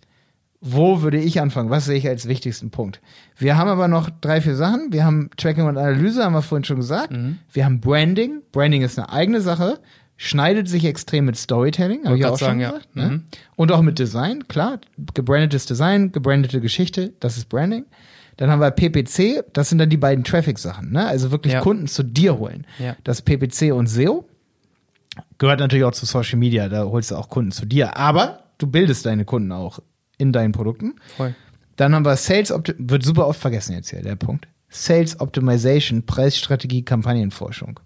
Wo 0.64 1.02
würde 1.02 1.18
ich 1.18 1.42
anfangen? 1.42 1.72
Was 1.72 1.86
sehe 1.86 1.98
ich 1.98 2.08
als 2.08 2.28
wichtigsten 2.28 2.70
Punkt? 2.70 3.02
Wir 3.36 3.58
haben 3.58 3.68
aber 3.68 3.88
noch 3.88 4.12
drei, 4.22 4.42
vier 4.42 4.56
Sachen. 4.56 4.94
Wir 4.94 5.04
haben 5.04 5.32
Tracking 5.36 5.66
und 5.66 5.78
Analyse, 5.78 6.24
haben 6.24 6.34
wir 6.34 6.44
vorhin 6.44 6.64
schon 6.64 6.78
gesagt. 6.78 7.12
Wir 7.52 7.66
haben 7.66 7.82
Branding. 7.82 8.42
Branding 8.52 8.84
ist 8.84 9.00
eine 9.00 9.12
eigene 9.12 9.42
Sache. 9.42 9.80
Schneidet 10.18 10.70
sich 10.70 10.86
extrem 10.86 11.26
mit 11.26 11.36
Storytelling, 11.36 12.06
habe 12.06 12.16
ich 12.16 12.26
auch 12.26 12.38
schon 12.38 12.48
sagen, 12.48 12.60
ja. 12.60 12.70
gesagt. 12.70 12.96
Ne? 12.96 13.10
Mhm. 13.10 13.24
Und 13.56 13.72
auch 13.72 13.82
mit 13.82 13.98
Design, 13.98 14.48
klar. 14.48 14.80
Gebrandetes 15.16 15.66
Design, 15.66 16.12
gebrandete 16.12 16.62
Geschichte, 16.62 17.14
das 17.20 17.38
ist 17.38 17.50
Branding. 17.50 17.86
Dann 18.38 18.52
haben 18.52 18.62
wir 18.62 18.70
PPC, 18.70 19.44
das 19.54 19.70
sind 19.70 19.80
dann 19.80 19.90
die 19.90 19.98
beiden 19.98 20.24
Traffic-Sachen, 20.24 20.92
ne? 20.92 21.08
Also 21.08 21.32
wirklich 21.32 21.54
Ja. 21.54 21.62
Kunden 21.62 21.88
zu 21.88 22.04
dir 22.04 22.38
holen. 22.38 22.68
Ja. 22.78 22.96
Das 23.04 23.24
PPC 23.24 23.74
und 23.74 23.88
SEO 23.88 24.28
gehört 25.40 25.60
natürlich 25.60 25.86
auch 25.86 25.92
zu 25.92 26.06
Social 26.06 26.38
Media, 26.38 26.70
da 26.70 26.86
holst 26.86 27.10
du 27.10 27.16
auch 27.16 27.30
Kunden 27.30 27.52
zu 27.52 27.66
dir. 27.66 27.98
Aber 27.98 28.44
du 28.60 28.68
bildest 28.68 29.08
deine 29.08 29.26
Kunden 29.26 29.52
auch 29.52 29.80
in 30.22 30.32
deinen 30.32 30.52
Produkten. 30.52 30.94
Voll. 31.18 31.36
Dann 31.76 31.96
haben 31.96 32.06
wir 32.06 32.16
Sales, 32.16 32.52
Opti 32.52 32.74
wird 32.78 33.04
super 33.04 33.28
oft 33.28 33.40
vergessen 33.40 33.74
jetzt 33.74 33.90
hier, 33.90 34.02
der 34.02 34.16
Punkt. 34.16 34.48
Sales 34.70 35.20
Optimization, 35.20 36.06
Preisstrategie, 36.06 36.84
Kampagnenforschung. 36.84 37.80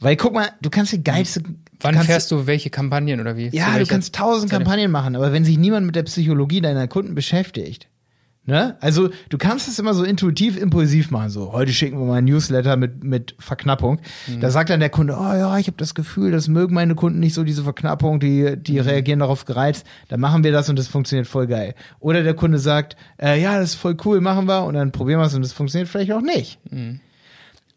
Weil 0.00 0.16
guck 0.16 0.34
mal, 0.34 0.50
du 0.60 0.68
kannst 0.68 0.92
die 0.92 1.02
geilste. 1.02 1.42
Wann 1.80 1.94
kannst, 1.94 2.08
fährst 2.08 2.30
du 2.30 2.46
welche 2.46 2.70
Kampagnen 2.70 3.20
oder 3.20 3.36
wie? 3.36 3.48
Ja, 3.48 3.78
du 3.78 3.86
kannst 3.86 4.14
tausend? 4.14 4.50
Kampagnen 4.50 4.90
machen, 4.90 5.16
aber 5.16 5.32
wenn 5.32 5.44
sich 5.44 5.58
niemand 5.58 5.86
mit 5.86 5.96
der 5.96 6.02
Psychologie 6.02 6.60
deiner 6.60 6.88
Kunden 6.88 7.14
beschäftigt, 7.14 7.88
ne? 8.44 8.76
Also, 8.80 9.10
du 9.28 9.38
kannst 9.38 9.68
es 9.68 9.78
immer 9.78 9.94
so 9.94 10.04
intuitiv, 10.04 10.56
impulsiv 10.56 11.10
machen, 11.10 11.30
so, 11.30 11.52
heute 11.52 11.72
schicken 11.72 11.98
wir 11.98 12.06
mal 12.06 12.18
ein 12.18 12.24
Newsletter 12.24 12.76
mit, 12.76 13.02
mit 13.04 13.34
Verknappung. 13.38 14.00
Mhm. 14.26 14.40
Da 14.40 14.50
sagt 14.50 14.70
dann 14.70 14.80
der 14.80 14.88
Kunde, 14.90 15.14
oh 15.18 15.22
ja, 15.34 15.58
ich 15.58 15.66
habe 15.66 15.76
das 15.76 15.94
Gefühl, 15.94 16.30
das 16.32 16.48
mögen 16.48 16.74
meine 16.74 16.94
Kunden 16.94 17.20
nicht 17.20 17.34
so, 17.34 17.44
diese 17.44 17.62
Verknappung, 17.62 18.20
die, 18.20 18.56
die 18.56 18.74
Mhm. 18.74 18.80
reagieren 18.80 19.18
darauf 19.20 19.44
gereizt, 19.44 19.86
dann 20.08 20.20
machen 20.20 20.44
wir 20.44 20.52
das 20.52 20.68
und 20.68 20.78
das 20.78 20.88
funktioniert 20.88 21.26
voll 21.26 21.46
geil. 21.46 21.74
Oder 22.00 22.22
der 22.22 22.34
Kunde 22.34 22.58
sagt, 22.58 22.96
äh, 23.20 23.40
ja, 23.40 23.58
das 23.58 23.70
ist 23.70 23.76
voll 23.76 23.96
cool, 24.04 24.20
machen 24.20 24.46
wir, 24.46 24.64
und 24.64 24.74
dann 24.74 24.92
probieren 24.92 25.20
wir 25.20 25.26
es 25.26 25.34
und 25.34 25.42
das 25.42 25.52
funktioniert 25.52 25.88
vielleicht 25.88 26.12
auch 26.12 26.20
nicht. 26.22 26.58
Mhm. 26.70 27.00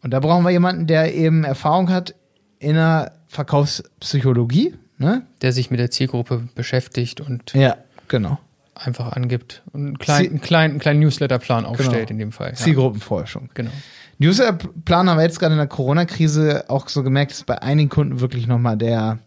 Und 0.02 0.10
da 0.12 0.20
brauchen 0.20 0.44
wir 0.44 0.50
jemanden, 0.50 0.86
der 0.86 1.14
eben 1.14 1.42
Erfahrung 1.44 1.90
hat 1.90 2.14
in 2.58 2.74
der 2.74 3.12
Verkaufspsychologie, 3.28 4.74
Ne? 4.98 5.26
Der 5.42 5.52
sich 5.52 5.70
mit 5.70 5.78
der 5.78 5.90
Zielgruppe 5.90 6.48
beschäftigt 6.54 7.20
und 7.20 7.52
Ja, 7.52 7.76
genau. 8.08 8.38
Einfach 8.76 9.12
angibt. 9.12 9.62
Und 9.72 9.86
einen 9.86 9.98
kleinen, 9.98 10.28
einen 10.28 10.40
kleinen, 10.40 10.70
einen 10.72 10.80
kleinen 10.80 11.00
Newsletterplan 11.00 11.64
aufstellt 11.64 12.10
in 12.10 12.18
dem 12.18 12.32
Fall. 12.32 12.50
Ja. 12.50 12.54
Zielgruppenforschung. 12.54 13.50
Genau. 13.54 13.70
Newsletterplan 14.18 15.10
haben 15.10 15.18
wir 15.18 15.24
jetzt 15.24 15.38
gerade 15.38 15.52
in 15.54 15.58
der 15.58 15.66
Corona-Krise 15.66 16.64
auch 16.68 16.88
so 16.88 17.02
gemerkt, 17.02 17.32
ist 17.32 17.46
bei 17.46 17.60
einigen 17.60 17.88
Kunden 17.88 18.20
wirklich 18.20 18.46
nochmal 18.46 18.76
der, 18.76 19.18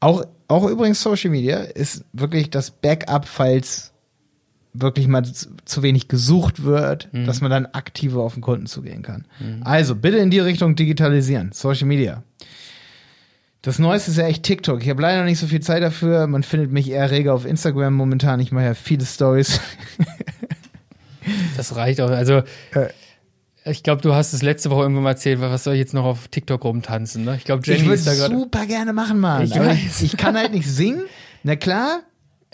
auch, 0.00 0.24
auch 0.48 0.68
übrigens 0.68 1.02
Social 1.02 1.30
Media, 1.30 1.58
ist 1.58 2.04
wirklich 2.12 2.50
das 2.50 2.70
Backup, 2.70 3.26
falls 3.26 3.92
wirklich 4.72 5.06
mal 5.06 5.24
zu, 5.24 5.50
zu 5.64 5.82
wenig 5.82 6.08
gesucht 6.08 6.64
wird, 6.64 7.08
dass 7.12 7.40
man 7.40 7.50
dann 7.50 7.66
aktiver 7.66 8.22
auf 8.22 8.34
den 8.34 8.42
Kunden 8.42 8.66
zugehen 8.66 9.02
kann. 9.02 9.24
Also 9.62 9.94
bitte 9.94 10.16
in 10.16 10.30
die 10.30 10.40
Richtung 10.40 10.74
digitalisieren, 10.74 11.52
Social 11.52 11.86
Media. 11.86 12.24
Das 13.64 13.78
Neueste 13.78 14.10
ist 14.10 14.18
ja 14.18 14.26
echt 14.26 14.42
TikTok. 14.42 14.82
Ich 14.82 14.90
habe 14.90 15.00
leider 15.00 15.20
noch 15.20 15.24
nicht 15.24 15.38
so 15.38 15.46
viel 15.46 15.60
Zeit 15.60 15.82
dafür. 15.82 16.26
Man 16.26 16.42
findet 16.42 16.70
mich 16.70 16.90
eher 16.90 17.10
rege 17.10 17.32
auf 17.32 17.46
Instagram 17.46 17.94
momentan. 17.94 18.38
Ich 18.40 18.52
mache 18.52 18.64
ja 18.66 18.74
viele 18.74 19.06
Stories. 19.06 19.58
Das 21.56 21.74
reicht 21.74 22.00
auch. 22.02 22.10
Also, 22.10 22.42
Äh. 22.74 22.88
ich 23.64 23.82
glaube, 23.82 24.02
du 24.02 24.14
hast 24.14 24.34
es 24.34 24.42
letzte 24.42 24.68
Woche 24.70 24.82
irgendwann 24.82 25.04
mal 25.04 25.10
erzählt, 25.12 25.40
was 25.40 25.64
soll 25.64 25.72
ich 25.74 25.80
jetzt 25.80 25.94
noch 25.94 26.04
auf 26.04 26.28
TikTok 26.28 26.62
rumtanzen? 26.64 27.24
Ne? 27.24 27.36
Ich 27.36 27.44
glaube, 27.44 27.62
Jenny 27.64 27.78
ich 27.80 27.84
würde 27.86 27.94
ist 27.94 28.06
da 28.06 28.14
gerade. 28.14 28.36
super 28.38 28.66
gerne 28.66 28.92
machen, 28.92 29.18
Mann. 29.20 29.42
Ich 29.44 30.02
ich 30.02 30.16
kann 30.18 30.36
halt 30.36 30.52
nicht 30.52 30.68
singen. 30.68 31.04
Na 31.42 31.56
klar, 31.56 32.00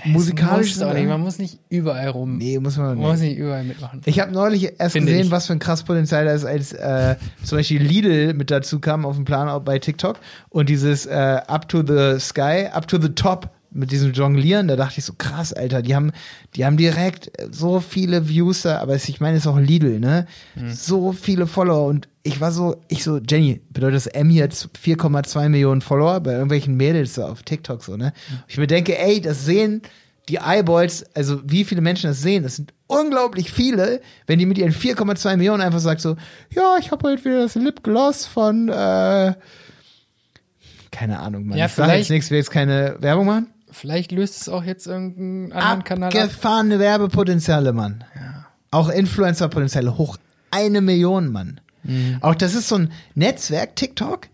musikalisch. 0.04 0.76
Muss 0.76 0.94
nicht. 0.94 1.06
Man 1.08 1.20
muss 1.20 1.38
nicht 1.38 1.58
überall 1.68 2.08
rum. 2.08 2.38
nee, 2.38 2.58
muss 2.58 2.76
man 2.76 2.86
Man 2.86 2.98
nicht. 2.98 3.06
muss 3.06 3.20
nicht 3.20 3.38
überall 3.38 3.64
mitmachen. 3.64 4.00
Ich 4.04 4.20
habe 4.20 4.32
neulich 4.32 4.74
erst 4.78 4.92
Finde 4.92 5.12
gesehen, 5.12 5.26
ich. 5.26 5.30
was 5.30 5.46
für 5.46 5.52
ein 5.54 5.58
krass 5.58 5.82
Potenzial 5.82 6.24
da 6.24 6.32
ist, 6.32 6.44
als 6.44 6.72
äh, 6.72 7.16
zum 7.44 7.58
Beispiel 7.58 7.82
Lidl 7.82 8.34
mit 8.34 8.50
dazu 8.50 8.80
kam 8.80 9.04
auf 9.06 9.16
dem 9.16 9.24
Plan 9.24 9.64
bei 9.64 9.78
TikTok 9.78 10.18
und 10.48 10.68
dieses 10.68 11.06
äh, 11.06 11.40
Up 11.46 11.68
to 11.68 11.82
the 11.86 12.18
Sky, 12.18 12.66
Up 12.72 12.86
to 12.88 13.00
the 13.00 13.10
Top 13.10 13.50
mit 13.72 13.92
diesem 13.92 14.12
Jonglieren, 14.12 14.68
da 14.68 14.76
dachte 14.76 14.98
ich 14.98 15.04
so 15.04 15.14
krass, 15.16 15.52
Alter, 15.52 15.82
die 15.82 15.94
haben, 15.94 16.12
die 16.56 16.64
haben 16.64 16.76
direkt 16.76 17.30
so 17.50 17.80
viele 17.80 18.28
Views 18.28 18.62
da, 18.62 18.78
aber 18.78 18.96
ich 18.96 19.20
meine, 19.20 19.36
es 19.36 19.44
ist 19.44 19.46
auch 19.46 19.58
Lidl, 19.58 20.00
ne? 20.00 20.26
Mhm. 20.56 20.72
So 20.72 21.12
viele 21.12 21.46
Follower 21.46 21.86
und 21.86 22.08
ich 22.22 22.40
war 22.40 22.52
so, 22.52 22.76
ich 22.88 23.04
so, 23.04 23.18
Jenny, 23.18 23.60
bedeutet 23.70 23.96
das 23.96 24.06
M 24.08 24.30
jetzt 24.30 24.68
4,2 24.84 25.48
Millionen 25.48 25.80
Follower 25.80 26.20
bei 26.20 26.32
irgendwelchen 26.32 26.76
Mädels 26.76 27.14
da 27.14 27.28
auf 27.28 27.42
TikTok 27.42 27.82
so, 27.82 27.96
ne? 27.96 28.12
Ich 28.48 28.58
mir 28.58 28.66
denke, 28.66 28.98
ey, 28.98 29.20
das 29.20 29.44
sehen 29.44 29.82
die 30.28 30.36
Eyeballs, 30.36 31.04
also 31.14 31.40
wie 31.44 31.64
viele 31.64 31.80
Menschen 31.80 32.08
das 32.08 32.22
sehen, 32.22 32.42
das 32.42 32.56
sind 32.56 32.72
unglaublich 32.86 33.50
viele, 33.50 34.00
wenn 34.26 34.38
die 34.38 34.46
mit 34.46 34.58
ihren 34.58 34.72
4,2 34.72 35.36
Millionen 35.36 35.60
einfach 35.62 35.80
sagt 35.80 36.00
so, 36.00 36.16
ja, 36.54 36.76
ich 36.78 36.90
habe 36.90 37.08
heute 37.08 37.24
wieder 37.24 37.40
das 37.40 37.54
Lipgloss 37.54 38.26
von, 38.26 38.68
äh, 38.68 39.34
keine 40.90 41.20
Ahnung, 41.20 41.46
Mann. 41.46 41.58
Ja, 41.58 41.66
ich 41.66 41.72
sag 41.72 41.96
jetzt 41.96 42.10
nichts, 42.10 42.30
will 42.30 42.38
jetzt 42.38 42.50
keine 42.50 42.96
Werbung 43.00 43.26
machen. 43.26 43.46
Vielleicht 43.72 44.12
löst 44.12 44.40
es 44.40 44.48
auch 44.48 44.64
jetzt 44.64 44.86
irgendeinen 44.86 45.52
anderen 45.52 45.84
Kanal 45.84 46.08
ab. 46.10 46.14
Abgefahrene 46.16 46.78
Werbepotenziale, 46.78 47.72
Mann. 47.72 48.04
Auch 48.70 48.88
Influencer-Potenziale, 48.88 49.96
hoch 49.98 50.16
eine 50.50 50.80
Million, 50.80 51.28
Mann. 51.32 51.60
Mhm. 51.82 52.18
Auch 52.20 52.34
das 52.34 52.54
ist 52.54 52.68
so 52.68 52.76
ein 52.76 52.92
Netzwerk, 53.14 53.76
TikTok, 53.76 54.28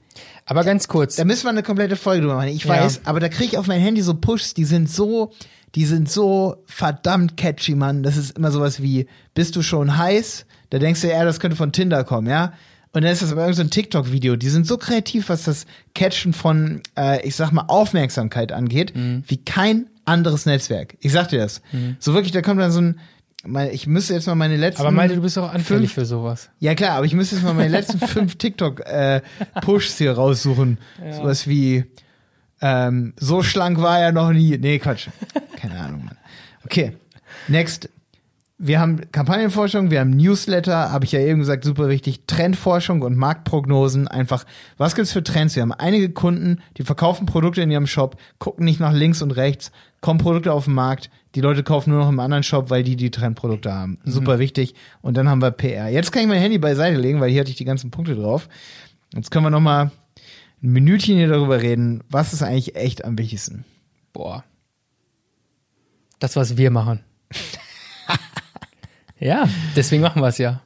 Aber 0.48 0.62
ganz 0.64 0.86
kurz. 0.88 1.16
Da 1.16 1.24
müssen 1.24 1.44
wir 1.44 1.50
eine 1.50 1.62
komplette 1.64 1.96
Folge 1.96 2.22
drüber 2.22 2.36
machen. 2.36 2.48
Ich 2.48 2.64
Ja. 2.64 2.70
weiß, 2.70 3.00
aber 3.04 3.18
da 3.20 3.28
kriege 3.28 3.44
ich 3.52 3.58
auf 3.58 3.66
mein 3.66 3.80
Handy 3.80 4.00
so 4.02 4.14
Pushs, 4.14 4.54
die 4.54 4.64
sind 4.64 4.88
so, 4.88 5.32
die 5.74 5.84
sind 5.84 6.08
so 6.10 6.62
verdammt 6.66 7.36
catchy, 7.36 7.74
Mann. 7.74 8.02
Das 8.04 8.16
ist 8.16 8.38
immer 8.38 8.50
sowas 8.52 8.80
wie, 8.80 9.06
bist 9.34 9.56
du 9.56 9.62
schon 9.62 9.96
heiß? 9.98 10.46
Da 10.70 10.78
denkst 10.78 11.00
du, 11.00 11.08
ja, 11.08 11.24
das 11.24 11.40
könnte 11.40 11.56
von 11.56 11.72
Tinder 11.72 12.04
kommen, 12.04 12.28
ja? 12.28 12.52
Und 12.96 13.02
dann 13.02 13.12
ist 13.12 13.20
das 13.20 13.30
aber 13.30 13.42
irgend 13.42 13.56
so 13.56 13.62
ein 13.62 13.68
TikTok-Video. 13.68 14.36
Die 14.36 14.48
sind 14.48 14.66
so 14.66 14.78
kreativ, 14.78 15.28
was 15.28 15.42
das 15.42 15.66
Catchen 15.94 16.32
von, 16.32 16.80
äh, 16.96 17.20
ich 17.26 17.36
sag 17.36 17.50
mal, 17.52 17.64
Aufmerksamkeit 17.68 18.52
angeht, 18.52 18.96
Mhm. 18.96 19.22
wie 19.26 19.36
kein 19.36 19.86
anderes 20.06 20.46
Netzwerk. 20.46 20.96
Ich 21.00 21.12
sag 21.12 21.28
dir 21.28 21.40
das. 21.40 21.60
So 21.98 22.14
wirklich, 22.14 22.32
da 22.32 22.40
kommt 22.40 22.58
dann 22.58 22.70
so 22.72 22.80
ein, 22.80 22.98
ich 23.70 23.86
müsste 23.86 24.14
jetzt 24.14 24.26
mal 24.26 24.34
meine 24.34 24.56
letzten. 24.56 24.80
aber 24.80 24.92
Malte, 24.92 25.14
du 25.14 25.20
bist 25.20 25.36
auch 25.36 25.52
anfällig 25.52 25.90
fünf- 25.90 25.92
für 25.92 26.06
sowas. 26.06 26.48
ja 26.58 26.74
klar, 26.74 26.92
aber 26.96 27.04
ich 27.04 27.12
müsste 27.12 27.34
jetzt 27.36 27.44
mal 27.44 27.52
meine 27.52 27.68
letzten 27.68 27.98
fünf 28.08 28.36
TikTok-Pushs 28.36 29.98
hier 29.98 30.12
raussuchen. 30.12 30.78
Sowas 31.16 31.46
wie, 31.46 31.84
ähm, 32.62 33.12
so 33.18 33.42
schlank 33.42 33.78
war 33.82 34.00
er 34.00 34.12
noch 34.12 34.32
nie. 34.32 34.56
Nee, 34.56 34.78
Quatsch. 34.78 35.08
Keine 35.56 35.78
Ahnung, 35.80 36.04
Mann. 36.06 36.16
Okay, 36.64 36.96
next. 37.48 37.90
Wir 38.58 38.80
haben 38.80 39.10
Kampagnenforschung, 39.12 39.90
wir 39.90 40.00
haben 40.00 40.10
Newsletter, 40.10 40.90
habe 40.90 41.04
ich 41.04 41.12
ja 41.12 41.20
eben 41.20 41.40
gesagt, 41.40 41.64
super 41.64 41.90
wichtig. 41.90 42.22
Trendforschung 42.26 43.02
und 43.02 43.14
Marktprognosen. 43.14 44.08
Einfach, 44.08 44.46
was 44.78 44.94
gibt's 44.94 45.12
für 45.12 45.22
Trends? 45.22 45.56
Wir 45.56 45.62
haben 45.62 45.72
einige 45.72 46.08
Kunden, 46.08 46.62
die 46.78 46.82
verkaufen 46.82 47.26
Produkte 47.26 47.60
in 47.60 47.70
ihrem 47.70 47.86
Shop, 47.86 48.16
gucken 48.38 48.64
nicht 48.64 48.80
nach 48.80 48.94
links 48.94 49.20
und 49.20 49.32
rechts, 49.32 49.72
kommen 50.00 50.18
Produkte 50.18 50.54
auf 50.54 50.64
den 50.64 50.74
Markt. 50.74 51.10
Die 51.34 51.42
Leute 51.42 51.62
kaufen 51.62 51.90
nur 51.90 52.00
noch 52.00 52.08
im 52.08 52.18
anderen 52.18 52.42
Shop, 52.42 52.70
weil 52.70 52.82
die 52.82 52.96
die 52.96 53.10
Trendprodukte 53.10 53.74
haben. 53.74 53.98
Super 54.06 54.38
wichtig. 54.38 54.74
Und 55.02 55.18
dann 55.18 55.28
haben 55.28 55.42
wir 55.42 55.50
PR. 55.50 55.88
Jetzt 55.88 56.10
kann 56.10 56.22
ich 56.22 56.28
mein 56.28 56.40
Handy 56.40 56.56
beiseite 56.56 56.98
legen, 56.98 57.20
weil 57.20 57.30
hier 57.30 57.40
hatte 57.40 57.50
ich 57.50 57.56
die 57.56 57.66
ganzen 57.66 57.90
Punkte 57.90 58.14
drauf. 58.14 58.48
Jetzt 59.14 59.30
können 59.30 59.44
wir 59.44 59.50
noch 59.50 59.60
mal 59.60 59.90
ein 60.62 60.70
Minütchen 60.70 61.16
hier 61.16 61.28
darüber 61.28 61.60
reden. 61.60 62.02
Was 62.08 62.32
ist 62.32 62.42
eigentlich 62.42 62.74
echt 62.74 63.04
am 63.04 63.18
wichtigsten? 63.18 63.66
Boah. 64.14 64.44
Das, 66.20 66.36
was 66.36 66.56
wir 66.56 66.70
machen. 66.70 67.00
ja, 69.18 69.48
deswegen 69.74 70.02
machen 70.02 70.22
wir 70.22 70.28
es 70.28 70.38
ja. 70.38 70.62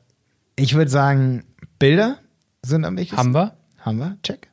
Ich 0.56 0.74
würde 0.74 0.90
sagen, 0.90 1.44
Bilder 1.78 2.18
sind 2.62 2.84
am 2.84 2.96
wichtigsten. 2.96 3.18
Haben 3.18 3.32
wir? 3.34 3.56
Haben 3.78 3.98
wir, 3.98 4.16
check. 4.22 4.48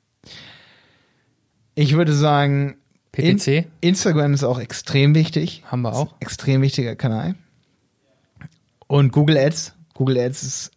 Ich 1.76 1.94
würde 1.94 2.14
sagen, 2.14 2.78
PPC? 3.12 3.48
In 3.48 3.66
Instagram 3.82 4.34
ist 4.34 4.44
auch 4.44 4.60
extrem 4.60 5.16
wichtig. 5.16 5.64
Haben 5.66 5.82
wir 5.82 5.94
auch. 5.94 6.16
Extrem 6.20 6.62
wichtiger 6.62 6.96
Kanal. 6.96 7.36
Und 8.88 9.12
Google 9.12 9.38
Ads. 9.38 9.74
Google 9.94 10.18
Ads 10.20 10.44
ist, 10.44 10.72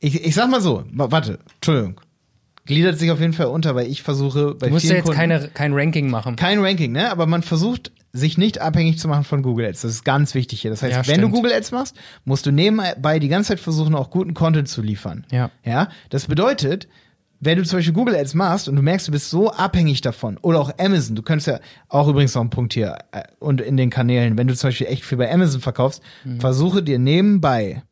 ich, 0.00 0.24
ich 0.24 0.34
sag 0.34 0.48
mal 0.50 0.60
so, 0.60 0.84
wa- 0.92 1.10
warte, 1.10 1.38
Entschuldigung. 1.56 2.00
Gliedert 2.64 2.98
sich 2.98 3.10
auf 3.10 3.20
jeden 3.20 3.32
Fall 3.32 3.46
unter, 3.46 3.74
weil 3.74 3.88
ich 3.88 4.02
versuche 4.02 4.54
bei 4.54 4.68
Du 4.68 4.72
musst 4.74 4.86
ja 4.86 4.94
jetzt 4.94 5.04
Kunden, 5.06 5.18
keine, 5.18 5.48
kein 5.48 5.72
Ranking 5.74 6.08
machen. 6.08 6.36
kein 6.36 6.60
Ranking, 6.60 6.92
ne? 6.92 7.10
Aber 7.10 7.26
man 7.26 7.42
versucht, 7.42 7.90
sich 8.12 8.38
nicht 8.38 8.60
abhängig 8.60 8.98
zu 8.98 9.08
machen 9.08 9.24
von 9.24 9.42
Google 9.42 9.66
Ads. 9.66 9.82
Das 9.82 9.92
ist 9.92 10.04
ganz 10.04 10.34
wichtig 10.34 10.60
hier. 10.62 10.70
Das 10.70 10.82
heißt, 10.82 10.94
Ja, 10.94 11.06
wenn 11.06 11.20
du. 11.20 11.28
Google 11.30 11.52
Ads 11.52 11.70
machst, 11.72 11.96
musst 12.24 12.44
du 12.46 12.50
nebenbei 12.50 13.18
die 13.18 13.28
ganze 13.28 13.48
Zeit 13.48 13.60
versuchen, 13.60 13.94
auch 13.94 14.10
guten 14.10 14.34
Content 14.34 14.68
zu 14.68 14.82
liefern. 14.82 15.24
Ja. 15.30 15.50
Ja, 15.64 15.88
das 16.08 16.26
bedeutet, 16.26 16.88
wenn 17.38 17.56
du 17.56 17.64
zum 17.64 17.78
Beispiel 17.78 17.94
Google 17.94 18.16
Ads 18.16 18.34
machst 18.34 18.68
und 18.68 18.76
du 18.76 18.82
merkst, 18.82 19.08
du 19.08 19.12
bist 19.12 19.30
so 19.30 19.50
abhängig 19.50 20.00
davon, 20.02 20.36
oder 20.42 20.60
auch 20.60 20.72
Amazon, 20.78 21.16
du 21.16 21.22
könntest 21.22 21.46
ja 21.46 21.60
auch 21.88 22.06
übrigens 22.08 22.34
noch 22.34 22.42
ein 22.42 22.50
Punkt 22.50 22.74
hier 22.74 22.98
äh, 23.12 23.22
und 23.38 23.60
in 23.60 23.76
den 23.76 23.90
Kanälen, 23.90 24.36
wenn 24.36 24.46
du 24.46 24.54
zum 24.54 24.68
Beispiel 24.68 24.88
echt 24.88 25.04
viel 25.04 25.16
bei 25.16 25.32
Amazon 25.32 25.60
verkaufst, 25.60 26.02
versuche 26.38 26.82
dir 26.82 26.98
nebenbei, 26.98 27.82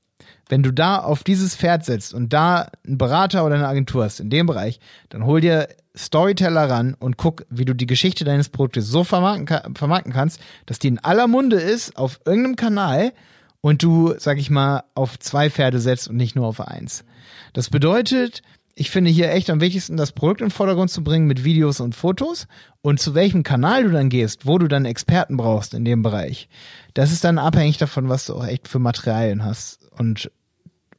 wenn 0.49 0.63
du 0.63 0.73
da 0.73 0.99
auf 0.99 1.25
dieses 1.25 1.57
Pferd 1.57 1.85
setzt 1.85 2.15
und 2.15 2.33
da 2.33 2.71
einen 2.87 2.99
Berater 2.99 3.45
oder 3.45 3.57
eine 3.57 3.69
Agentur 3.69 4.05
hast 4.05 4.21
in 4.21 4.31
dem 4.31 4.47
Bereich, 4.47 4.81
dann 5.11 5.25
hol 5.25 5.41
dir 5.41 5.69
Storyteller 5.97 6.71
ran 6.71 6.95
und 6.99 7.17
guck, 7.17 7.45
wie 7.51 7.65
du 7.65 7.75
die 7.75 7.87
Geschichte 7.87 8.25
deines 8.25 8.49
Produktes 8.49 8.87
so 8.87 9.05
vermarkten, 9.05 9.75
vermarkten 9.75 10.13
kannst, 10.13 10.41
dass 10.67 10.79
die 10.79 10.89
in 10.89 10.99
aller 10.99 11.27
Munde 11.27 11.57
ist 11.57 11.97
auf 11.97 12.21
irgendeinem 12.25 12.57
Kanal 12.57 13.13
und 13.61 13.83
du, 13.83 14.15
sag 14.19 14.39
ich 14.39 14.51
mal, 14.51 14.85
auf 14.95 15.19
zwei 15.19 15.51
Pferde 15.51 15.81
setzt 15.81 16.09
und 16.09 16.17
nicht 16.17 16.37
nur 16.37 16.47
auf 16.47 16.61
eins. 16.61 17.05
Das 17.53 17.71
bedeutet, 17.71 18.43
ich 18.79 18.91
finde 18.91 19.11
hier 19.11 19.33
echt 19.33 19.51
am 19.51 19.61
wichtigsten, 19.61 19.97
das 19.97 20.13
Produkt 20.13 20.41
den 20.41 20.51
Vordergrund 20.51 20.89
zu 20.89 21.03
bringen 21.03 21.27
mit 21.27 21.43
Videos 21.43 21.81
und 21.81 21.97
Fotos 21.97 22.47
und 22.81 23.01
zu 23.01 23.13
welchem 23.13 23.43
Kanal 23.43 23.83
du 23.83 23.91
dann 23.91 24.09
gehst, 24.09 24.47
wo 24.47 24.57
du 24.57 24.69
dann 24.69 24.85
Experten 24.85 25.37
brauchst 25.37 25.75
in 25.75 25.85
dem 25.85 26.03
Bereich. 26.03 26.49
Das 26.95 27.11
ist 27.11 27.25
dann 27.25 27.39
abhängig 27.39 27.79
davon, 27.79 28.09
was 28.09 28.27
du 28.27 28.35
auch 28.35 28.47
echt 28.47 28.69
für 28.69 28.79
Materialien 28.79 29.45
hast 29.45 29.81
und 29.99 30.31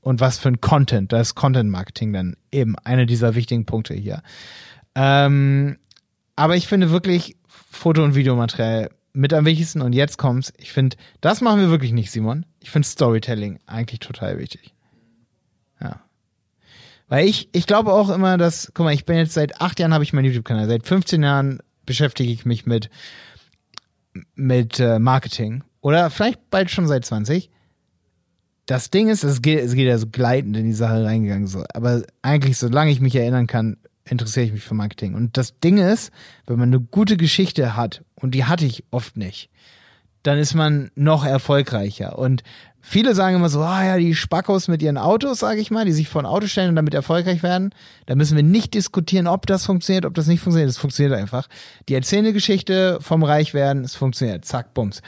und 0.02 0.20
was 0.20 0.40
für 0.40 0.50
ein 0.50 0.60
Content. 0.60 1.14
Da 1.14 1.22
ist 1.22 1.36
Content 1.36 1.70
Marketing 1.70 2.12
dann 2.12 2.36
eben 2.52 2.78
einer 2.80 3.06
dieser 3.06 3.36
wichtigen 3.36 3.66
Punkte 3.66 3.94
hier. 3.94 4.24
Ähm, 4.96 5.78
aber 6.36 6.58
ich 6.58 6.68
finde 6.68 6.92
wirklich 6.92 7.38
Foto- 7.48 8.04
und 8.04 8.16
Videomaterial 8.16 8.90
mit 9.14 9.34
am 9.34 9.46
wichtigsten. 9.46 9.82
Und 9.82 9.94
jetzt 9.94 10.18
kommt's. 10.18 10.54
Ich 10.58 10.72
finde, 10.72 10.98
das 11.22 11.42
machen 11.42 11.60
wir 11.60 11.70
wirklich 11.70 11.92
nicht, 11.92 12.12
Simon. 12.12 12.46
Ich 12.60 12.72
finde 12.72 12.88
Storytelling 12.88 13.60
eigentlich 13.68 14.00
total 14.00 14.38
wichtig. 14.40 14.74
Weil 17.10 17.28
ich, 17.28 17.50
ich 17.52 17.68
glaube 17.68 17.92
auch 17.92 18.10
immer, 18.10 18.38
dass, 18.38 18.72
guck 18.74 18.86
mal, 18.86 18.94
ich 18.94 19.06
bin 19.06 19.18
jetzt 19.18 19.34
seit 19.34 19.60
acht 19.60 19.80
Jahren 19.80 19.94
habe 19.94 20.04
ich 20.04 20.14
meinen 20.14 20.26
YouTube-Kanal. 20.26 20.68
Seit 20.68 20.88
15 20.88 21.22
Jahren 21.22 21.60
beschäftige 21.86 22.32
ich 22.32 22.46
mich 22.46 22.66
mit, 22.66 22.90
mit 24.36 24.80
äh, 24.80 25.00
Marketing. 25.00 25.64
Oder 25.82 26.10
vielleicht 26.10 26.50
bald 26.50 26.72
schon 26.72 26.88
seit 26.88 27.06
20 27.06 27.50
das 28.70 28.92
Ding 28.92 29.10
ist, 29.10 29.24
es 29.24 29.42
geht, 29.42 29.64
es 29.64 29.74
geht 29.74 29.88
ja 29.88 29.98
so 29.98 30.06
gleitend 30.08 30.56
in 30.56 30.66
die 30.66 30.74
Sache 30.74 31.04
reingegangen, 31.04 31.48
so. 31.48 31.64
Aber 31.74 32.04
eigentlich, 32.22 32.58
solange 32.58 32.92
ich 32.92 33.02
mich 33.02 33.16
erinnern 33.16 33.48
kann, 33.48 33.78
interessiere 34.06 34.46
ich 34.46 34.52
mich 34.52 34.64
für 34.64 34.76
Marketing. 34.76 35.16
Und 35.16 35.38
das 35.38 35.60
Ding 35.60 35.80
ist, 35.80 36.12
wenn 36.46 36.60
man 36.60 36.70
eine 36.70 36.80
gute 36.80 37.18
Geschichte 37.18 37.76
hat, 37.76 38.04
und 38.14 38.36
die 38.36 38.46
hatte 38.46 38.66
ich 38.66 38.84
oft 38.92 39.18
nicht, 39.18 39.50
dann 40.24 40.38
ist 40.38 40.54
man 40.54 40.92
noch 40.96 41.26
erfolgreicher. 41.26 42.18
Und 42.18 42.44
viele 42.82 43.16
sagen 43.16 43.38
immer 43.38 43.50
so, 43.50 43.62
ah 43.62 43.86
ja, 43.86 43.98
die 43.98 44.16
Spackos 44.16 44.68
mit 44.68 44.82
ihren 44.82 44.98
Autos, 44.98 45.40
sage 45.40 45.62
ich 45.62 45.72
mal, 45.72 45.86
die 45.86 45.92
sich 45.92 46.10
vor 46.10 46.22
ein 46.22 46.26
Auto 46.26 46.48
stellen 46.48 46.70
und 46.70 46.76
damit 46.76 46.94
erfolgreich 46.94 47.44
werden. 47.44 47.74
Da 48.06 48.16
müssen 48.16 48.36
wir 48.36 48.44
nicht 48.44 48.74
diskutieren, 48.74 49.28
ob 49.28 49.46
das 49.46 49.66
funktioniert, 49.66 50.06
ob 50.06 50.14
das 50.14 50.28
nicht 50.28 50.42
funktioniert. 50.42 50.70
Es 50.70 50.78
funktioniert 50.78 51.18
einfach. 51.18 51.48
Die 51.88 51.94
erzählen 51.94 52.26
eine 52.26 52.34
Geschichte 52.34 53.00
vom 53.02 53.24
Reichwerden, 53.24 53.84
es 53.84 53.96
funktioniert. 53.96 54.46
Zack, 54.46 54.74
bums. 54.74 55.02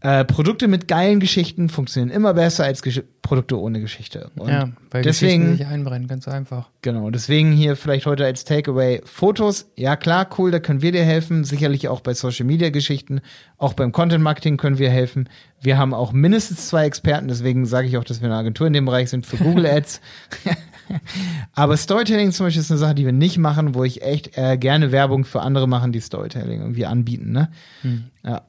Äh, 0.00 0.24
Produkte 0.26 0.68
mit 0.68 0.88
geilen 0.88 1.20
Geschichten 1.20 1.70
funktionieren 1.70 2.14
immer 2.14 2.34
besser 2.34 2.64
als 2.64 2.82
Gesch 2.82 3.02
Produkte 3.22 3.58
ohne 3.58 3.80
Geschichte. 3.80 4.30
Und 4.36 4.50
ja, 4.50 4.68
weil 4.90 5.02
deswegen, 5.02 5.56
sich 5.56 5.66
einbrennen, 5.66 6.06
ganz 6.06 6.28
einfach. 6.28 6.68
Genau, 6.82 7.10
deswegen 7.10 7.50
hier 7.50 7.74
vielleicht 7.74 8.06
heute 8.06 8.24
als 8.24 8.44
Takeaway 8.44 9.00
Fotos. 9.04 9.72
Ja 9.74 9.96
klar, 9.96 10.28
cool, 10.38 10.52
da 10.52 10.60
können 10.60 10.80
wir 10.80 10.92
dir 10.92 11.02
helfen. 11.02 11.42
Sicherlich 11.42 11.88
auch 11.88 12.00
bei 12.02 12.14
Social 12.14 12.46
Media 12.46 12.70
Geschichten, 12.70 13.20
auch 13.58 13.72
beim 13.72 13.90
Content 13.90 14.22
Marketing 14.22 14.58
können 14.58 14.78
wir 14.78 14.90
helfen. 14.90 15.28
Wir 15.60 15.76
haben 15.76 15.92
auch 15.92 16.12
mindestens 16.12 16.68
zwei 16.68 16.84
Experten, 16.84 17.26
deswegen 17.26 17.66
sage 17.66 17.88
ich 17.88 17.96
auch, 17.96 18.04
dass 18.04 18.20
wir 18.20 18.28
eine 18.28 18.36
Agentur 18.36 18.66
in 18.68 18.74
dem 18.74 18.84
Bereich 18.84 19.10
sind 19.10 19.26
für 19.26 19.38
Google 19.38 19.66
Ads. 19.66 20.00
Aber 21.52 21.76
Storytelling 21.76 22.30
zum 22.30 22.46
Beispiel 22.46 22.62
ist 22.62 22.70
eine 22.70 22.78
Sache, 22.78 22.94
die 22.94 23.06
wir 23.06 23.12
nicht 23.12 23.38
machen, 23.38 23.74
wo 23.74 23.82
ich 23.82 24.02
echt 24.02 24.38
äh, 24.38 24.56
gerne 24.56 24.92
Werbung 24.92 25.24
für 25.24 25.40
andere 25.40 25.66
machen, 25.66 25.90
die 25.90 26.00
Storytelling 26.00 26.60
irgendwie 26.60 26.86
anbieten. 26.86 27.32
Ne? 27.32 27.48
Hm. 27.82 28.04
Ja. 28.24 28.42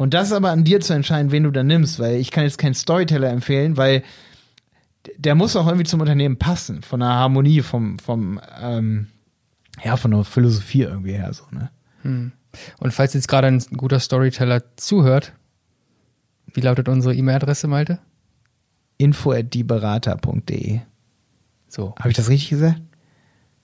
Und 0.00 0.14
das 0.14 0.28
ist 0.28 0.32
aber 0.32 0.50
an 0.50 0.64
dir 0.64 0.80
zu 0.80 0.94
entscheiden, 0.94 1.30
wen 1.30 1.42
du 1.42 1.50
da 1.50 1.62
nimmst, 1.62 1.98
weil 1.98 2.16
ich 2.16 2.30
kann 2.30 2.44
jetzt 2.44 2.56
keinen 2.56 2.72
Storyteller 2.72 3.28
empfehlen, 3.28 3.76
weil 3.76 4.02
der 5.18 5.34
muss 5.34 5.56
auch 5.56 5.66
irgendwie 5.66 5.84
zum 5.84 6.00
Unternehmen 6.00 6.38
passen, 6.38 6.80
von 6.80 7.00
der 7.00 7.10
Harmonie, 7.10 7.60
vom, 7.60 7.98
vom, 7.98 8.40
ähm, 8.62 9.08
ja, 9.84 9.98
von 9.98 10.12
der 10.12 10.24
Philosophie 10.24 10.84
irgendwie 10.84 11.12
her, 11.12 11.34
so, 11.34 11.44
ne? 11.50 11.70
Hm. 12.00 12.32
Und 12.78 12.94
falls 12.94 13.12
jetzt 13.12 13.28
gerade 13.28 13.48
ein 13.48 13.58
guter 13.76 14.00
Storyteller 14.00 14.62
zuhört, 14.76 15.34
wie 16.54 16.62
lautet 16.62 16.88
unsere 16.88 17.14
E-Mail-Adresse, 17.14 17.68
Malte? 17.68 17.98
info 18.96 19.32
at 19.32 19.52
dieberater.de. 19.52 20.80
So. 21.68 21.94
Habe 21.98 22.08
ich 22.08 22.16
das 22.16 22.30
richtig 22.30 22.48
gesagt? 22.48 22.80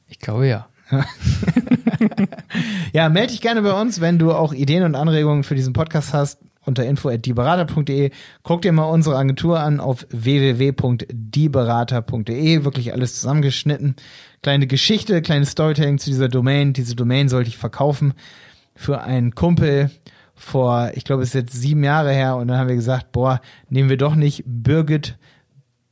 Ich 0.07 0.19
glaube 0.19 0.47
ja. 0.47 0.69
ja, 2.93 3.09
melde 3.09 3.33
dich 3.33 3.41
gerne 3.41 3.63
bei 3.63 3.73
uns, 3.73 4.01
wenn 4.01 4.19
du 4.19 4.33
auch 4.33 4.53
Ideen 4.53 4.83
und 4.85 4.95
Anregungen 4.95 5.43
für 5.43 5.55
diesen 5.55 5.73
Podcast 5.73 6.13
hast 6.15 6.39
unter 6.65 6.85
info@dieberater.de. 6.85 8.11
Guck 8.43 8.63
dir 8.63 8.73
mal 8.73 8.85
unsere 8.85 9.17
Agentur 9.17 9.61
an 9.61 9.81
auf 9.81 10.07
www.dieberater.de. 10.11 12.65
Wirklich 12.65 12.93
alles 12.93 13.21
zusammengeschnitten. 13.21 13.97
Kleine 14.43 14.67
Geschichte, 14.67 15.23
kleines 15.23 15.51
Storytelling 15.51 15.99
zu 15.99 16.11
dieser 16.11 16.29
Domain. 16.29 16.73
Diese 16.73 16.97
Domain 16.97 17.29
sollte 17.29 17.49
ich 17.49 17.57
verkaufen 17.57 18.15
für 18.75 19.03
einen 19.03 19.35
Kumpel 19.35 19.91
vor, 20.35 20.91
ich 20.95 21.05
glaube, 21.05 21.23
es 21.23 21.31
ist 21.31 21.35
jetzt 21.35 21.55
sieben 21.55 21.83
Jahre 21.83 22.13
her. 22.13 22.37
Und 22.37 22.49
dann 22.49 22.59
haben 22.59 22.69
wir 22.69 22.77
gesagt, 22.77 23.13
boah, 23.13 23.41
nehmen 23.71 23.89
wir 23.89 23.97
doch 23.97 24.15
nicht 24.15 24.45
Birgit, 24.45 25.17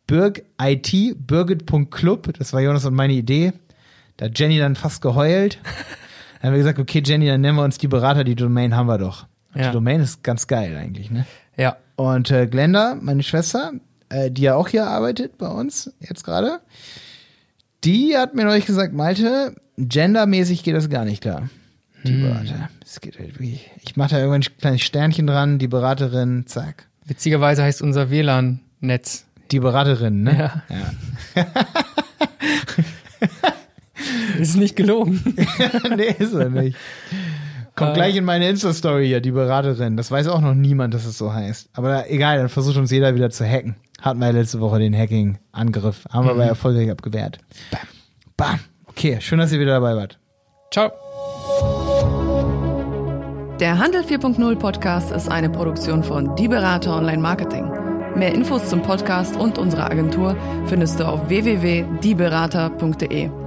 Birg 0.06 0.44
IT, 0.60 0.92
Birgit.club. 1.26 2.34
Das 2.38 2.52
war 2.52 2.60
Jonas 2.60 2.84
und 2.84 2.92
meine 2.94 3.14
Idee. 3.14 3.54
Da 4.16 4.26
hat 4.26 4.38
Jenny 4.38 4.58
dann 4.58 4.76
fast 4.76 5.02
geheult. 5.02 5.58
Dann 6.40 6.50
haben 6.50 6.56
wir 6.56 6.58
gesagt, 6.58 6.78
okay, 6.78 7.02
Jenny, 7.02 7.26
dann 7.26 7.40
nennen 7.40 7.56
wir 7.56 7.64
uns 7.64 7.78
die 7.78 7.88
Berater, 7.88 8.22
die 8.22 8.34
Domain 8.34 8.76
haben 8.76 8.86
wir 8.86 8.98
doch. 8.98 9.24
Ja. 9.54 9.68
Die 9.68 9.72
Domain 9.72 10.02
ist 10.02 10.22
ganz 10.22 10.46
geil 10.46 10.76
eigentlich, 10.76 11.10
ne? 11.10 11.24
Ja. 11.56 11.78
Und 11.96 12.30
äh, 12.30 12.46
Glenda, 12.46 12.98
meine 13.00 13.22
Schwester, 13.22 13.72
äh, 14.10 14.30
die 14.30 14.42
ja 14.42 14.54
auch 14.54 14.68
hier 14.68 14.86
arbeitet 14.86 15.38
bei 15.38 15.48
uns 15.48 15.90
jetzt 16.00 16.22
gerade, 16.22 16.60
die 17.82 18.14
hat 18.14 18.34
mir 18.34 18.44
neulich 18.44 18.66
gesagt, 18.66 18.92
Malte, 18.92 19.56
gendermäßig 19.78 20.64
geht 20.64 20.76
das 20.76 20.90
gar 20.90 21.06
nicht 21.06 21.22
klar. 21.22 21.48
Die 22.04 22.12
hm. 22.12 22.22
Berater. 22.24 22.68
Es 22.84 23.00
geht 23.00 23.18
halt 23.18 23.40
wirklich. 23.40 23.70
Ich 23.80 23.96
mache 23.96 24.10
da 24.10 24.18
irgendwann 24.18 24.42
ein 24.42 24.58
kleines 24.58 24.82
Sternchen 24.82 25.26
dran, 25.26 25.58
die 25.58 25.68
Beraterin, 25.68 26.46
zack. 26.46 26.88
Witzigerweise 27.06 27.62
heißt 27.62 27.80
unser 27.80 28.10
WLAN-Netz. 28.10 29.24
Die 29.50 29.60
Beraterin, 29.60 30.24
ne? 30.24 30.62
Ja. 30.68 30.84
ja. 31.34 31.42
Ist 34.38 34.56
nicht 34.56 34.76
gelogen. 34.76 35.22
nee, 35.96 36.14
ist 36.18 36.34
er 36.34 36.50
nicht. 36.50 36.76
Kommt 37.74 37.92
äh, 37.92 37.94
gleich 37.94 38.16
in 38.16 38.24
meine 38.24 38.48
Insta-Story 38.48 39.06
hier, 39.06 39.20
die 39.20 39.32
Beraterin. 39.32 39.96
Das 39.96 40.10
weiß 40.10 40.28
auch 40.28 40.40
noch 40.40 40.54
niemand, 40.54 40.94
dass 40.94 41.06
es 41.06 41.18
so 41.18 41.32
heißt. 41.32 41.70
Aber 41.74 42.10
egal, 42.10 42.38
dann 42.38 42.48
versucht 42.48 42.76
uns 42.76 42.90
jeder 42.90 43.14
wieder 43.14 43.30
zu 43.30 43.44
hacken. 43.44 43.76
Hatten 44.00 44.20
wir 44.20 44.26
ja 44.26 44.32
letzte 44.32 44.60
Woche 44.60 44.78
den 44.78 44.96
Hacking-Angriff. 44.96 46.06
Haben 46.10 46.26
wir 46.26 46.32
aber 46.32 46.44
mhm. 46.44 46.50
erfolgreich 46.50 46.90
abgewehrt. 46.90 47.38
Bam. 47.70 47.80
Bam. 48.36 48.60
Okay, 48.86 49.18
schön, 49.20 49.38
dass 49.38 49.52
ihr 49.52 49.60
wieder 49.60 49.72
dabei 49.72 49.96
wart. 49.96 50.18
Ciao. 50.70 50.92
Der 53.60 53.78
Handel 53.78 54.02
4.0 54.02 54.56
Podcast 54.56 55.12
ist 55.12 55.30
eine 55.30 55.48
Produktion 55.48 56.02
von 56.02 56.34
Die 56.36 56.48
Berater 56.48 56.96
Online 56.96 57.22
Marketing. 57.22 57.70
Mehr 58.16 58.34
Infos 58.34 58.68
zum 58.68 58.82
Podcast 58.82 59.36
und 59.36 59.58
unserer 59.58 59.90
Agentur 59.90 60.36
findest 60.66 61.00
du 61.00 61.06
auf 61.06 61.28
www.dieberater.de. 61.28 63.43